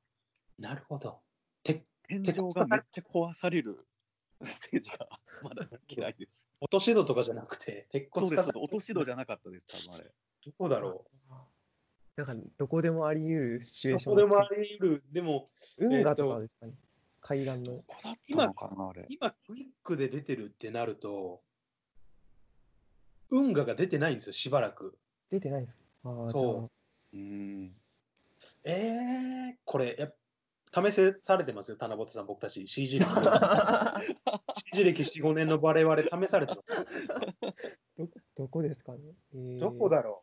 [0.58, 1.20] なるほど。
[1.62, 3.86] て天井がめっちゃ壊される
[4.42, 5.08] ステージが
[5.42, 6.32] まだ嫌いです。
[6.60, 8.50] 落とし戸とかじゃなくて、鉄そうです。
[8.54, 10.14] 落とし戸じゃなかったです、多分あれ。
[10.44, 11.04] どこだろ
[12.16, 13.92] なんかどこでもあり得るシチュう。
[13.94, 15.04] エーションどこでもあり得る。
[15.10, 16.74] でも、運河とかですかね。
[17.26, 17.72] 階段の。
[17.76, 19.04] どこだったのかな、あれ。
[19.08, 21.42] 今、クイックで出てるってなると、
[23.30, 24.96] 運河が出てないんですよ、しばらく。
[25.30, 25.74] 出てないです
[26.04, 26.10] か？
[26.10, 26.70] ああ、じそ
[27.12, 27.74] ううん。
[28.64, 30.16] えー、これ、やっ
[30.72, 32.66] 試せされてますよ、田中さん、僕たち。
[32.68, 33.06] CG 歴。
[34.72, 36.84] CG 歴4、5年の我々、試されてます。
[37.98, 39.00] どどこですかね、
[39.34, 40.22] えーどこだろ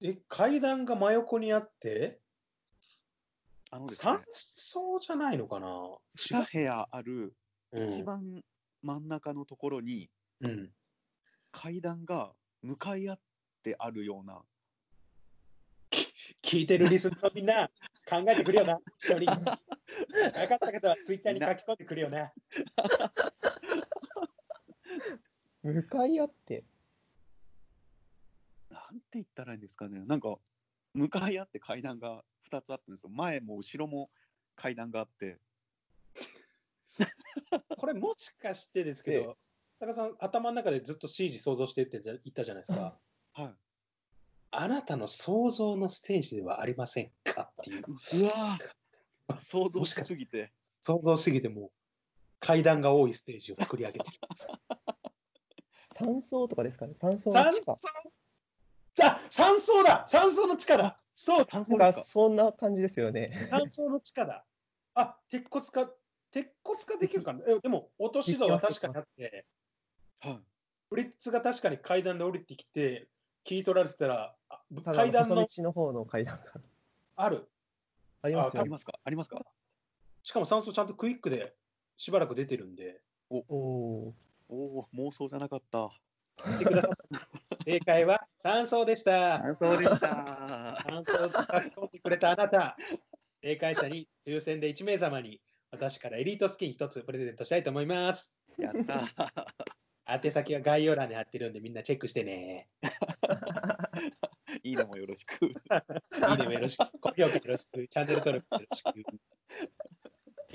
[0.00, 0.06] う？
[0.06, 2.21] え、階段が真横にあって、
[3.72, 5.66] あのです山ね、荘じゃないのかな
[6.16, 7.34] ？2部屋ある
[7.72, 8.42] うん一番
[8.82, 10.70] 真ん中のところにうん。
[11.52, 12.32] 階段が
[12.62, 13.18] 向かい合っ
[13.62, 14.42] てあるような。
[16.42, 17.68] 聞いてるリスナーのみんな、
[18.08, 19.26] 考えてくれよな、一緒に。
[19.26, 19.52] 分か
[20.56, 22.32] った方はツイッターに書き込んでくれよな。
[25.62, 26.64] 向かい合って。
[28.70, 30.04] なんて言ったらいいんですかね。
[30.04, 30.36] なんか
[30.94, 33.10] 向かい合って階段が2つあったんですよ。
[33.10, 34.10] 前も後ろも
[34.56, 35.38] 階段があって。
[37.78, 39.36] これもしかしてですけど、
[39.80, 42.98] 田中さん、頭の中でずっと CG 想像してって言ったじゃないですか。
[43.32, 43.54] はい。
[44.50, 47.84] あなたの想像のステージではありませんかっていう。
[47.86, 50.52] うわー想像しすぎて。
[50.80, 51.72] 想像しすぎてもう
[52.38, 54.18] 階段が多いステージを作り上げてる。
[55.94, 57.76] 山荘とかですかね山荘の山地下
[59.82, 63.30] だ山荘の地下だそうだなんかそんな感じですよね。
[63.48, 64.44] 山荘の地下だ。
[64.94, 65.88] あ、鉄骨化、
[66.32, 67.40] 鉄骨化できるかな？
[67.46, 69.46] えでも、落とし戸は確かにあって、
[70.18, 70.40] はい。
[70.90, 73.08] ブリッツが確かに階段で降りてきて、
[73.44, 76.42] 聞い取られてたら、あ階段の細道の方の階段が
[77.14, 77.48] ある。
[78.22, 78.64] あありますよね。
[78.64, 78.98] りますか？
[79.04, 79.40] ありますか？
[80.24, 81.54] しかも酸素ちゃんとクイックで
[81.98, 83.00] しばらく出てるんで、
[83.30, 84.14] おお
[84.48, 85.88] おお、妄想じゃなかった。
[86.38, 87.28] 聞いてくださった。
[87.64, 89.54] 正解は酸素でした。
[89.54, 90.76] そうでした。
[90.82, 91.36] 酸素を書き
[91.74, 92.76] 込んでくれたあなた、
[93.40, 95.40] 正解者に抽選で1名様に
[95.70, 98.36] 私からエリートスキン1つプレゼントしたいと思います。
[98.58, 99.08] やった。
[100.04, 102.68] 宛先は概要欄に貼ってるんでみんなチェックしてね。
[104.64, 105.46] いいねもよろしく。
[105.46, 105.52] いい
[106.38, 106.98] ねもよろしく。
[107.00, 107.86] 高評価よろしく。
[107.88, 108.90] チャンネル登録よろしく。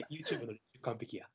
[0.10, 1.30] YouTube の完璧や。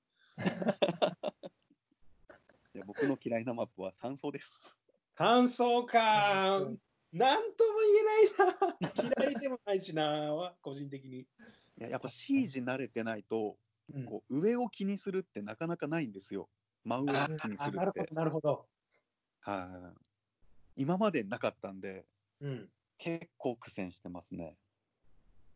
[2.75, 4.79] いや僕の嫌いなマップは山荘です。
[5.23, 6.01] 感想か。
[7.13, 9.25] なんとも言えないな。
[9.25, 11.21] 嫌いでもないしな、個人的に。
[11.21, 11.27] い
[11.79, 13.57] ややっぱ C 字慣れてないと、
[13.95, 16.49] うんこう上を気にするってなかなかないんですよ。
[16.85, 18.15] 真上あを気にするってあなるほど、。
[18.15, 18.67] なるほど。
[19.43, 19.93] は
[20.77, 20.83] い。
[20.83, 22.05] 今までなかったんで、
[22.41, 22.69] うん。
[22.99, 24.57] 結構苦戦してますね。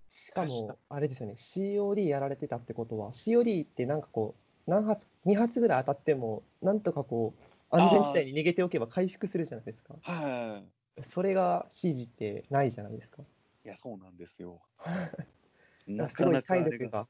[0.08, 4.36] しかもあれですよね COD やられてたってことは COD ってなんかこ
[4.66, 7.45] う何発2発ぐらい当たってもなんとかこう
[7.76, 10.62] 安全地帯に逃げておけば回復するじゃないですかは
[10.98, 11.02] い。
[11.02, 13.22] それが CG ってないじゃないですか
[13.64, 14.62] いや、そうなんですよ。
[15.86, 17.08] なんなかあれ力が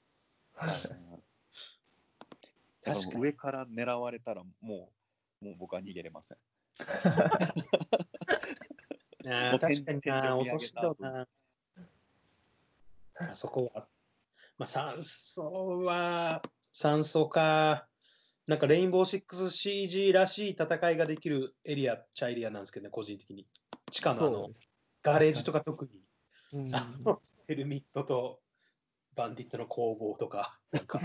[2.82, 3.20] 確かに。
[3.20, 4.90] 上から狙われたらも
[5.40, 6.38] う、もう僕は逃げれません。
[9.28, 11.28] あ確かにな、落とし戸な。
[13.18, 13.88] あそこは。
[14.58, 17.88] まあ、酸素は、酸素か。
[18.46, 23.46] なんかレインボー 6CG らしい戦いができるエリアっちゃエリアなんですけどね、個人的に。
[23.90, 24.50] 地下のあの
[25.02, 25.90] ガレージとか特に。
[26.54, 26.72] うん
[27.48, 28.40] ヘルミットと
[29.16, 31.00] バンディットの攻防とか、 なんか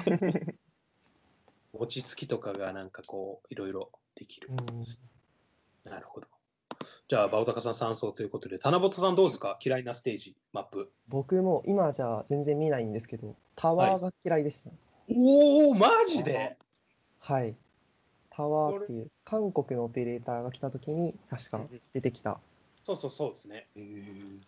[1.73, 4.53] 落ち着きとかがなんかこう、いろいろできるう。
[4.53, 4.83] ん
[5.91, 6.27] なるほど。
[7.07, 9.57] じゃあ、バオタカさん3層ということで、棚本さんどうですか？
[9.63, 10.91] 嫌いなステージ、マップ。
[11.07, 14.69] 僕も今じゃあ全然見ないんですけどタワーが嫌いでした
[15.09, 16.57] おお、マジで？
[17.21, 17.55] はい、
[18.29, 21.61] タワーっていう韓国のオペレーターが来た時に確か
[21.93, 22.39] 出てきた
[22.83, 23.67] そうそうそうですね。
[23.75, 24.41] えー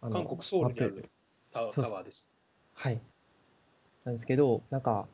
[0.00, 1.10] あの韓国ソウルにあマップる
[1.52, 2.30] タワそうそうタワーです。
[2.74, 3.00] はい。
[4.04, 5.08] なんですけど、なんか、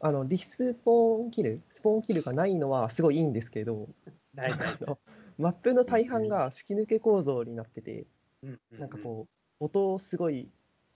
[0.00, 3.88] あの、リスポーンキル、スポーンキルがないのはすごいいいんですけど、
[4.34, 4.68] ないない。
[4.68, 4.98] あの
[5.38, 8.06] マップの大半が吹き抜け構造になってて、
[8.42, 9.28] うんうなんかこ
[9.60, 10.48] う、音すごい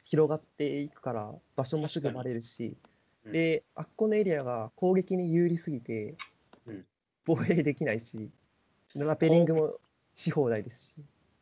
[0.05, 2.77] 広がっていくから、場所もすぐバレるし、
[3.25, 6.17] うんで、あっこのエリアが攻撃に有利すぎて
[6.67, 6.85] うん、
[7.25, 8.31] 防衛できないし、
[8.95, 9.75] ラペリングも
[10.15, 10.95] し放題ですし、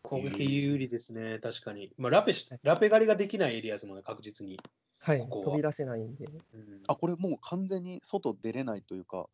[0.03, 1.93] 攻撃有利ですね、確かに。
[1.99, 4.59] まあ、ラペしラペ狩りができないエリアですもんね、確実に。
[5.01, 6.27] はい、ここは飛び出せないんで。
[6.27, 6.29] う
[6.59, 9.29] んあ、これもう完全に外出れないというか、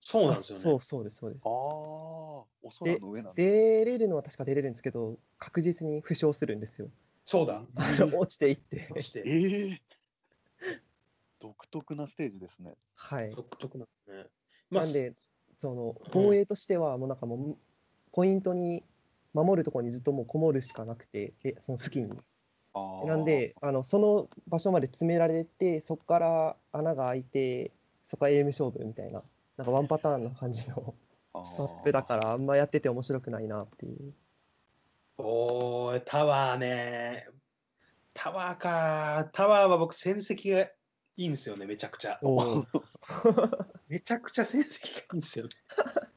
[0.00, 0.62] そうなんですよね。
[0.62, 1.50] そうそうです、そうですああ、。
[1.50, 2.46] お
[2.78, 3.34] 空の上なんだ。
[3.34, 6.88] 出れるのは確か出れるんですけど、確実に負傷するんですよ。
[7.24, 7.62] そうだ。
[8.16, 9.82] 落ちていって落ちてええ
[11.40, 12.74] 独特なステージですね。
[12.94, 14.26] はい独特なんですね。
[14.70, 15.14] まあなんで
[15.58, 17.56] その防衛としてはもうなんかもう
[18.12, 18.84] ポイントに
[19.32, 22.18] 守るところにずっともうこもるしかなくてえその付近に
[23.06, 27.72] なんであのその場所まで詰められてそこから穴が開いて
[28.04, 29.22] そこからエイム勝負みたいな
[29.56, 30.94] なんかワンパターンの感じの
[31.32, 34.14] あマップだからあんまやってて面白くないなっていう
[35.18, 37.26] おータワーね。
[38.12, 39.30] タワーか。
[39.32, 40.68] タワーは僕、戦績が
[41.16, 42.20] いいんですよね、めちゃくちゃ。
[43.88, 45.50] めちゃくちゃ戦績がいいんですよね。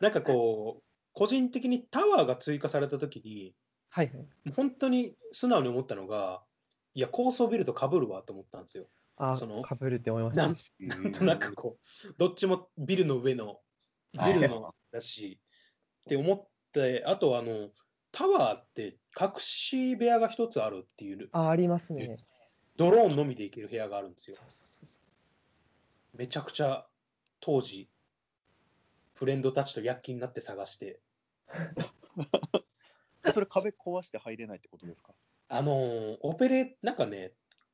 [0.00, 0.82] なんかこう、
[1.12, 3.54] 個人的にタワーが追加されたときに、
[3.88, 6.42] はいはい本当に素直に思ったのが、
[6.94, 8.88] いや、高層ビルと被るわと思ったんですよ。
[9.16, 13.60] あそのかぶるって思いまなんしなんとなくこう、どっちもビルの上の、
[14.12, 15.40] ビルのだし、
[16.02, 17.70] って思って、あとあの、
[18.12, 22.16] タワーって隠し部屋が一つあるっていう、たあありますね
[22.76, 24.50] ドローンのみで行ける部屋があるんですよそう。
[24.50, 25.00] そうそうそ
[26.14, 26.86] うめちゃくちゃ
[27.40, 27.88] 当時、
[29.14, 31.00] フレンドたちと躍起になって探して、
[33.32, 35.14] それ壁壊して入れないってことですか？
[35.48, 37.32] あのーオペレ、なんかね、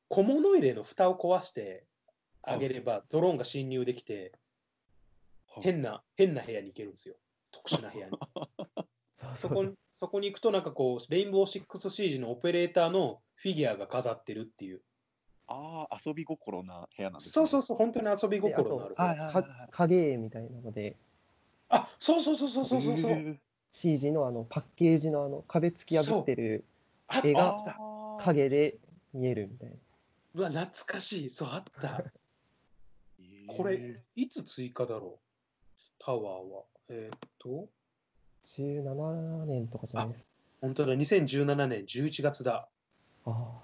[0.09, 1.85] 小物入れの蓋を壊して
[2.41, 4.33] あげれば、ドローンが侵入できて、
[5.61, 7.15] 変な、変な部屋に行けるんですよ。
[7.51, 8.17] 特殊な部屋に。
[9.35, 14.81] そこにそこに行くと、なんかこう、レインボーシックスシージのオペレーターのフィギュアが飾ってるっていう。
[15.47, 17.31] ああ、遊び心な部屋なんです、ね。
[17.33, 18.95] そうそうそう、本当に遊び心のある。
[18.97, 20.95] はいはいはいはいか影絵みたいなので
[21.69, 23.39] あそうそうそうそうそうそうそう。
[23.71, 26.63] CG のあのパッケージのあの壁突き破ってる
[27.07, 27.71] あ絵があった。
[27.71, 28.77] あー影で
[29.13, 29.75] 見えるみたいな
[30.35, 31.29] うわ、懐かしい。
[31.29, 32.03] そう、あった。
[33.47, 35.19] これ、いつ追加だろう？
[35.99, 36.63] タワーは。
[36.89, 37.67] えーっと、
[38.43, 40.29] 17年とかじゃないですか
[40.61, 42.67] 本当だ、2017年11月だ。
[43.25, 43.61] あ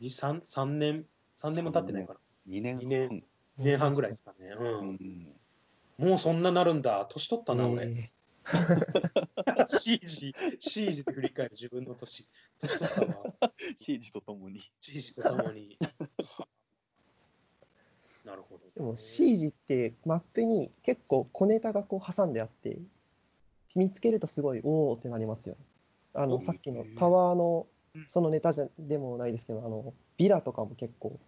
[0.00, 1.06] 2、3、3年、
[1.42, 2.20] 3年も経ってないかな。
[2.48, 3.08] 2年半二年
[3.58, 4.48] 2年半ぐらいですかね。
[4.58, 4.62] う。
[4.62, 5.28] うんん
[5.98, 7.06] もうそんななるんだ。
[7.10, 7.84] 年取ったな、俺。
[7.86, 8.10] え
[9.68, 12.26] CG、 CG で振り返る自分の年。
[12.60, 13.34] 年取ったわ。
[13.76, 14.60] シージとともに。
[14.80, 15.78] CG とともに。
[18.24, 18.66] なるほど。
[18.66, 22.78] ーでも CG ってマップに結構小ネタがこう挟んであって
[23.74, 25.60] 見つけるとすごいおおってなりますよね
[26.14, 31.18] あのおさっきのタワーのうんそのネタじゃでもないですけどあのビラとかも結構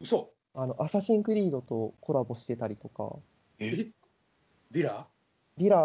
[0.00, 0.30] 嘘。
[0.54, 3.16] あのアサシンクリードとコラボしてたりとか。
[3.58, 3.88] え？
[4.70, 5.06] ビラ？
[5.56, 5.76] ビラ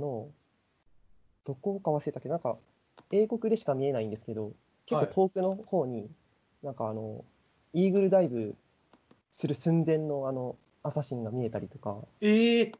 [0.00, 0.28] の
[1.44, 2.28] どこか忘れたけ？
[2.28, 2.56] どなんか
[3.12, 4.52] 英国でしか見えないんですけど
[4.86, 5.06] 結はい。
[5.06, 6.08] 構遠くの方に、
[6.62, 7.24] なんかあの
[7.72, 8.54] イーグルダイブ
[9.30, 11.96] する寸前のあのアサシンが見えたりとか。
[12.20, 12.72] えー、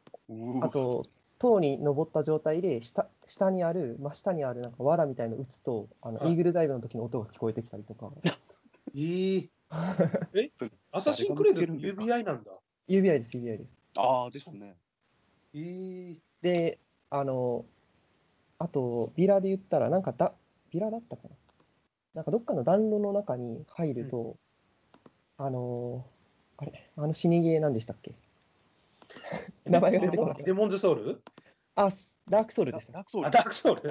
[0.61, 1.05] あと
[1.39, 6.31] 塔に登った状態で下下にある真下にあるなんか藁みたいのを打つとあの、はい。
[6.31, 8.11] イーグルダイブの時の音が聞こえてきたりとか。
[8.95, 9.49] えー、
[10.33, 10.51] え？
[10.91, 12.51] アサシンクレード UBI なんだ。
[12.87, 13.75] 指輪です指輪です。
[13.97, 14.75] ああ、ですね。
[15.53, 17.65] えー、であの
[18.59, 20.33] あとビラで言ったらなんかだ
[20.71, 21.29] ビラだったかな？
[22.15, 24.37] なんかどっかの暖炉の中に入ると、
[25.37, 26.05] あの
[26.57, 26.89] あれ？
[26.97, 28.15] あの死にゲーなんでしたっけ？
[29.65, 31.21] 名前が出てこないデモンズソウル？
[31.75, 31.91] あ
[32.29, 32.91] ダークソウルです。
[32.91, 33.27] ダークソウル。
[33.27, 33.83] あ、ダークソウル。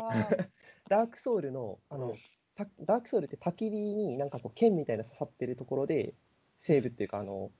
[0.89, 2.14] ダークソウルのあの、
[2.56, 6.14] たダークソウルって焚き火になんかこう剣みたいな刺さってるところで
[6.59, 7.51] セーブっていうかあの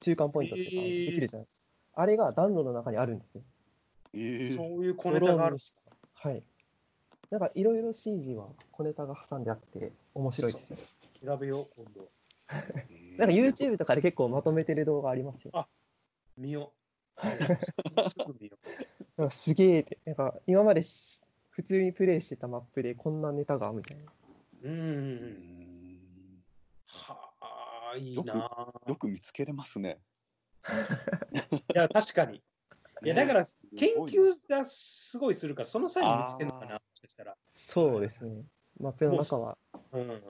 [0.00, 3.42] 中間ポイントっていうかえーできるじゃないですか、あれが暖炉の中にあるんですよ。
[4.14, 5.56] えそうーいう小ネタがある
[6.14, 6.42] はい。
[7.30, 10.78] なんかいろいろ CG は小ネタが挟んであって面白いですよ。
[11.24, 12.08] 調べよう、今度。
[13.18, 15.50] なんか YouTube とかで結構まとめてる動画ありますよ。
[15.54, 15.68] あ
[16.36, 16.72] 見よ
[17.16, 18.02] う。
[18.02, 18.58] すぐ見よう。
[19.20, 19.98] なんかすげえって。
[20.06, 21.20] なんか今までし
[21.50, 24.12] 普通にプレイしてたマップでこんなネタがみたいな。
[24.62, 25.57] うん
[27.94, 29.98] あ、いいなよく見つけれますね。
[31.52, 32.42] いや、確かに。
[33.04, 37.36] いや、だから、す研究がすごいするから、その際に見つけるのかな、もしかしたら。
[37.50, 38.44] そうですね
[38.78, 39.58] マップの中は
[39.92, 40.22] うん。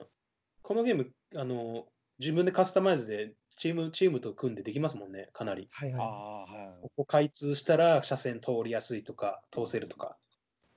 [0.61, 1.87] このゲーム、あの、
[2.19, 5.67] 自分でカスタマイズでチーム、チームと組んでできますもんね、かなり。
[5.71, 6.91] はいはああ、はいこ。
[6.97, 10.17] こ開通したら車線通りやすいとか、通せるとか、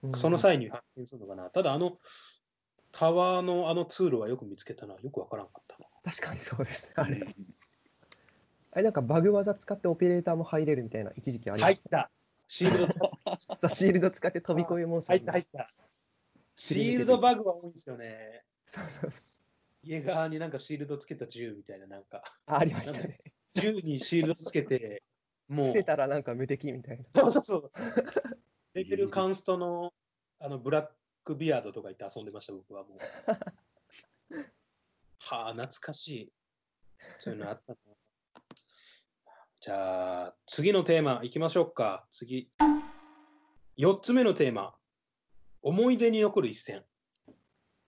[0.02, 1.50] い、うんその際に発見するのかな。
[1.50, 1.98] ただ、あの、
[2.92, 4.94] タワーのあのツールはよく見つけたな。
[4.94, 5.86] よくわからんかったな。
[6.04, 7.34] 確かにそうですあれ
[8.72, 11.76] あれなんかバグ技使ってオペレーターも入れるみたいな一時期ありまし。
[11.76, 12.10] 入ったた。
[12.48, 13.38] シールド使った。
[13.68, 15.74] そうシールド使って飛び越えモーション入った、入った。
[16.56, 18.44] シールドバグは多いんですよね。
[18.66, 19.22] そうそうそう
[19.84, 23.18] 家側になんかシールドつけた銃みたいな、なんか、あありましたね
[23.54, 25.02] 銃にシールドつけて、
[25.48, 27.72] もう伏せ、たらなんか無敵みたいなそうそうそう。
[28.74, 29.92] レベルカンストの
[30.38, 30.88] あのブラッ
[31.24, 32.98] クビアードとか言って遊んでました、僕はもう。
[35.24, 36.32] はあ、懐かしい。
[37.18, 37.78] そういうのあったな。
[39.60, 42.06] じゃあ、次のテーマいきましょうか。
[42.10, 42.50] 次。
[43.78, 44.76] 4つ目のテーマ。
[45.62, 46.84] 思い出に残る一戦。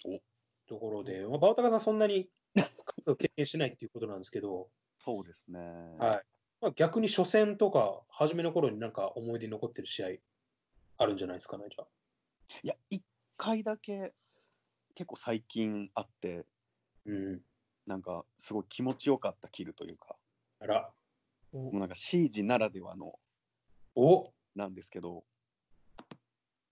[0.04, 0.20] お
[0.68, 4.70] ところで、まあ、バオタカさんそんなに経験してないっていうことなんですけど、
[5.04, 5.58] そうですね。
[5.98, 6.24] はい
[6.60, 10.08] まあ、逆に初戦とか、初めの頃になんか思い出に残ってる試合
[10.98, 11.86] あるんじゃないですかね、じゃあ。
[12.62, 13.02] いや、一
[13.36, 14.12] 回だけ
[14.94, 16.46] 結構最近あって、
[17.06, 17.40] うん。
[17.86, 20.16] なんかすごい気持ちよかったキルというか、
[20.60, 20.90] あら。
[21.52, 23.12] もうなんかシージならではの
[23.94, 25.24] おなんですけど、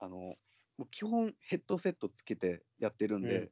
[0.00, 0.36] あの、も
[0.80, 3.48] う基本ヘッドセットつけてやってるんで、うんうん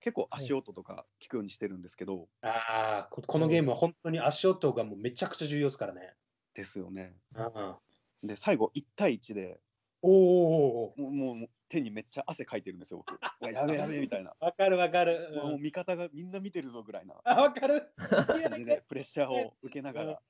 [0.00, 6.14] 結構足音とか聞くようにしてるんですけど、ああ、ここのゲームは本当に足音がもうめちゃくちゃ重要ですからね。
[6.52, 7.14] ですよね。
[7.34, 9.60] うんで、最後1対1で
[10.02, 13.18] おーおもう手にめっちゃ汗かいてるんですよ、僕。
[13.50, 14.34] やべえやべえみたいな。
[14.38, 15.30] わかるわかる。
[15.32, 17.94] うんもう味方がみんな見てるぞぐらいなあ、わかる。
[17.96, 20.22] 感じでプレッシャーを受けながら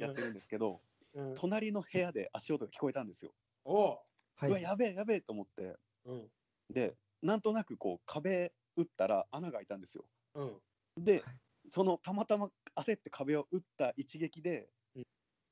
[0.00, 3.32] やってるんですけど、うんうん隣の部屋で足音が聞こえたんですよ。
[3.64, 3.98] おは
[4.42, 4.62] うわい。
[4.62, 6.28] やべえやべえと思って、うん
[6.70, 10.04] で、なんとなくこう壁打ったら穴が開いたんですよ。
[10.34, 11.04] うん。
[11.04, 11.22] で、
[11.70, 15.04] そのたまたま焦って壁を打った一撃でうん、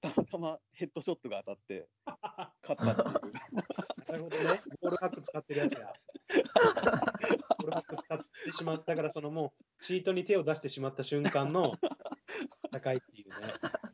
[0.03, 1.89] たまたまヘッドショットが当たって
[2.63, 3.33] 勝ったっていう。
[4.15, 4.45] なるほどね。
[4.81, 5.93] ボールハック使ってるやつや。
[7.59, 11.75] ボールハック使ってしまったから、そのもうチートに手を出してしまった瞬間の
[12.73, 13.35] 戦いっていうね。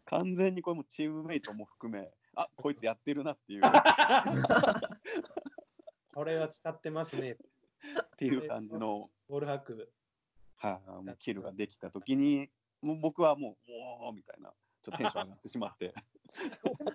[0.05, 3.71] 完全にこれもチームメイトも含め、あこいつやってるなっていうっ
[6.13, 7.39] これは使ってますね。
[8.19, 9.91] ていう感じの、ボールハック。
[10.57, 12.51] はい、もうキルができた時に、
[12.83, 13.71] もう僕はもう、
[14.05, 14.53] おおみたいな、
[14.83, 15.95] ちょっとテンション上がってしまって、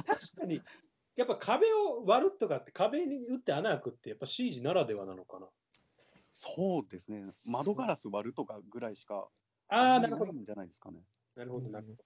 [0.05, 0.61] 確かに、
[1.15, 5.47] やっぱ壁を割るとかって、壁に打って穴開くって、やっぱ C 字ならではなのかな？
[6.31, 9.29] そうですね、窓ガラス割るとかぐらいしか、
[9.69, 10.33] ああ、なるほど。
[10.43, 10.99] じゃないですかね。
[11.35, 12.03] なるほど、なるほど。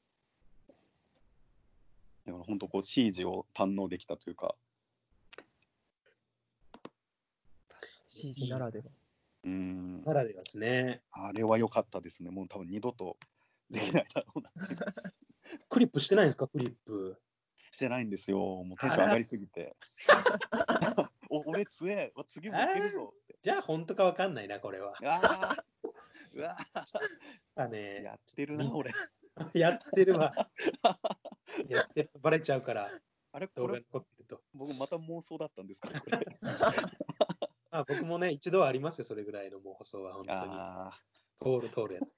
[2.25, 4.55] だから本当こう、シージを堪能できたというか、
[8.07, 8.85] CG ならでは。
[9.43, 11.01] うーん、ならではですね。
[11.11, 12.29] あれは良かったですね。
[12.29, 13.17] もう多分二度と
[13.71, 14.51] できないだろうな。
[15.69, 17.19] クリップしてないんですか、クリップ。
[17.71, 18.39] してないんですよ。
[18.39, 19.75] もうテンション上がりすぎて。
[21.29, 23.37] お俺強え、わ次もいけるぞって。
[23.41, 24.93] じゃあ、本当かわかんないな、これは。
[25.03, 25.65] ああ、
[26.33, 26.57] うわ
[27.55, 28.91] あーね、やってるな、俺。
[29.53, 30.33] やってるわ。
[31.67, 32.11] やってる。
[32.19, 32.89] バレちゃうから、
[33.31, 33.83] あれ、これ。
[34.53, 36.19] 僕また妄想だったんですかね、これ。
[37.71, 40.39] あ僕もね、一度はありますよ、それぐらいのもう放送は、本当に。
[40.55, 40.91] あ
[41.39, 42.13] 通る通るやつ。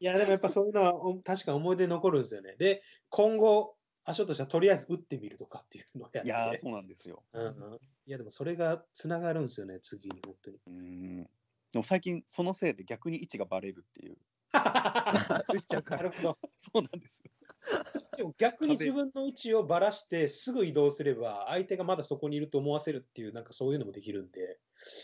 [0.00, 2.56] いや、でもやっぱそういうのはお確か思い出に残るんですよね。
[2.58, 6.26] で、今後、足音したらとりあえず打ってみるとかっていうのをやあ、って。
[6.26, 7.22] いやー、そうなんですよ。
[7.32, 7.74] うんうん、
[8.06, 10.56] いや、でもそれがつながるんですよね、次に、本当に。
[10.66, 11.30] うーん。
[11.72, 14.16] でも最近、そのせいで逆に位置がバレるっていう。
[14.52, 16.38] 打っちゃうなるほど。
[16.56, 17.30] そうなんですよ。
[18.16, 24.58] でも逆に自分の位置をばらしてすぐ移動すれば相手がまだそこにいると思わせるっていうなんかそういうのもできるんで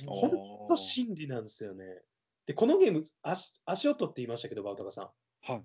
[0.06, 1.84] ほんと真理なんですよね。
[2.46, 5.08] でこのゲーム足足音って言いましたけどバウタカさん
[5.42, 5.62] はい。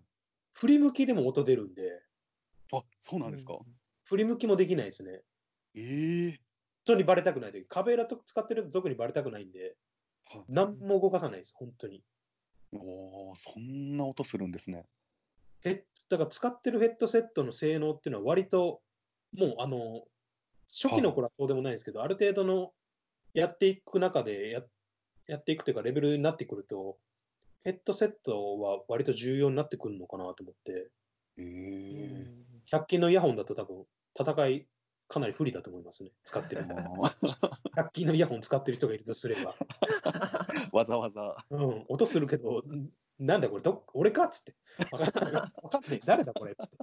[0.53, 2.01] 振り向きでも音出るんで
[2.73, 3.57] あ、そうなんですか？
[4.05, 5.21] 振り向きもできないですね。
[5.75, 6.37] ええ本
[6.85, 9.75] 当にバレたくない時壁裏と使ってると特にバレたくないんで
[10.25, 12.03] はい何も動かさないです本当に。
[12.73, 14.85] おーそんな音するんですね。
[15.61, 18.81] ヘッだから使ってるヘッドセットの性能っていうのは割と
[19.37, 20.03] もうあの
[20.67, 22.71] 初期の頃はそうでもないんですけど、ある程度の
[23.33, 24.61] やっていく中でや
[25.31, 26.97] やっていくというかレベルになってくると
[27.63, 30.91] ヘッドセットは割と重要になってくるのかなと思って。
[31.37, 32.27] ええ
[32.71, 33.85] 100均のイヤホンだと多分
[34.17, 34.67] 戦い
[35.07, 36.11] かなり不利だと思いますね。
[36.23, 39.55] 使ってるの100 均のイヤホン使ってる人がいるとすれば、
[40.71, 41.35] わざわざ。
[41.49, 42.89] うん、音するけどん
[43.19, 44.25] なんだこれど俺か？
[44.25, 44.55] っつって。
[44.91, 45.41] わかんない。
[45.63, 46.01] わかんない。
[46.05, 46.53] 誰だこれ？
[46.53, 46.77] っつって。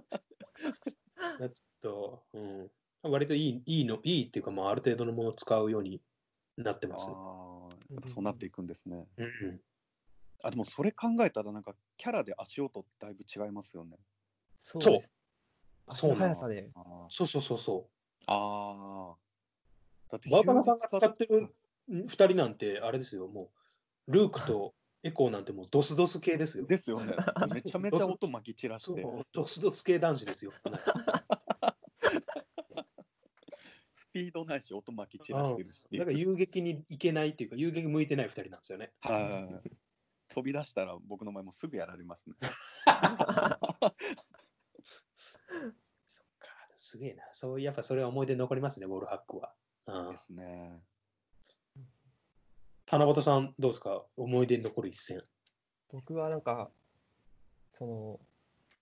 [1.40, 2.70] なちょっと、うん、
[3.02, 6.02] 割といいいいのいいっていうか、まあ、ある程度のものを使うように
[6.56, 7.57] なってあます、あ、やっぱ
[8.06, 9.06] そうなっていくんですね。
[9.16, 9.60] うん、
[10.42, 13.96] あ、でもそれ考えたらなんかキャラで足音だいぶ違いますよね。
[14.58, 16.14] そうそう。
[16.14, 16.70] 速さで。
[17.08, 17.88] そうそうそうそ
[18.26, 20.12] あー。
[20.12, 21.54] だってうバーバラさんが使ってる
[21.90, 23.28] 2人なんてあれですよ。
[23.28, 23.50] も
[24.06, 26.66] うルークとエコーなんてもうドスドス系ですよ。
[26.66, 27.14] ですよね。
[27.52, 30.52] めちゃめちゃ音まき散らして、ドスドス系男子ですよ。
[30.52, 30.62] ス
[34.12, 39.70] ピードないし音まき散らしてるしっていうだから遊撃に行けないっていうか遊撃向いてない2人なんですよねはい。
[40.30, 42.34] 飛び出したら僕の前もうすぐやられますね。
[42.84, 42.90] そ
[46.22, 47.24] っか、すげえな。
[47.32, 49.54] そうやっぱそれは思い出に残りますね、ボールハックは。
[49.86, 50.18] うんで。
[50.18, 50.82] すね。
[52.90, 54.04] 七夕さん、どうですか？
[54.16, 55.22] 思い出に残る一戦。
[55.90, 56.70] 僕はなんか
[57.72, 58.20] その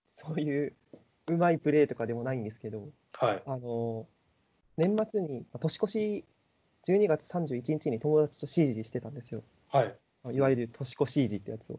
[0.05, 0.77] そういう
[1.29, 3.43] うまいプレーとかでもないんですけどはい。
[3.47, 4.09] あの
[4.77, 6.25] 年末にまあ年越し
[6.87, 9.97] 12月31日に友達とシージしてたんですよはい。
[10.33, 11.79] いわゆる年越しージってやつを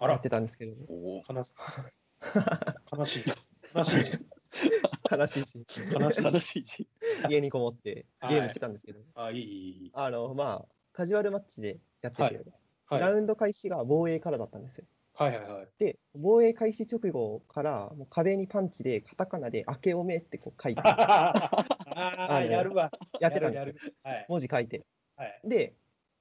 [0.00, 1.52] やってたんですけどお悲し
[2.92, 3.24] 悲しい。
[3.74, 4.24] 悲しい時。
[5.10, 5.64] 悲しいし
[6.00, 6.88] 悲しい悲しいし。
[7.28, 9.90] 家にこもってはいゲームしてたんですけど、あ、いいいいいい。
[9.94, 12.40] あのまあカジュアルマッチでやってて、はい
[12.86, 13.00] はい。
[13.00, 14.84] ラウンド開始が防衛からだったんですよ
[15.14, 15.68] はいはいはい。
[15.78, 20.82] で防衛開始直後からもう壁にパンチでカタカナで「明けおめ」ってこう書いて
[21.98, 22.90] ああ、のやるわ。
[23.20, 24.26] やってたんですよはい。
[24.28, 24.84] 文字書いて
[25.16, 25.40] はい。
[25.44, 25.74] で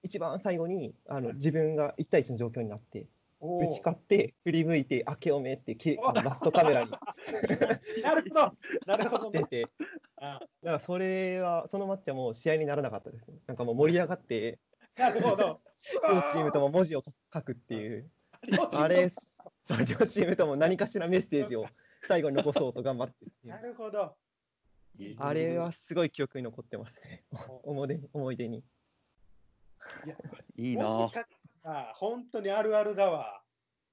[0.04, 3.08] 一番最後にあの自分が1対1の状況になって
[3.40, 6.92] 打ち勝って振り向いて「明けおめ」ってきあのラストカメラに
[8.02, 8.54] なるほど。
[8.86, 9.42] なるほどね。
[9.42, 9.68] 出て
[10.16, 14.60] あだからそれはそのマッチはもう試合にならなかったですねなんかもう盛り上がって
[14.96, 15.62] なるほど。
[16.10, 18.10] 両チームとも文字を書くっていう
[18.80, 21.68] あれそう両チームとも何かしらメッセージを
[22.08, 23.14] 最後に残そうと頑張って
[23.44, 24.16] なるほど。
[25.18, 27.24] あれはすごい記憶に残ってますね。
[27.64, 28.64] 思い出思い出に。
[30.56, 30.86] い いな。
[30.86, 31.28] 文字書く
[31.64, 33.44] あ本当にあるあるだわ。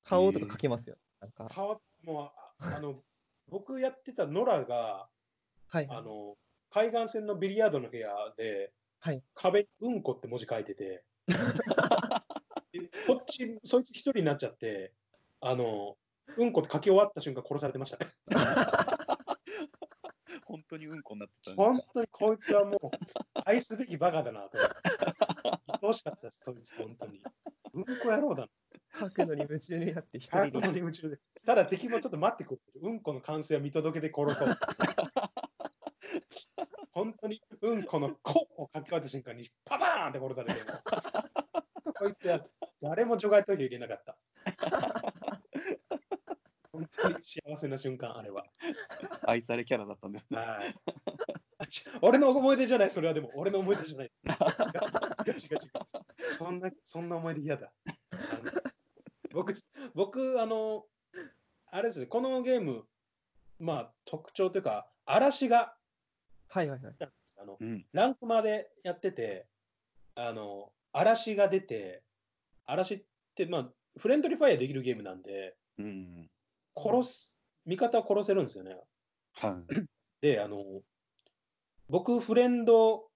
[0.02, 0.97] 顔とか書けますよ。
[1.20, 1.48] なんか。
[1.51, 3.02] 顔もうああの
[3.48, 5.09] 僕やってたノラが
[5.68, 5.86] はい。
[5.90, 6.39] あの
[6.70, 9.22] 海岸線のビリヤードの部屋で、はい。
[9.35, 11.05] 壁にうんこって文字書いてて。
[11.26, 14.93] でこっちそいつ一人になっちゃって
[15.40, 15.97] あの
[16.36, 17.98] うんこって書き終わった瞬間殺されてました。
[17.98, 18.84] ね。
[20.55, 22.78] 本当にうんこになってたん本当にこいつはもう
[23.44, 24.76] 愛すべきバカだなと思って。
[25.82, 27.20] 愛おしかったです、そいつ、本当に。
[27.72, 28.48] うんこ野郎だな。
[28.97, 31.18] 書くのに夢中になって一本人で当に夢中で。
[31.44, 32.60] ただ敵もちょっと待ってくる。
[32.82, 34.56] うんこの完成は見届けて殺そう。
[36.93, 40.60] 本当にうんこの「こ」を書き終わった瞬間にパパーンって殺されて
[41.98, 42.40] こいつや
[42.81, 44.16] 誰も除外ときゃいけなかった。
[46.74, 48.44] 本当に幸せな瞬間、あれは。
[49.22, 50.38] 愛されキャラだったんですね。
[50.38, 50.74] はい。
[51.59, 54.06] あち俺の思い出じゃない、それはでも、俺の思い出じゃない。
[54.06, 56.36] 違う違う違う。
[56.36, 57.72] そんな、そんな思い出嫌だ。
[59.30, 59.55] 僕、
[59.94, 60.84] 僕、あの、
[61.70, 62.84] あれですね、このゲーム、
[63.60, 65.76] まあ、特徴というか、嵐が、
[66.48, 66.94] はいはいはい
[67.36, 67.86] あのうん。
[67.92, 69.46] ランクまでやってて、
[70.16, 72.02] あの、嵐が出て、
[72.64, 73.05] 嵐っ
[73.36, 76.30] て、まあ、フレンドリーファイアできるゲームなんで、うん。
[76.76, 78.76] 殺す、味方を殺せるんですよね。
[79.32, 79.66] はい。
[80.20, 80.64] で、あの、
[81.88, 83.09] 僕、フレンド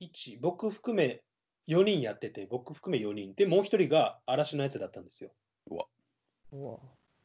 [0.00, 1.22] 1、僕含め
[1.68, 3.34] 4人やってて、僕含め4人。
[3.34, 5.30] で、もう1人が嵐のやつだったんですよ。
[5.70, 6.78] うわ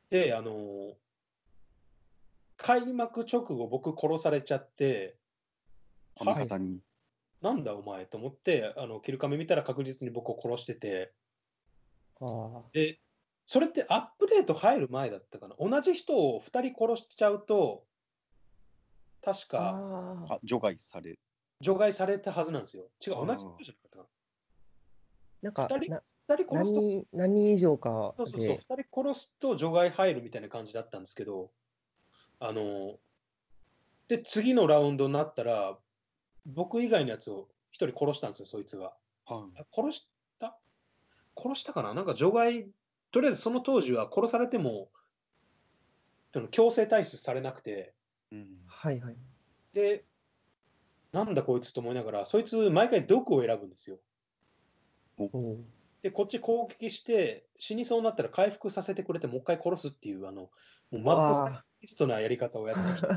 [0.09, 0.95] で、あの、
[2.55, 5.17] 開幕直後、僕殺されちゃって、
[6.19, 6.79] あ味方に。
[7.41, 11.13] なんだお前と思って、あの、キルカメ見たら確実に僕を殺してて、
[12.19, 12.99] あで、
[13.47, 15.55] それってアップデート入る前だったかな？
[15.57, 17.85] 同じ人を2人殺しちゃうと、
[19.23, 19.59] 確あか
[20.29, 21.17] ああ、除外され。
[21.61, 22.83] 除外されたはずなんですよ。
[23.05, 24.05] 違う、同じ人じゃなかったか
[25.41, 25.49] な？
[25.49, 25.97] んか二人な
[26.27, 26.35] な。
[26.35, 31.49] 2人殺何すと、人何人以上かそうそうそう、で2人殺すと除外入るみたいな感じだったんですけど、
[32.41, 32.99] あの、
[34.09, 35.77] で、次のラウンドになったら、
[36.45, 38.93] 僕以外のやつを1人殺したんですよ、そいつが。
[39.25, 39.59] はい。
[39.61, 40.57] あ殺した？
[41.37, 41.93] 殺したかな？
[41.93, 42.69] なんか除外、
[43.11, 44.89] とりあえずその当時は殺されても、
[46.33, 47.93] その強制退出されなくて、
[48.31, 48.47] うん。
[48.67, 49.15] はいはい
[49.73, 50.05] で、
[51.11, 53.99] なんだこいつと思いながら、そいつ毎回毒を選ぶんですよ。
[56.01, 60.49] で、こっち攻撃して、死にそうになったら回復させてくれて、もう一回殺すっていう、あの、も
[60.93, 63.07] うマッドサイあリストなやり方をやってきて、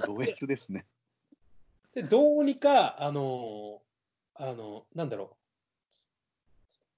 [0.06, 0.86] ド S ですね。
[1.94, 3.82] で、どうにか、あの
[4.34, 5.43] あの、なんだろう、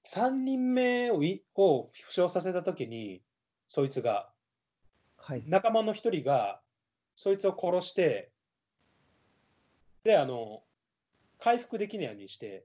[0.06, 3.22] 3人目をいを負傷させたときに、
[3.66, 4.28] そいつが、
[5.16, 6.60] はい仲間の一人が、
[7.16, 8.30] そいつを殺して、
[10.04, 10.62] で、あの、
[11.40, 12.64] 回復できないようにして、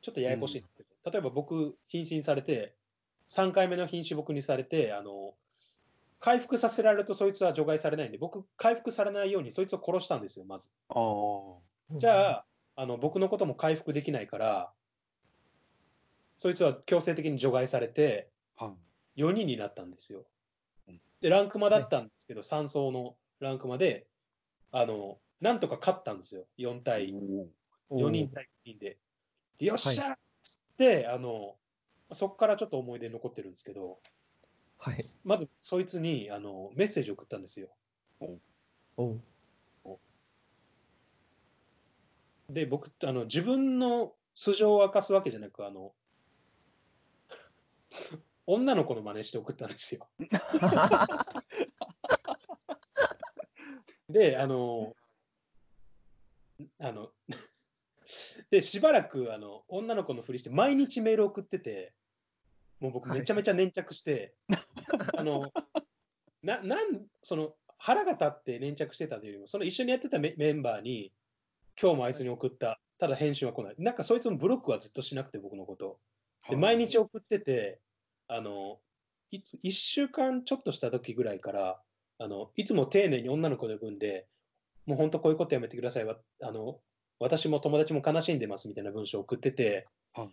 [0.00, 2.74] ちょっとややこしいんですけど、例えば僕、瀕死にされて、
[3.28, 5.34] 3回目の瀕死僕にされて、あの、
[6.18, 10.70] 回復させられるとそいつは除外されないんで、僕、回復されないようにそいつを殺したんですよ、まず。
[10.88, 11.98] ああ。
[11.98, 12.44] じゃあ、
[12.74, 14.72] あの僕のことも回復できないから、
[16.40, 18.74] そいつは強制的に除外されて、は
[19.14, 19.20] い。
[19.20, 20.24] 4人になったんですよ
[20.88, 21.00] うん。
[21.20, 24.06] で、ランクマだったんですけど、3層のランクマで、
[24.72, 26.46] あの、なんとか勝ったんですよ。
[26.56, 27.12] 4対、
[27.90, 28.96] お4人対5人で。
[29.58, 31.56] よっしゃっつって、あの、
[32.10, 33.98] そこからちょっと思い出残ってるんですけど、
[34.78, 37.68] はいまずそいつにあのメッセージを送ったんですよ。
[38.96, 39.20] おう
[42.48, 45.92] で、僕、あの自分の素性を明かすわけじゃなく、あの、
[48.46, 50.08] 女の子の真似して送ったんですよ。
[54.08, 54.94] で、あの、
[56.78, 57.12] あの、
[58.50, 61.92] で、しばらくあの女の子のふりして毎日メール送ってて、
[62.80, 64.34] もう僕はいめちゃめちゃ粘着して、
[65.16, 65.52] あの、
[66.42, 71.12] な、なん、その腹が立って粘着してたというよりも、その一緒にやってたメメンバーに、
[71.80, 73.74] 今日もあいつに送った、ただ返信は来ない。
[73.78, 75.98] なんかそいつもブロックはずっとしなくて、僕のこと。
[76.50, 77.80] で、毎日送ってて、
[78.28, 78.80] あの、
[79.30, 81.80] いつ、1週間ちょっとした時ぐらいから、
[82.18, 84.26] あの、いつも丁寧に女の子で呼ぶんで、
[84.86, 86.04] もう本当こういうことやめてください。
[86.04, 86.80] わあの、
[87.18, 90.28] 私も友達も悲しんでますみたいな文章を送ってて、はい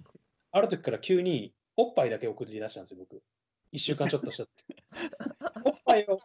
[0.51, 3.21] ある時から急におっぱいだけ送り出したんですよ、僕。
[3.73, 4.51] 1週間ちょっとした時。
[5.65, 6.19] おっぱいを、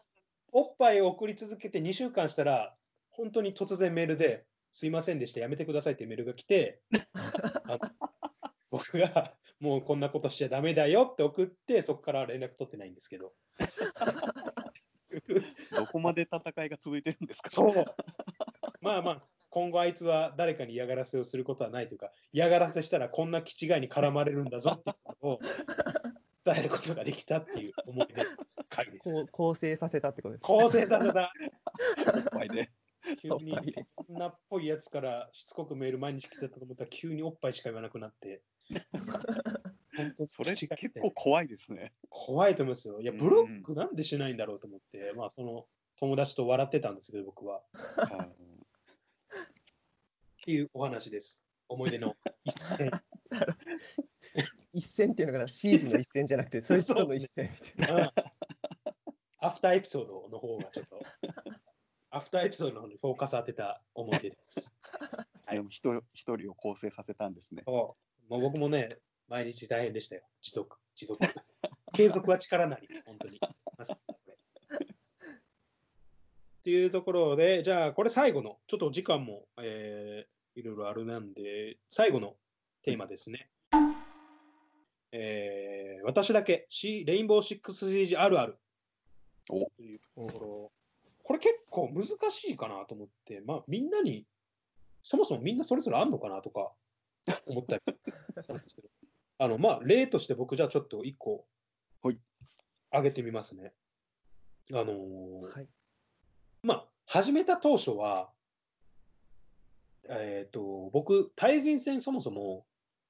[0.52, 2.76] おっぱいを送り続けて2週間したら、
[3.10, 6.80] 本当に突然メールで、すいませんでした、やめてくださいってメールが来て、
[8.70, 13.32] 僕がもうこんなことしちゃダメだよって送って、そこから連絡取ってないんですけど。
[15.76, 17.48] どこまで戦いが続いてるんですか？
[17.48, 17.84] そう。
[18.80, 25.38] まあまあ、今後あいつは誰かに嫌がらせをすることはないというか、嫌がらせしたらこんな気違いに絡まれるんだぞっていうことを
[26.44, 28.30] 伝えることができたっていう思い出の
[28.68, 29.26] 回でこすう。
[29.30, 30.42] 構成させたってことです。
[30.42, 31.32] 構成された。
[32.16, 32.72] おっぱいで。
[33.20, 33.56] 急に
[34.08, 38.42] 女っぽいやつからしつこくメール毎日来てたと思ったら急におっぱいしか言わなくなって。
[39.96, 40.68] 本当それ結
[41.00, 41.92] 構怖いですね。
[42.08, 43.00] 怖いと思いますよ。
[43.00, 45.66] いや、うんブロックなんでしないんだろうと思って、まあ、その
[45.98, 47.60] 友達と笑ってたんですけど、僕は。
[47.60, 48.34] っ
[50.44, 51.44] ていうお話です。
[51.68, 52.90] 思い出の一戦。
[54.72, 58.02] 一戦っていうのかな、シーズンの一戦じゃなくて、そいつとの一戦みたいな。
[58.02, 58.12] うん
[59.44, 61.02] アフターエピソードの方がちょっと、
[62.10, 64.72] アフターエピソードの方にフォーカス当てた思い出です。
[65.50, 67.64] でも一人一人を構成させたんですね。
[68.40, 68.98] 僕もね、
[69.28, 70.22] 毎日大変でしたよ。
[70.40, 71.20] 持続、持続。
[71.92, 73.40] 継続は力なり、本当に。
[73.76, 74.34] まさにこれ
[74.82, 74.88] っ
[76.62, 82.36] ていうところで、じゃあこれ最後の、ちょっと時間も、えーいろいろあるなんで、最後の
[82.82, 83.48] テーマですね。
[85.12, 88.58] えー私だけ、シレインボーシックスシージあるある。
[89.48, 90.72] おというところ。
[91.22, 94.26] これ結構難しいかなと思って、まあみんなに、
[95.02, 96.72] そもそもみんなそれぞれあんのかなとか
[97.46, 97.82] 思ったり
[98.42, 98.88] したんですけど、
[99.38, 101.46] あの、まあ例として僕じゃあちょっと一個、
[102.02, 102.18] はい
[102.92, 103.72] 挙げてみますね。
[104.70, 105.68] あのーはい。
[106.62, 108.30] まあ、始めた当初は、
[110.08, 112.66] えっ、と、僕、対人戦そもそも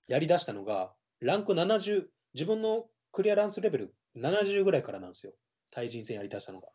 [0.07, 5.33] やりだしたのが、ランク70、自分のクリアランスレベル70ぐらいからなんですよ。
[5.71, 6.69] 対人戦やりだしたのが。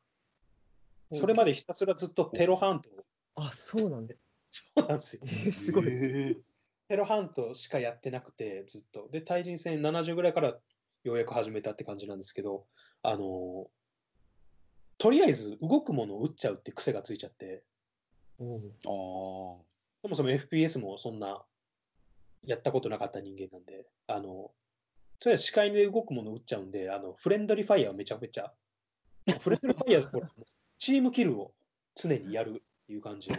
[1.14, 2.90] それまでひたすらずっとテロハント、
[3.36, 4.18] あ、そうなんで
[4.52, 4.70] す。
[4.76, 5.30] そうなんですよえ。
[5.30, 6.44] ー、すごい。
[6.90, 9.10] テロハントしかやってなくて、ずっと。
[9.12, 10.50] で、対人戦70ぐらいから
[11.04, 12.66] ようやく始めたって感じなんですけど、
[13.04, 13.68] あのー
[15.00, 17.64] とりあえず動くものを撃っちゃうって癖がついちゃって、
[18.40, 19.62] おうあ
[20.02, 21.44] そもそも FPS もそんな
[22.46, 24.52] やったことなかった人間なんで、あの、
[25.20, 28.52] とりあえず視界で動くものを撃っちゃうんで、あの、フレンドリーファイヤーをめちゃめちゃ、
[29.40, 30.34] フレンドリーファイヤーどころか
[30.78, 31.54] チームキルを
[31.96, 32.54] 常にやるっ
[32.88, 33.38] ていう感じの、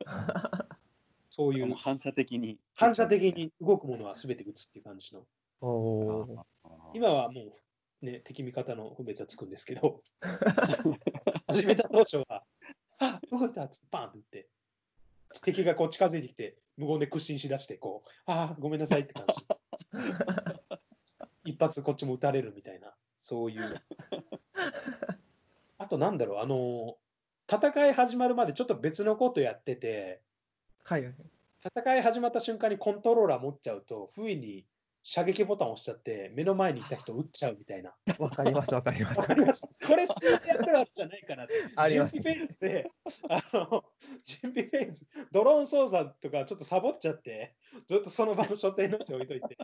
[1.34, 1.58] そうあ。
[1.58, 2.60] いう反射的に。
[2.74, 5.26] 反射的に動くものは全て撃つっていう感じの。
[6.94, 7.56] 今はも
[8.02, 10.00] うね、敵味方の分別はつくんですけど、
[11.48, 12.44] 始めた当初は、
[13.00, 14.48] あ動いたっつってパーンって撃って、
[15.42, 19.44] 敵がこう近づいてきて、無言で屈伸しだして、こう、ああ、ごめんなさいって感じ。
[21.50, 23.82] 一発こっちも撃たれるみたいな、そういう。
[25.78, 26.96] あとなんだろう、あの
[27.50, 30.22] 戦い始まるまでちょっと別のことやってて、
[30.84, 31.14] はいはい。
[31.64, 34.66] 戦い始まった瞬間にコントローラー持っちゃうと、不意に
[35.02, 37.94] 射撃ボタン押しちゃって、目の前にいた人撃っちゃうみたいな。
[38.18, 39.20] わかりますわかります。
[39.20, 41.54] わかります これ、シーズンやってるわけじゃないかなって。
[41.74, 42.90] あります準備フェーズで、
[43.30, 43.84] あの、
[44.24, 47.54] 準備フェーズ、ドローン操作とかちょっとサボっちゃって、
[47.86, 49.56] ずっとその場の所定の位置置いといて、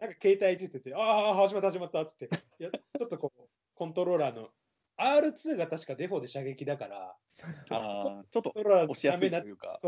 [0.00, 2.28] なんか携帯いじってて、ああ、始まった始まったっつって、
[2.58, 4.50] いやちょっとこう、コントローラーの
[4.98, 9.80] R2 が確かデフォで射撃だから、ちょっとコントローラー押しやすいというか。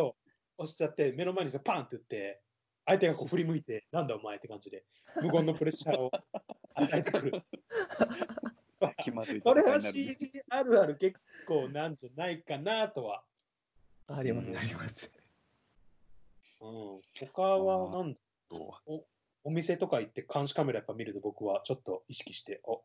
[0.59, 2.41] 押しちゃって、目の前にパンって打って、
[2.85, 4.85] 相手がこう振り向いて、なんだお前って感じで、
[5.23, 6.11] 無言のプレッシャーを
[6.75, 7.43] 与えてくる。
[9.03, 13.23] 気まずいこれは CG あるある結構なんじゃないかなとは。
[14.09, 15.11] ありますうんあります。
[16.61, 18.19] うん、他はなんだ
[18.49, 19.05] と
[19.45, 22.83] お店とか行って監視カメラやっぱ見ると僕はちょっと意識して、お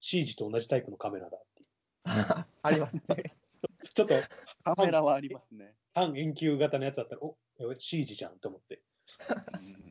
[0.00, 1.68] CG と同じタイプのカメラだっていう。
[2.62, 3.34] ありますね。
[3.94, 4.14] ちょっと
[4.64, 5.74] カメラはありますね。
[5.94, 7.36] 半円球型のやつだったら、お
[7.78, 8.82] CG じゃんと思って。
[9.54, 9.90] うん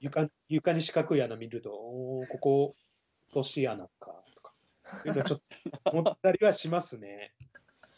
[0.00, 2.74] 床床に四角い穴見ると、おーこ
[3.32, 4.52] こし穴かとか、
[5.06, 5.42] いうのちょっ
[5.84, 7.34] と思ったりはしますね。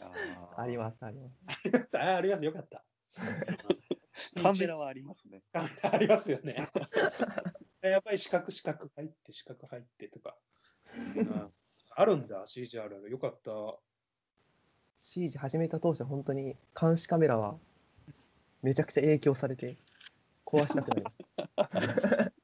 [0.01, 1.97] あありまますあります。
[1.97, 2.83] ああります、よかった。
[3.09, 4.33] す。
[4.35, 5.41] カメラはありますね。
[5.51, 6.55] カメラありますよね。
[7.81, 10.37] やっぱり四角四角入って四角入ってとか。
[11.15, 11.53] うん
[11.91, 13.51] あるんだ、CGR よかった。
[14.99, 17.55] CG 始めた当初本当に監視カメラは
[18.61, 19.77] めちゃくちゃ影響されて
[20.45, 21.19] 壊したくなります。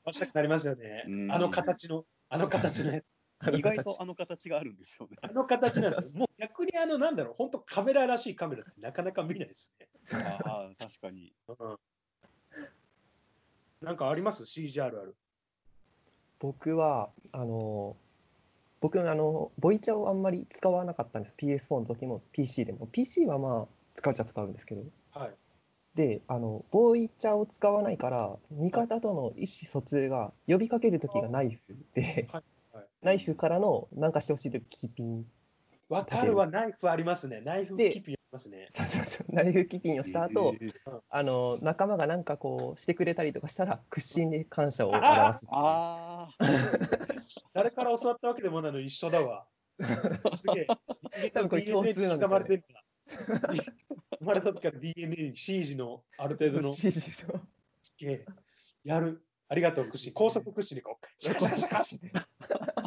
[0.06, 1.16] ましたくなりますよねう。
[1.28, 3.20] んあの形の、あの形のやつ。
[3.54, 5.18] 意外とあの形があるんですよね。
[5.22, 6.20] あの形なんですよ。
[6.20, 9.90] もう逆にあの、なんだろう、本当カメラらしいカメラってなかなか見ないですね。
[10.14, 11.34] ああ、確かに。
[11.50, 11.78] うん、
[13.82, 15.18] なんかあります ?CGR ある。
[16.40, 17.98] 僕はあの
[18.82, 21.36] 僕あのボイチャをあんまり使わなかったんです。
[21.38, 22.88] PS4 の時も PC でも。
[22.88, 24.84] PC はまあ使うっちゃ使うんですけど。
[25.12, 25.32] はい。
[25.96, 32.44] であのボイチャを使わないから味方との意思疎通が呼びかける時がナイフで、はい。
[32.74, 32.86] はい。
[33.02, 35.26] ナイフからのなんかしてほしいとキピン。
[35.88, 37.42] わかるわ、ナイフありますね。
[37.42, 38.68] ナイフでキピますね。
[38.72, 40.74] そうそうそうナイフキピンをした後、えー
[41.10, 45.06] あの仲間がなんかこうしてくれたりとかしたら屈伸で感謝を表
[45.40, 46.46] すああ、
[47.54, 49.46] 誰から教わったわけでもないのに一緒だわ。
[50.36, 50.68] すげえ。
[51.34, 52.84] 多分これ共通なんですよね刻まれてるから。
[54.20, 57.40] 生まれた時から DNA に CG のある程度の指示と
[57.82, 58.26] すげえ。
[58.84, 59.24] やる。
[59.48, 60.14] ありがとう、屈伸。
[60.14, 62.85] 高速屈伸でこう、シャカシャカシャカ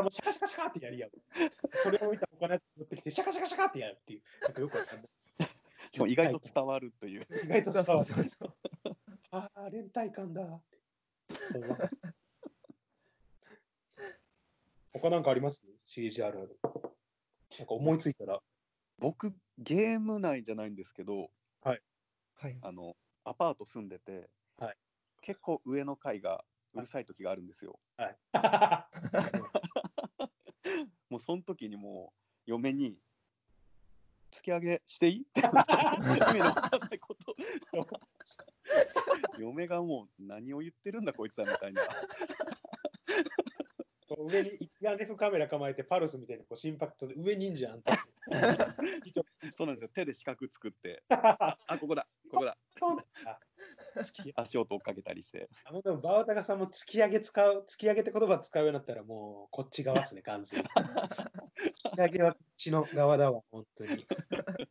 [0.00, 1.10] もシャカシャカシャカってやり合う。
[1.72, 4.22] それを見た他のやつ持ってきて、シャカシャカシャカってやるっていう。
[4.42, 5.08] なんかよくわかんない。
[5.90, 7.26] しかも意外と伝わるという。
[7.44, 8.08] 意外と伝わる。
[9.32, 10.62] ああ、連帯感だっ
[11.52, 12.00] て思います。
[14.94, 16.58] 他なんかあります ?CGR ある。
[17.58, 18.40] なんか思いついたら。
[18.98, 24.28] 僕、ゲーム内じゃないんですけど、はいあの、アパート住んでて、
[24.58, 24.76] はい
[25.20, 26.44] 結構上の階が
[26.74, 27.78] うるさい時があるんですよ。
[27.96, 28.16] はい。
[31.12, 32.10] もうその時にも
[32.46, 32.96] う嫁に
[34.30, 35.26] 突き上げしていい？
[35.28, 37.36] って意味のわかんないこと
[39.38, 41.82] 嫁がもう何を言ってるんだこいつはみたいな。
[44.24, 47.92] 上に一眼レフカメラ構えてパルスみたいにこう心拍と上にいんじゃんって。
[49.04, 49.88] 人そうなんですよ。
[49.90, 51.02] 手で四角作って。
[51.10, 52.56] あここだここだ
[53.96, 60.66] 突き 足音追っかけたりしてあのでもバワタカさんも突き上げ使う、突き上げって言葉使うようになったらもうこっち側ですね、 完全に。
[60.66, 60.70] 突
[61.94, 64.06] き上げはこっちの側だわ、本当に。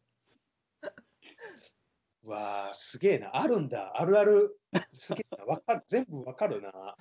[2.23, 3.35] うわあ、すげえな。
[3.35, 3.99] あるんだ。
[3.99, 4.60] あるある。
[4.91, 5.45] すげえな。
[5.45, 5.84] わかる。
[5.88, 6.95] 全部わかるな。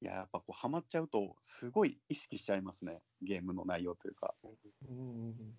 [0.00, 4.32] いややっぱこうハマっちゃうとすごい意識しちゃいますねゲームの内容というか
[4.88, 5.58] うん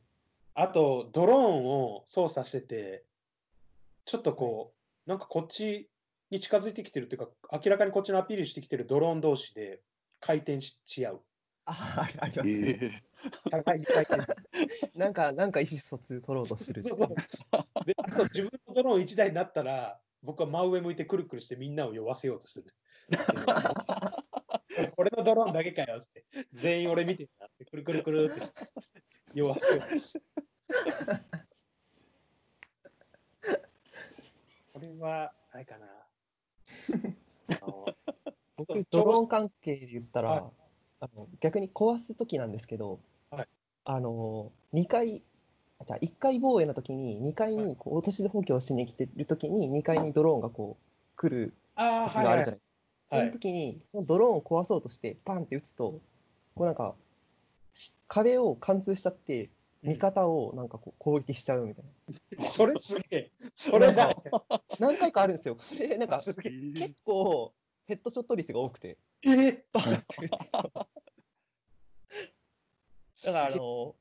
[0.62, 3.06] あと、ドローンを操作してて、
[4.04, 4.79] ちょっとこう、
[5.10, 5.90] なんかこっち
[6.30, 9.82] に近づいてきてるっていうか、明らかにこっちのアピールしてきてるドローン同士で
[10.20, 11.22] 回転しし合う。
[11.66, 13.02] あありあります、え
[13.50, 14.24] 互いに回転
[14.96, 17.08] なんかなんか意思疎通取ろうとするそうそう
[17.86, 22.68] で、あと自分のドローン1台になったら、僕は真上向いてくるくるしてみんなを酔わせようとする。
[24.96, 26.24] 俺のドローンだけかよって。
[26.54, 28.62] 全員俺見てるなって、くるくるくるってして
[29.34, 30.22] 酔わせようとして。
[34.80, 35.88] これは、あれかな。
[37.62, 37.86] あの
[38.56, 40.44] 僕ドローン関係で言ったら、はい。
[41.02, 43.00] あの逆に壊す時なんですけど、
[43.30, 43.48] はい。
[43.84, 45.24] あの2階
[45.80, 52.52] あじゃあ1階防衛の時に2階にこう落とし補強しに来てる時に2階にドローンがこう来る時があるじゃないですか。
[52.52, 52.60] はい
[53.10, 56.00] その時にそのドローンを壊そうとしてパンって撃つと
[56.54, 56.94] こうなんか
[57.74, 59.50] し壁を貫通しちゃって
[59.82, 61.86] 味方をなんかこう攻撃しちゃうみたい
[62.42, 63.32] それすげえ。
[63.56, 64.08] それだ。
[64.08, 65.58] な何回かあるんですよ。
[65.78, 66.52] でなんかすげえ。
[66.52, 67.54] 結構
[67.90, 70.38] ヘッドショット率が多くてえーバンって撃って
[73.26, 73.96] だからあの、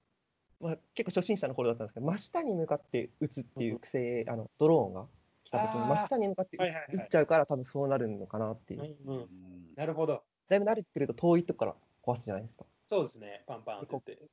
[0.61, 5.07] まあ、結構初心者の頃だったんですけど真下に向かって撃つっていう癖、あのドローンが
[5.43, 9.29] 来た時に真下に向かって撃つはいはいはい撃っちゃうから多分そうなるのかなっていう、うんうん、うん
[9.75, 10.23] なるほど。
[10.49, 13.45] だいぶ慣れてくると遠いとこから壊すじゃないですか、そうですね。
[13.47, 14.13] パンパンって言って。
[14.13, 14.29] うん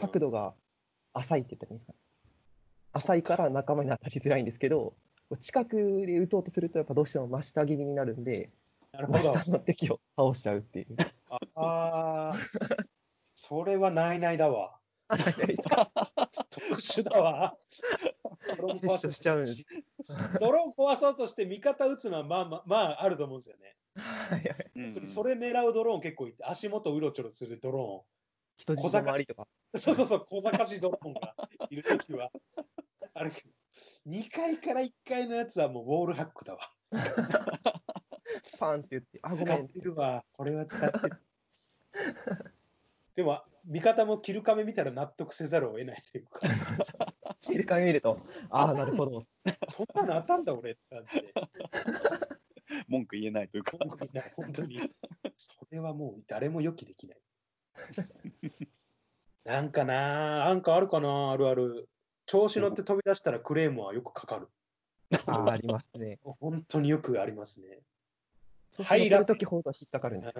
[0.00, 0.54] 角度が
[1.14, 1.98] 浅いって言ったらいいんですかね
[2.92, 4.94] 浅いから仲間に当たりづらいんですけど
[5.40, 8.50] 近くで撃とうとするとやっぱどうしても真下気味になるんで
[8.92, 9.18] なるほど。
[9.20, 10.86] 真下の敵を倒しちゃうっていう
[11.54, 12.84] ああー、
[13.34, 14.76] それはないないだわ。
[16.50, 17.56] 特殊だわ。
[18.56, 19.64] ドローン壊そうしちゃうんです
[20.40, 23.76] ドローン壊そうとして味方撃つのはまあまあ、まあ、あると思うんですよね。
[25.06, 28.04] それ狙うドローン結構いて、足元うろちょろするドロ
[28.60, 29.48] 人質の周りとか。
[29.74, 31.34] そうそうそう、小賢しいドローンが
[31.70, 32.30] いるときは。
[33.14, 33.48] あるけど、
[34.06, 36.70] 2階から1階のやつはもうウォールハックだわ。
[38.58, 40.22] パンって言ってあご使っめんてるわ。
[40.34, 41.22] これは使ってる。
[43.16, 46.40] でも、味方もキルカメ見たら納得せざるを得ないというか、
[47.40, 48.20] キルカメ見ると、
[48.50, 49.26] ああ、なるほど。
[49.68, 51.32] そんなのあったんだ俺って感じで。
[52.88, 53.78] 文句言えないというか。
[53.78, 54.80] 文句言えない本当に。
[55.36, 57.18] それはもう誰も予期できない。
[59.44, 61.88] なんかな、なんかあるかな、あるある。
[62.26, 64.48] 調子乗って飛び出したらクレームはよくかかる。
[65.26, 66.18] あ ーありますね。
[66.22, 67.80] 本当によくありますね。
[68.78, 70.34] は、はいいやるときほど引っかかるんです。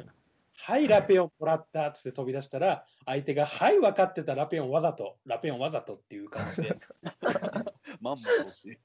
[0.62, 6.74] はい、ラペオンもらったっつって飛び出したら、相手が、はい、分かってたラペオンわざと、ラペオンわざとっていう感じで、
[8.00, 8.16] まん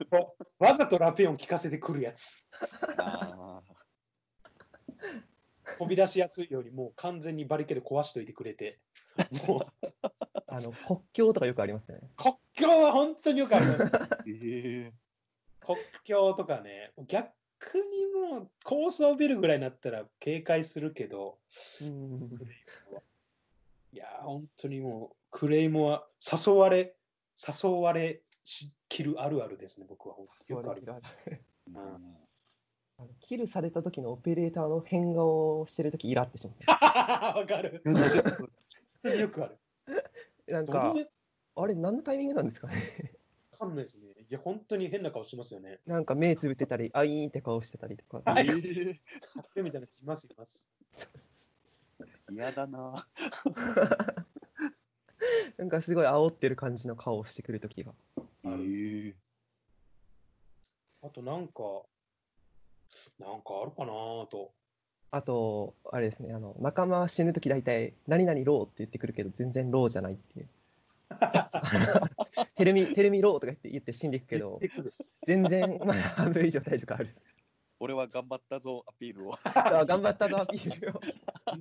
[0.10, 0.68] ま。
[0.68, 2.44] わざとラペオン聞かせてくるやつ。
[2.98, 3.55] あ
[5.78, 8.80] 飛び出しやすいように、もう完全にバリケード壊しといてくれて、
[9.48, 9.86] もう
[10.48, 12.10] あの国境とかよくありますよね。
[12.18, 13.84] 国境は本当によくあります。
[14.26, 14.94] ーええ
[15.62, 17.30] 国境とかね、逆
[17.80, 21.40] にもう高層ビルぐらいになったら警戒するけど、
[21.82, 22.40] うん
[23.92, 26.96] いやー、本当にもう、クレイモは誘われ、
[27.36, 30.18] 誘われしきるあるあるですね、僕は。
[30.50, 31.02] よくあります。
[31.68, 32.25] う ん
[33.20, 37.82] キルされた時のオペレーターの変顔をしてる時イラってします、 わかる。
[39.20, 39.58] よくある。
[40.48, 41.10] なんかどういう
[41.56, 42.76] あれ何のタイミングなんですかね
[43.52, 44.08] わかんないですね。
[44.30, 45.80] いや、本当に変な顔してますよね。
[45.86, 48.52] なんか目つぶってたりあいーんって顔してたりとかはいえ
[49.56, 50.70] えみたいなやついます、います。
[52.30, 53.08] 嫌だな。
[55.58, 57.94] なんかすごい煽ってる感じの顔をしてくる時が
[58.44, 59.16] ええ
[61.02, 61.84] あとなんか、
[63.20, 64.52] なんかあるかなーと。
[65.12, 70.50] あとあれですねあの仲間死ぬ時大体「何々 low」って言ってくるけど全然 low じゃないっていう
[72.56, 74.60] 「テルミテルミロー」とか言って言って死んでいくけど
[75.26, 77.16] 全然まだ半分以上体力ある
[77.80, 79.36] 俺は頑張ったぞアピールを。
[79.54, 81.02] あ頑張ったぞアピールを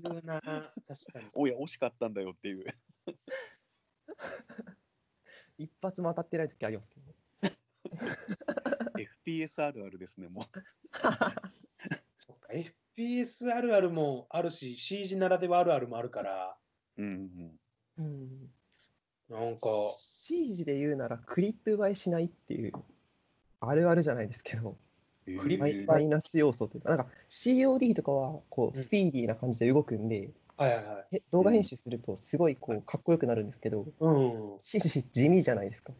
[0.03, 1.29] 言うなー確かに。
[1.35, 2.65] おや惜しかったんだよっていう。
[5.59, 7.15] 一発も当たってない時ありますけどね
[8.95, 10.45] FPS あるあるですねもう。
[12.19, 12.49] そっか
[12.97, 16.57] FPS あるあるもあるし、CG ならではあるあるもあるから、
[16.97, 17.59] うん
[17.99, 18.51] うん
[19.29, 22.73] なんか、CG で言うならクリップ映えしないっていう
[23.61, 24.77] あるあるじゃないですけど。
[25.27, 25.39] うん。
[25.39, 28.75] クリップマイマイナス要素というかなんか COD とかはこううん。
[28.75, 31.17] スピーディーな感じで動くんで、はいはいはい。
[31.17, 34.11] え動画編集するとすごいこうかっこよくなるんですけどう
[34.57, 35.93] ん、CG 地味じゃないですか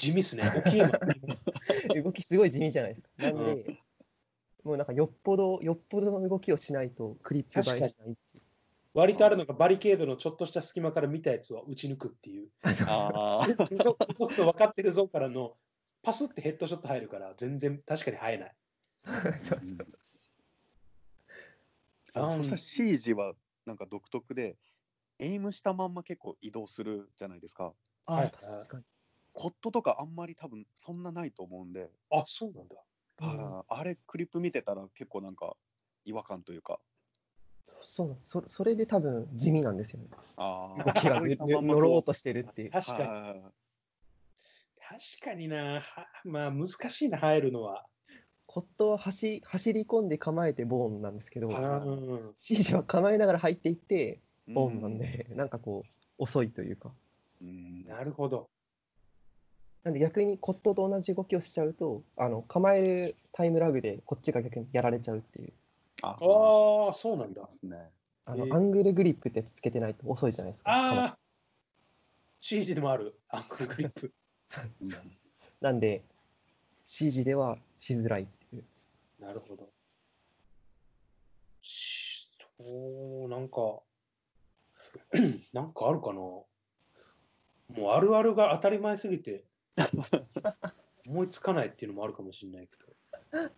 [0.00, 0.50] 地味っすね。
[0.56, 0.90] 大きいもん
[2.02, 3.78] 動きすごい地味じゃないですかなんで
[4.64, 8.16] もうなんかよっぽどよっぽどの動きをしないとクリップ映えしない
[8.94, 12.48] 割とあるのがバリケードのちょっとした隙間から見たやつは打ち抜くっていう。
[12.86, 13.46] ああ。
[13.82, 15.56] そ速度分かってるぞからの
[16.02, 18.56] パスってヘッドショット入るから全然確かに生えない。
[19.06, 19.76] そうそうそう
[22.16, 24.56] うんあそしたら C 字はなんか独特で
[25.20, 27.72] エイムしたまんま結構移動するじゃないですか。
[28.06, 28.84] あはい確かに
[29.40, 32.76] コットとかあんまり多分そんなないと思うんで、あ、そうなんだ。
[33.22, 35.56] あーあれクリップ見てたら結構なんか
[36.04, 36.78] 違和感というか。
[37.80, 41.20] そうなんですそそれで多分地味なんですよねあ動きが
[41.62, 43.38] 乗ろうとしてるっていう確かに。
[43.38, 43.44] に。
[44.78, 45.80] 確かにな。
[45.80, 47.86] はまあ難しいな、入るのは。
[48.44, 52.34] コットは走走り込んで構えてボーンなんですけどうん。
[52.36, 56.92] CG は構えながら入っていってボーンなんで、なんかこう遅いというか
[57.40, 57.84] うん。
[57.86, 58.50] なるほど。
[59.84, 65.52] なんで逆にコットと同じ動きをしちゃうとあの構えるタイムラグでこっちが逆にやられちゃうっていう
[66.02, 67.52] あああ、そうなんだで。
[67.52, 67.90] すね。
[68.24, 71.18] あの、えーアングルグリップってやつつけてないと遅いじゃないですかああ、
[72.38, 73.18] CG でもある。
[73.28, 74.12] アンクルグリップ。
[75.60, 76.02] なんで
[76.86, 78.64] CG ではしづらいっていう
[79.20, 79.68] なるほど。
[81.62, 82.28] し
[82.58, 83.80] そう、なんか、
[85.52, 86.20] なんかあるかな。
[86.20, 86.46] も
[87.78, 89.44] うあるあるが当たり前すぎて、
[91.06, 93.50] 思いつかないっていうのもあるかもしれないけど。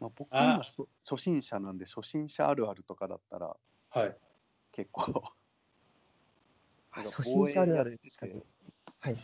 [0.00, 3.56] まあ、僕あ今初初心者なんで初心者あるあるとかだったら
[3.90, 4.16] はい。
[4.72, 5.22] 結構
[6.90, 8.42] 初心者あるある防衛確かに
[9.00, 9.16] はい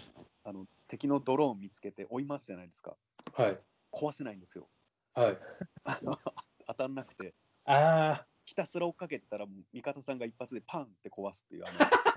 [0.44, 2.96] あの敵のドローン見つけて追いますじゃないですか
[3.32, 3.58] はい。
[3.92, 4.68] 壊せないんですよ
[5.14, 5.38] はい。
[6.66, 7.34] 当たんなくて
[7.64, 11.64] あひたすら追っかけてたらもう味方さんが一発でパンって壊すっていう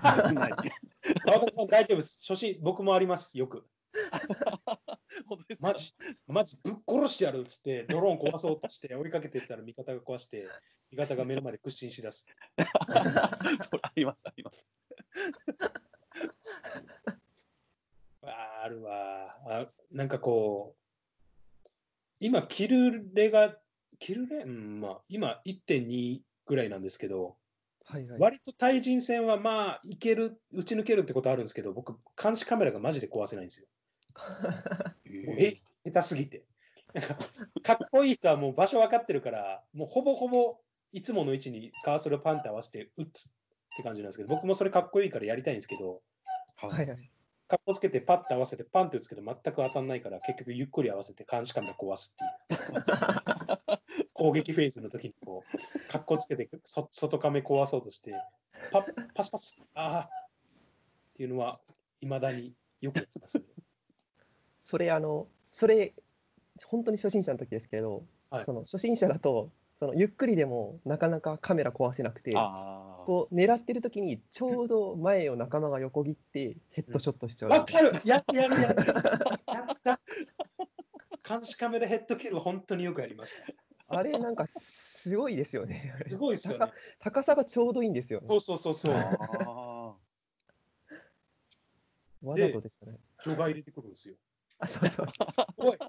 [0.02, 0.56] あの ないあ、
[1.24, 2.20] 川田さん大丈夫です。
[2.28, 3.38] 初心、僕もあります。
[3.38, 3.66] よく。
[5.26, 5.68] 本当ですか？
[5.68, 5.94] マジ、
[6.26, 10.48] マジぶっ殺してやるっつって、ドローン壊そうとして 追いかけてったら味方が壊して、
[10.90, 12.26] 味方が目の前で屈伸しだす。
[12.56, 14.66] ありますあります
[18.22, 19.72] あーあるわあ。
[19.90, 21.68] なんかこう、
[22.20, 23.58] 今、キルレが、
[23.98, 27.36] キルレ、うん、まあ、今1.2ぐらいなんですけど、
[27.86, 28.20] はいはい。
[28.20, 33.68] 割と対人戦はまあ、いける、打ち抜けるってことあるんですけど、僕、監視カメラがマジで壊せないんですよ。
[35.38, 35.52] え、
[35.84, 36.44] 下手すぎて。
[36.92, 37.14] なんか、
[37.62, 40.58] かっこいい人はもう場所分かってるから、もうほぼほぼ
[40.92, 43.32] いつもの位置にカーソルパンって合わせて打つっ
[43.76, 46.02] て感じなんですけど、僕もそれかっこいいからやりたいんですけど、
[46.56, 47.10] はいはい。
[47.48, 52.16] かっこつけてパッて合わせてパンって打つけど全く当たんないから、結局ゆっくり合わせて監視カメラ壊す
[52.48, 54.08] っていう。
[54.14, 58.14] 攻撃フェーズの時にこう、かっこつけてそ外カメ壊そうとして、
[58.70, 61.60] パッパスパス、ああっていうのは、
[62.00, 63.44] いまだによくやってますね。
[64.64, 65.92] それあのそれ
[66.64, 72.34] 本当に初心者の時ですけど、はいその初心者だとそのゆっくりでもなかなかカメラ壊せなくて。
[73.04, 77.50] こう狙ってる時にちょうど前を仲間が横切ってヘッドショットしちゃう。
[77.50, 80.00] わかるやるやるやるやった
[81.28, 83.32] 監視カメラヘッドキル本当によくやりまし
[83.88, 83.98] た。
[83.98, 85.94] あれなんかすごいですよね。
[86.06, 86.72] すごいですよね。
[86.98, 88.36] 高さがちょうどいいんですよねそ。
[88.36, 88.94] うそうそうそう。
[88.94, 89.94] あ
[92.22, 92.94] わざとですね。
[93.22, 94.14] 除外入れてくるんですよ。
[94.58, 95.28] あそうそうそう。
[95.32, 95.76] すごい。
[95.76, 95.88] ー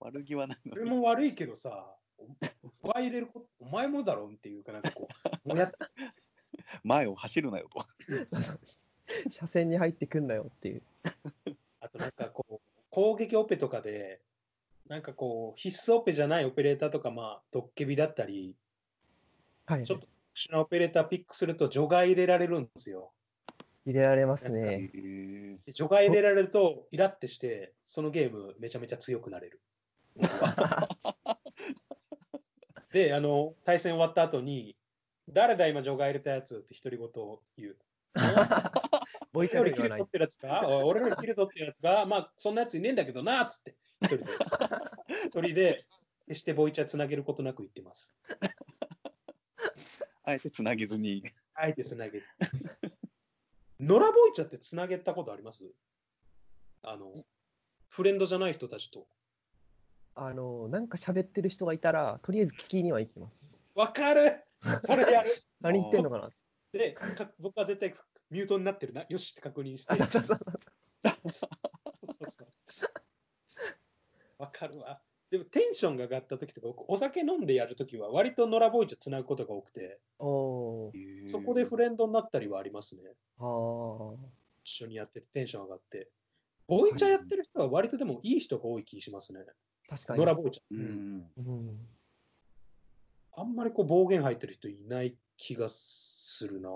[0.00, 0.90] 悪気はないのそれに。
[0.90, 1.94] も悪いけどさ、
[2.82, 5.08] お前入れること、お前もだろっていうかなんかこ
[5.44, 5.72] う、 もうやっ
[6.82, 7.86] 前を走るなよと。
[8.28, 8.60] そうそう
[9.30, 10.82] 車線に入ってくんなよっていう。
[11.80, 12.60] あとなんかこう、
[12.90, 14.20] 攻撃オペとかで、
[14.88, 18.56] なんかこう、必須オペじゃないオペレーターとか、まあ、ドッケビだったり、
[19.66, 19.84] はい。
[19.84, 23.12] ちょっと特殊なオペレーターピックすると除外入れられるんですよ。
[23.86, 24.90] 入れられますへね。
[24.94, 29.62] えで除外入れられると、イラってして、そのゲームめちゃめちゃ強くなれる。
[32.90, 34.76] で、あの、対戦終わった後に、
[35.28, 37.76] 誰だ今除外入れたやつって独り言を言う。
[39.32, 40.08] ボイチャルではない俺よりキル取っ。
[40.10, 40.66] てるやつか？
[40.84, 44.24] 俺よりキル取ってるやつが、まあ、そんなやついねえんだけどなっつって、一人で。
[45.26, 45.86] 一人で、
[46.26, 48.12] 決してボイチャつなげることなく言ってます。
[50.24, 51.22] あえてつなげずに。
[51.54, 52.28] あえてつなげず。
[53.80, 55.64] 野良ボイチャってつなげたことあります？
[56.82, 57.24] あの、
[57.88, 59.06] フレンドじゃない人たちと。
[60.18, 63.42] あのなんか喋ってる人がいたらとりあえず聞きには行きます。
[63.74, 64.42] わかる
[64.84, 65.28] それでやる。
[65.60, 66.30] 何言ってんのかな。
[66.72, 67.94] で、か僕は絶対
[68.30, 69.04] ミュートになってるな。
[69.08, 69.92] よしって確認して。
[69.92, 70.52] あそうそうそうそう。
[72.08, 72.92] そうそうそう。
[74.38, 75.02] わかるわ。
[75.30, 79.98] でもテンションが上がった時とか、僕お酒飲んでやる時は割と野良ボイチャつなぐことが多くて。
[80.20, 83.02] そこでフレンドになったりはありますね。
[83.38, 84.14] ああ。
[84.64, 86.10] 一緒にやっててテンション上がって。
[86.68, 89.40] ボイチャやってる人は割とでもいい人が多い気しますね。
[89.88, 90.20] 確かに。
[90.20, 90.62] 野良ボイチャ。
[90.70, 91.30] ううんん。
[91.36, 91.86] うん。
[93.36, 96.70] あんまりこう暴言入ってる人いない気がするな。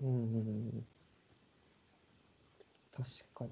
[0.00, 0.40] うんうんう
[0.78, 0.86] ん。
[2.92, 3.04] 確
[3.34, 3.50] かに。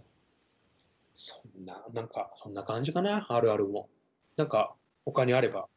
[1.15, 3.27] そんな、なんか、そんな感じかな？
[3.29, 3.89] あるあるも。
[4.37, 4.75] なんか、
[5.05, 5.69] 他にあれば。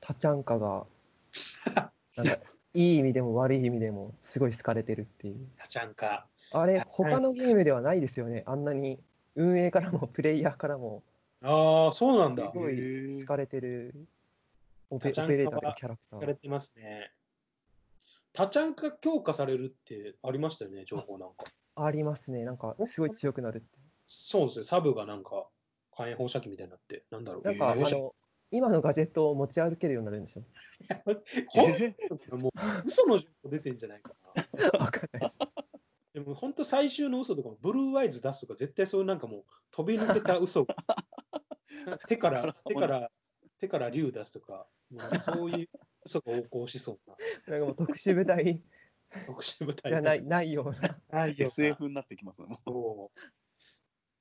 [0.00, 0.86] タチャンカが
[2.16, 2.38] なんか
[2.74, 5.48] いい意味でも悪い意味でもすごい好かれてるっていう。
[5.56, 6.28] タチャンカ。
[6.52, 8.44] あれ他のゲームではないですよね。
[8.46, 9.00] あんなに
[9.34, 11.02] 運営からもプレイヤーからも
[11.42, 12.56] ああ、そうなんだす。
[12.56, 14.06] ごへいー好かれてる
[14.90, 16.20] オペオペレーターというかキャラクター。
[16.20, 17.12] されてますね。
[18.32, 21.46] タチャンカ強化されるってありましたよね、情報なんか。
[21.76, 22.44] ありますね。
[22.44, 23.78] なんかすごい強くなるって。
[24.06, 25.48] そうですね、サブがなんか
[25.90, 27.42] 火炎放射器みたいになって、なんだろう。
[27.42, 28.14] なんかあの
[28.50, 30.42] 今のガジェットを持ち歩けるようになるんでしょ。
[31.48, 31.74] ほん
[32.30, 32.36] と？
[32.36, 32.52] もう
[32.84, 34.78] 嘘の情報出てんじゃないかな。
[34.78, 35.38] わかんないです。
[36.14, 40.74] でも本当最終の嘘とかもブルーアイズ出すとか絶対そういうなんかもう飛び抜けた嘘が
[42.08, 43.10] 手から手から
[43.58, 45.68] 手から竜出すとかもうそういう
[46.04, 47.16] 嘘が横行しそうな
[47.48, 48.62] なんかもう特殊部隊
[49.26, 49.92] 特殊部隊。
[49.92, 50.96] じゃないないような。
[51.10, 51.66] ないような。
[51.66, 52.58] SF になってきますね。
[52.66, 53.20] もう。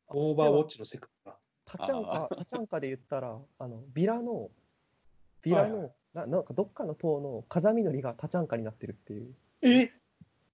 [0.08, 1.36] オーバーウォッチの世界が。
[1.66, 4.50] タチャンカ、タチャンカで言ったら、あのビラの、
[5.42, 9.92] ビラの、はいはななんかどっかの塔の風見鶏がタチャンカになってるっていう、え？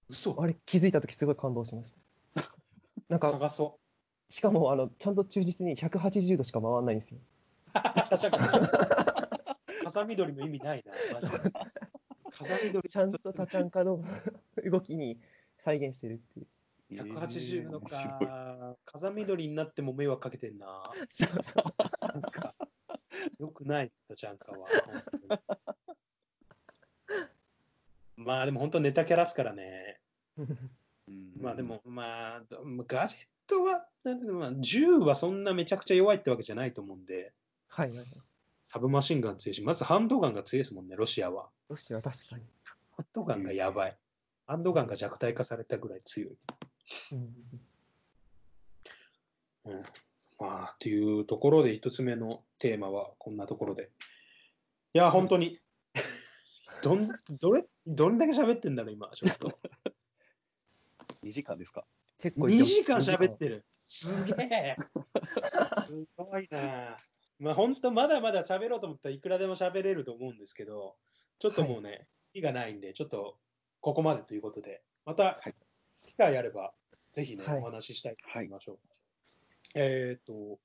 [0.08, 0.40] 嘘。
[0.42, 1.94] あれ気づいたときすごい感動しまし
[2.34, 2.42] た。
[3.08, 3.78] なんか、探そ
[4.28, 7.18] しかもあのちゃんと忠実に180度しか回らないんですよ。
[9.84, 11.38] 風緑の意味ないなマジで
[12.42, 14.02] 風緑ちゃんとタチャンカの
[14.64, 15.18] 動きに
[15.58, 16.46] 再現してるっていう。
[16.92, 21.64] 180度か風緑になっても迷惑かけてんなそうそう。
[23.42, 24.68] よくない、タチャンカは。
[28.16, 30.00] まあでも本当ネタキャラっすからね。
[31.40, 32.42] まあでも、まあ、
[32.86, 33.86] ガジェットは、
[34.60, 37.32] 銃はそんなめちゃくちゃ弱いってわけじゃないと思うんで、
[37.68, 38.06] はいはい。
[38.72, 41.50] サブマシンガン強いし、まずハンドガンが強いですもんね、ロシアは。
[41.68, 42.42] ロシアは確かに。
[42.96, 43.98] ハンドガンがやばい。
[44.46, 46.38] ハンドガンが弱体化されたぐらい強い。
[47.12, 47.34] うん
[49.66, 49.82] うん、
[50.40, 53.90] まあ、っていうところで一つ目のテーマはこんなところで。
[54.94, 55.58] いや、本当に
[56.82, 59.58] どん、どれ、どんだけ喋ってんだろう、今、ちょっと。
[61.22, 61.84] 2時間ですか
[62.20, 63.66] ？2結構言って時間喋ってる。
[63.84, 64.76] すげえ。
[65.86, 66.96] すごいな。
[67.42, 70.94] まあ本当まだまだ喋ろうと思ったらいくらでも喋れると思うんですけど、
[71.40, 73.36] ちょっともうね、火がないんで、ちょっと
[73.80, 75.54] ここまでということで、またはい
[76.06, 76.72] 機会あれば、
[77.12, 78.78] ぜひね、はいお話ししたいと思いましょう。
[79.74, 80.58] えっ、と、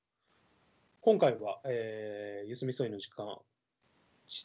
[1.01, 3.39] 今回は、えー、ゆすみそいの時間、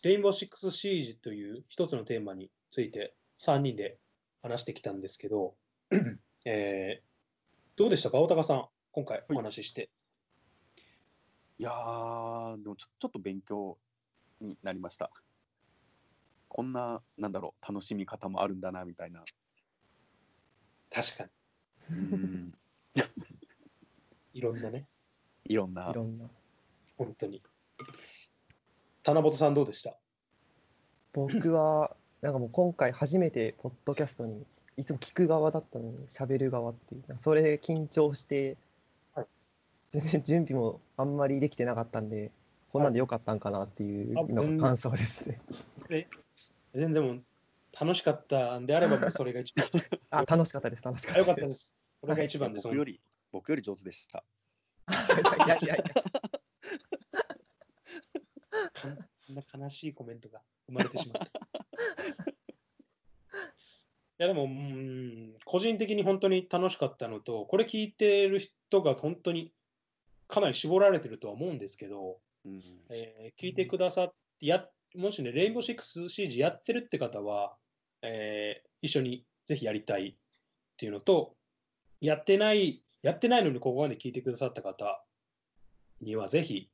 [0.04, 3.98] レインボーシックスシージという一つのテーマについて3人で
[4.42, 5.54] 話してきたんですけど、
[6.46, 7.12] えー
[7.74, 9.88] どうでしたか、大高さん、今回お話しして。
[11.62, 13.78] いやーでもちょちょっと勉強
[14.40, 15.12] になりました。
[16.48, 19.22] こんななんだろう楽しみ方もあるんだなみたいな。
[20.90, 21.24] 確か
[21.88, 22.54] に、うん。
[24.34, 24.88] いろんなね、
[25.44, 25.88] いろんな。
[25.88, 26.28] いろんな。
[26.98, 27.40] 本当に。
[29.04, 29.96] 棚本さん、どうでした？
[31.12, 34.44] 僕はなんかもう今回初めてポッドキャストに
[34.76, 37.18] いつも聞く側だったのに喋る側っていう。
[37.18, 38.58] それで緊張して、はい
[39.92, 42.32] 全然準備もあんまりできてなかったんで
[42.70, 45.38] こんなんでよかったんかなっていうのが感想ですね。
[46.74, 47.22] 全然もう
[47.78, 49.66] 楽しかったんであれば、もうそれが一番。
[50.10, 51.74] あ楽しかったです楽しかあよかったたですす。
[52.00, 52.66] これが一番です。
[52.66, 52.98] 僕より
[53.30, 54.24] 僕より上手でした
[55.46, 55.84] いやいやいや
[58.74, 58.88] こ
[59.32, 61.30] んな悲しいコメントが生まれてしまった。
[64.18, 69.52] いやでも、うん、個人的に本当に楽しかったのと、これ聞いてる人が本当に
[70.32, 72.62] かなり絞られてるとは思うんですけど、うん。
[72.88, 74.08] えー聞いてくださっ
[74.40, 77.54] てや、もしね、レインボーシックスシージやってるって方は、
[78.00, 80.14] えー一緒にぜひやりたいっ
[80.78, 81.36] ていうのと、
[82.00, 85.04] やってない、やってないのにここまで聞いてくださった方
[86.00, 86.70] にはぜひ、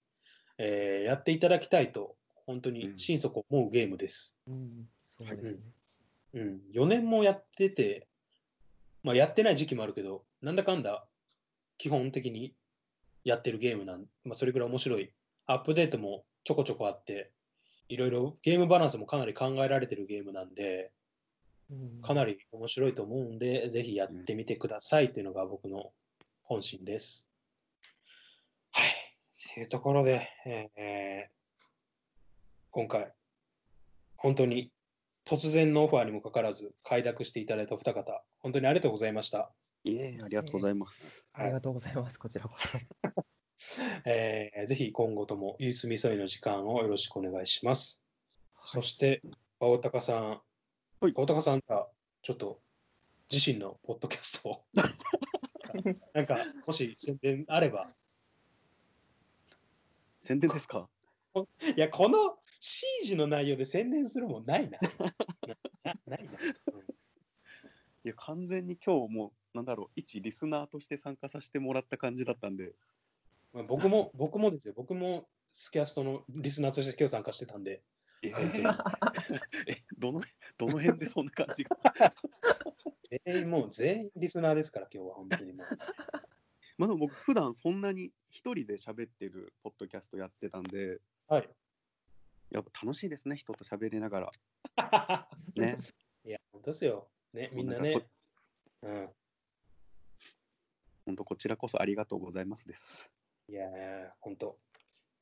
[0.58, 2.14] えーやっていただきたいと、
[2.46, 4.38] 本当に心底思うゲームです。
[4.46, 4.88] うん。
[5.08, 5.62] そうですね。
[6.34, 8.06] うん、4年もやってて、
[9.02, 11.08] まあ、やってない時期もあるけど、なんだかんだ
[11.76, 12.54] 基本的に
[13.28, 15.12] やってるゲームなん、まあ、それぐらい面白い。
[15.46, 17.30] アップデートもちょこちょこあって、
[17.88, 20.92] いろいろゲームバランスもかなり考えられてるゲームなんで、
[21.70, 25.92] うんかなり面白いと思うんで、ぜひやってみてくださいっていうのが僕の
[26.42, 27.30] 本心です。
[28.72, 29.54] はい。
[29.54, 30.28] というところで、
[30.76, 31.38] えー
[32.70, 33.12] 今回、
[34.16, 34.70] 本当に
[35.26, 39.50] 突然のオファーにもかかわらず、快諾していただいたお二方、本当にありがとうございました。
[39.88, 42.68] いえありがとうございますありがとうございますこちらこそ。
[44.04, 48.02] えーぜひ今後ともユースミソイの時間をよろしくお願いします。
[48.64, 49.22] そして、
[49.60, 50.28] 大高さん、
[51.00, 51.88] はい大高さんが
[52.22, 52.60] ちょっと
[53.32, 54.64] 自身のポッドキャストを
[56.14, 57.94] なんか、もし宣伝あれば、
[60.20, 60.88] 宣伝ですか？
[61.76, 64.78] いや、このシージの内容で宣伝するもんないな。
[65.84, 66.32] なないな。
[66.32, 66.84] うん
[68.04, 72.74] いや完全に今日もうなんだろう一リスナーとして参加させてもらった感じだったんで
[73.52, 74.74] まあ、僕も、僕もですよ。
[74.76, 77.82] 僕もスキャストのリスナーとして今日参加してたんで、
[78.22, 78.64] え本当に
[79.66, 80.22] えどの
[80.58, 81.76] どの辺でそんな感じが？
[83.24, 85.66] 全員もう全員リスナーですから、今日は本当にもう。
[86.78, 91.50] まあ僕普段そんなに一人で喋ってるポッドキャストやってたんではい。
[92.50, 94.32] やっぱ楽しいですね人と喋りながら
[95.56, 95.76] ね
[96.24, 97.10] いや、本当ですよ。
[97.32, 98.08] ね、みんなね。
[98.82, 99.10] うん。
[101.08, 103.08] 本当こちらこそありがとうございますです
[103.48, 103.68] いやー、
[104.20, 104.46] 本当。
[104.46, 104.56] も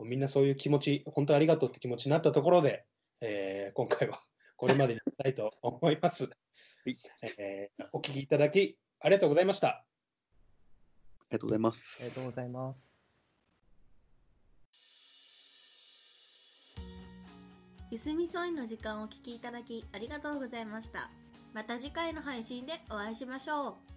[0.00, 2.84] うみんなそういう気持ち、本当ありがとうって気持ちになったところで、
[3.20, 4.18] えー今回は
[4.56, 6.28] これまでにしたいと思います。
[6.86, 6.96] い
[7.38, 9.68] えーお聞きいただきありがとうございました。
[9.68, 9.84] あ
[11.30, 13.00] りがとうございますありがとうございます。
[17.92, 21.08] ゆすみそいの時間をお聞きいただきありがとうございました
[21.54, 23.95] また次回の配信でお会いしましょう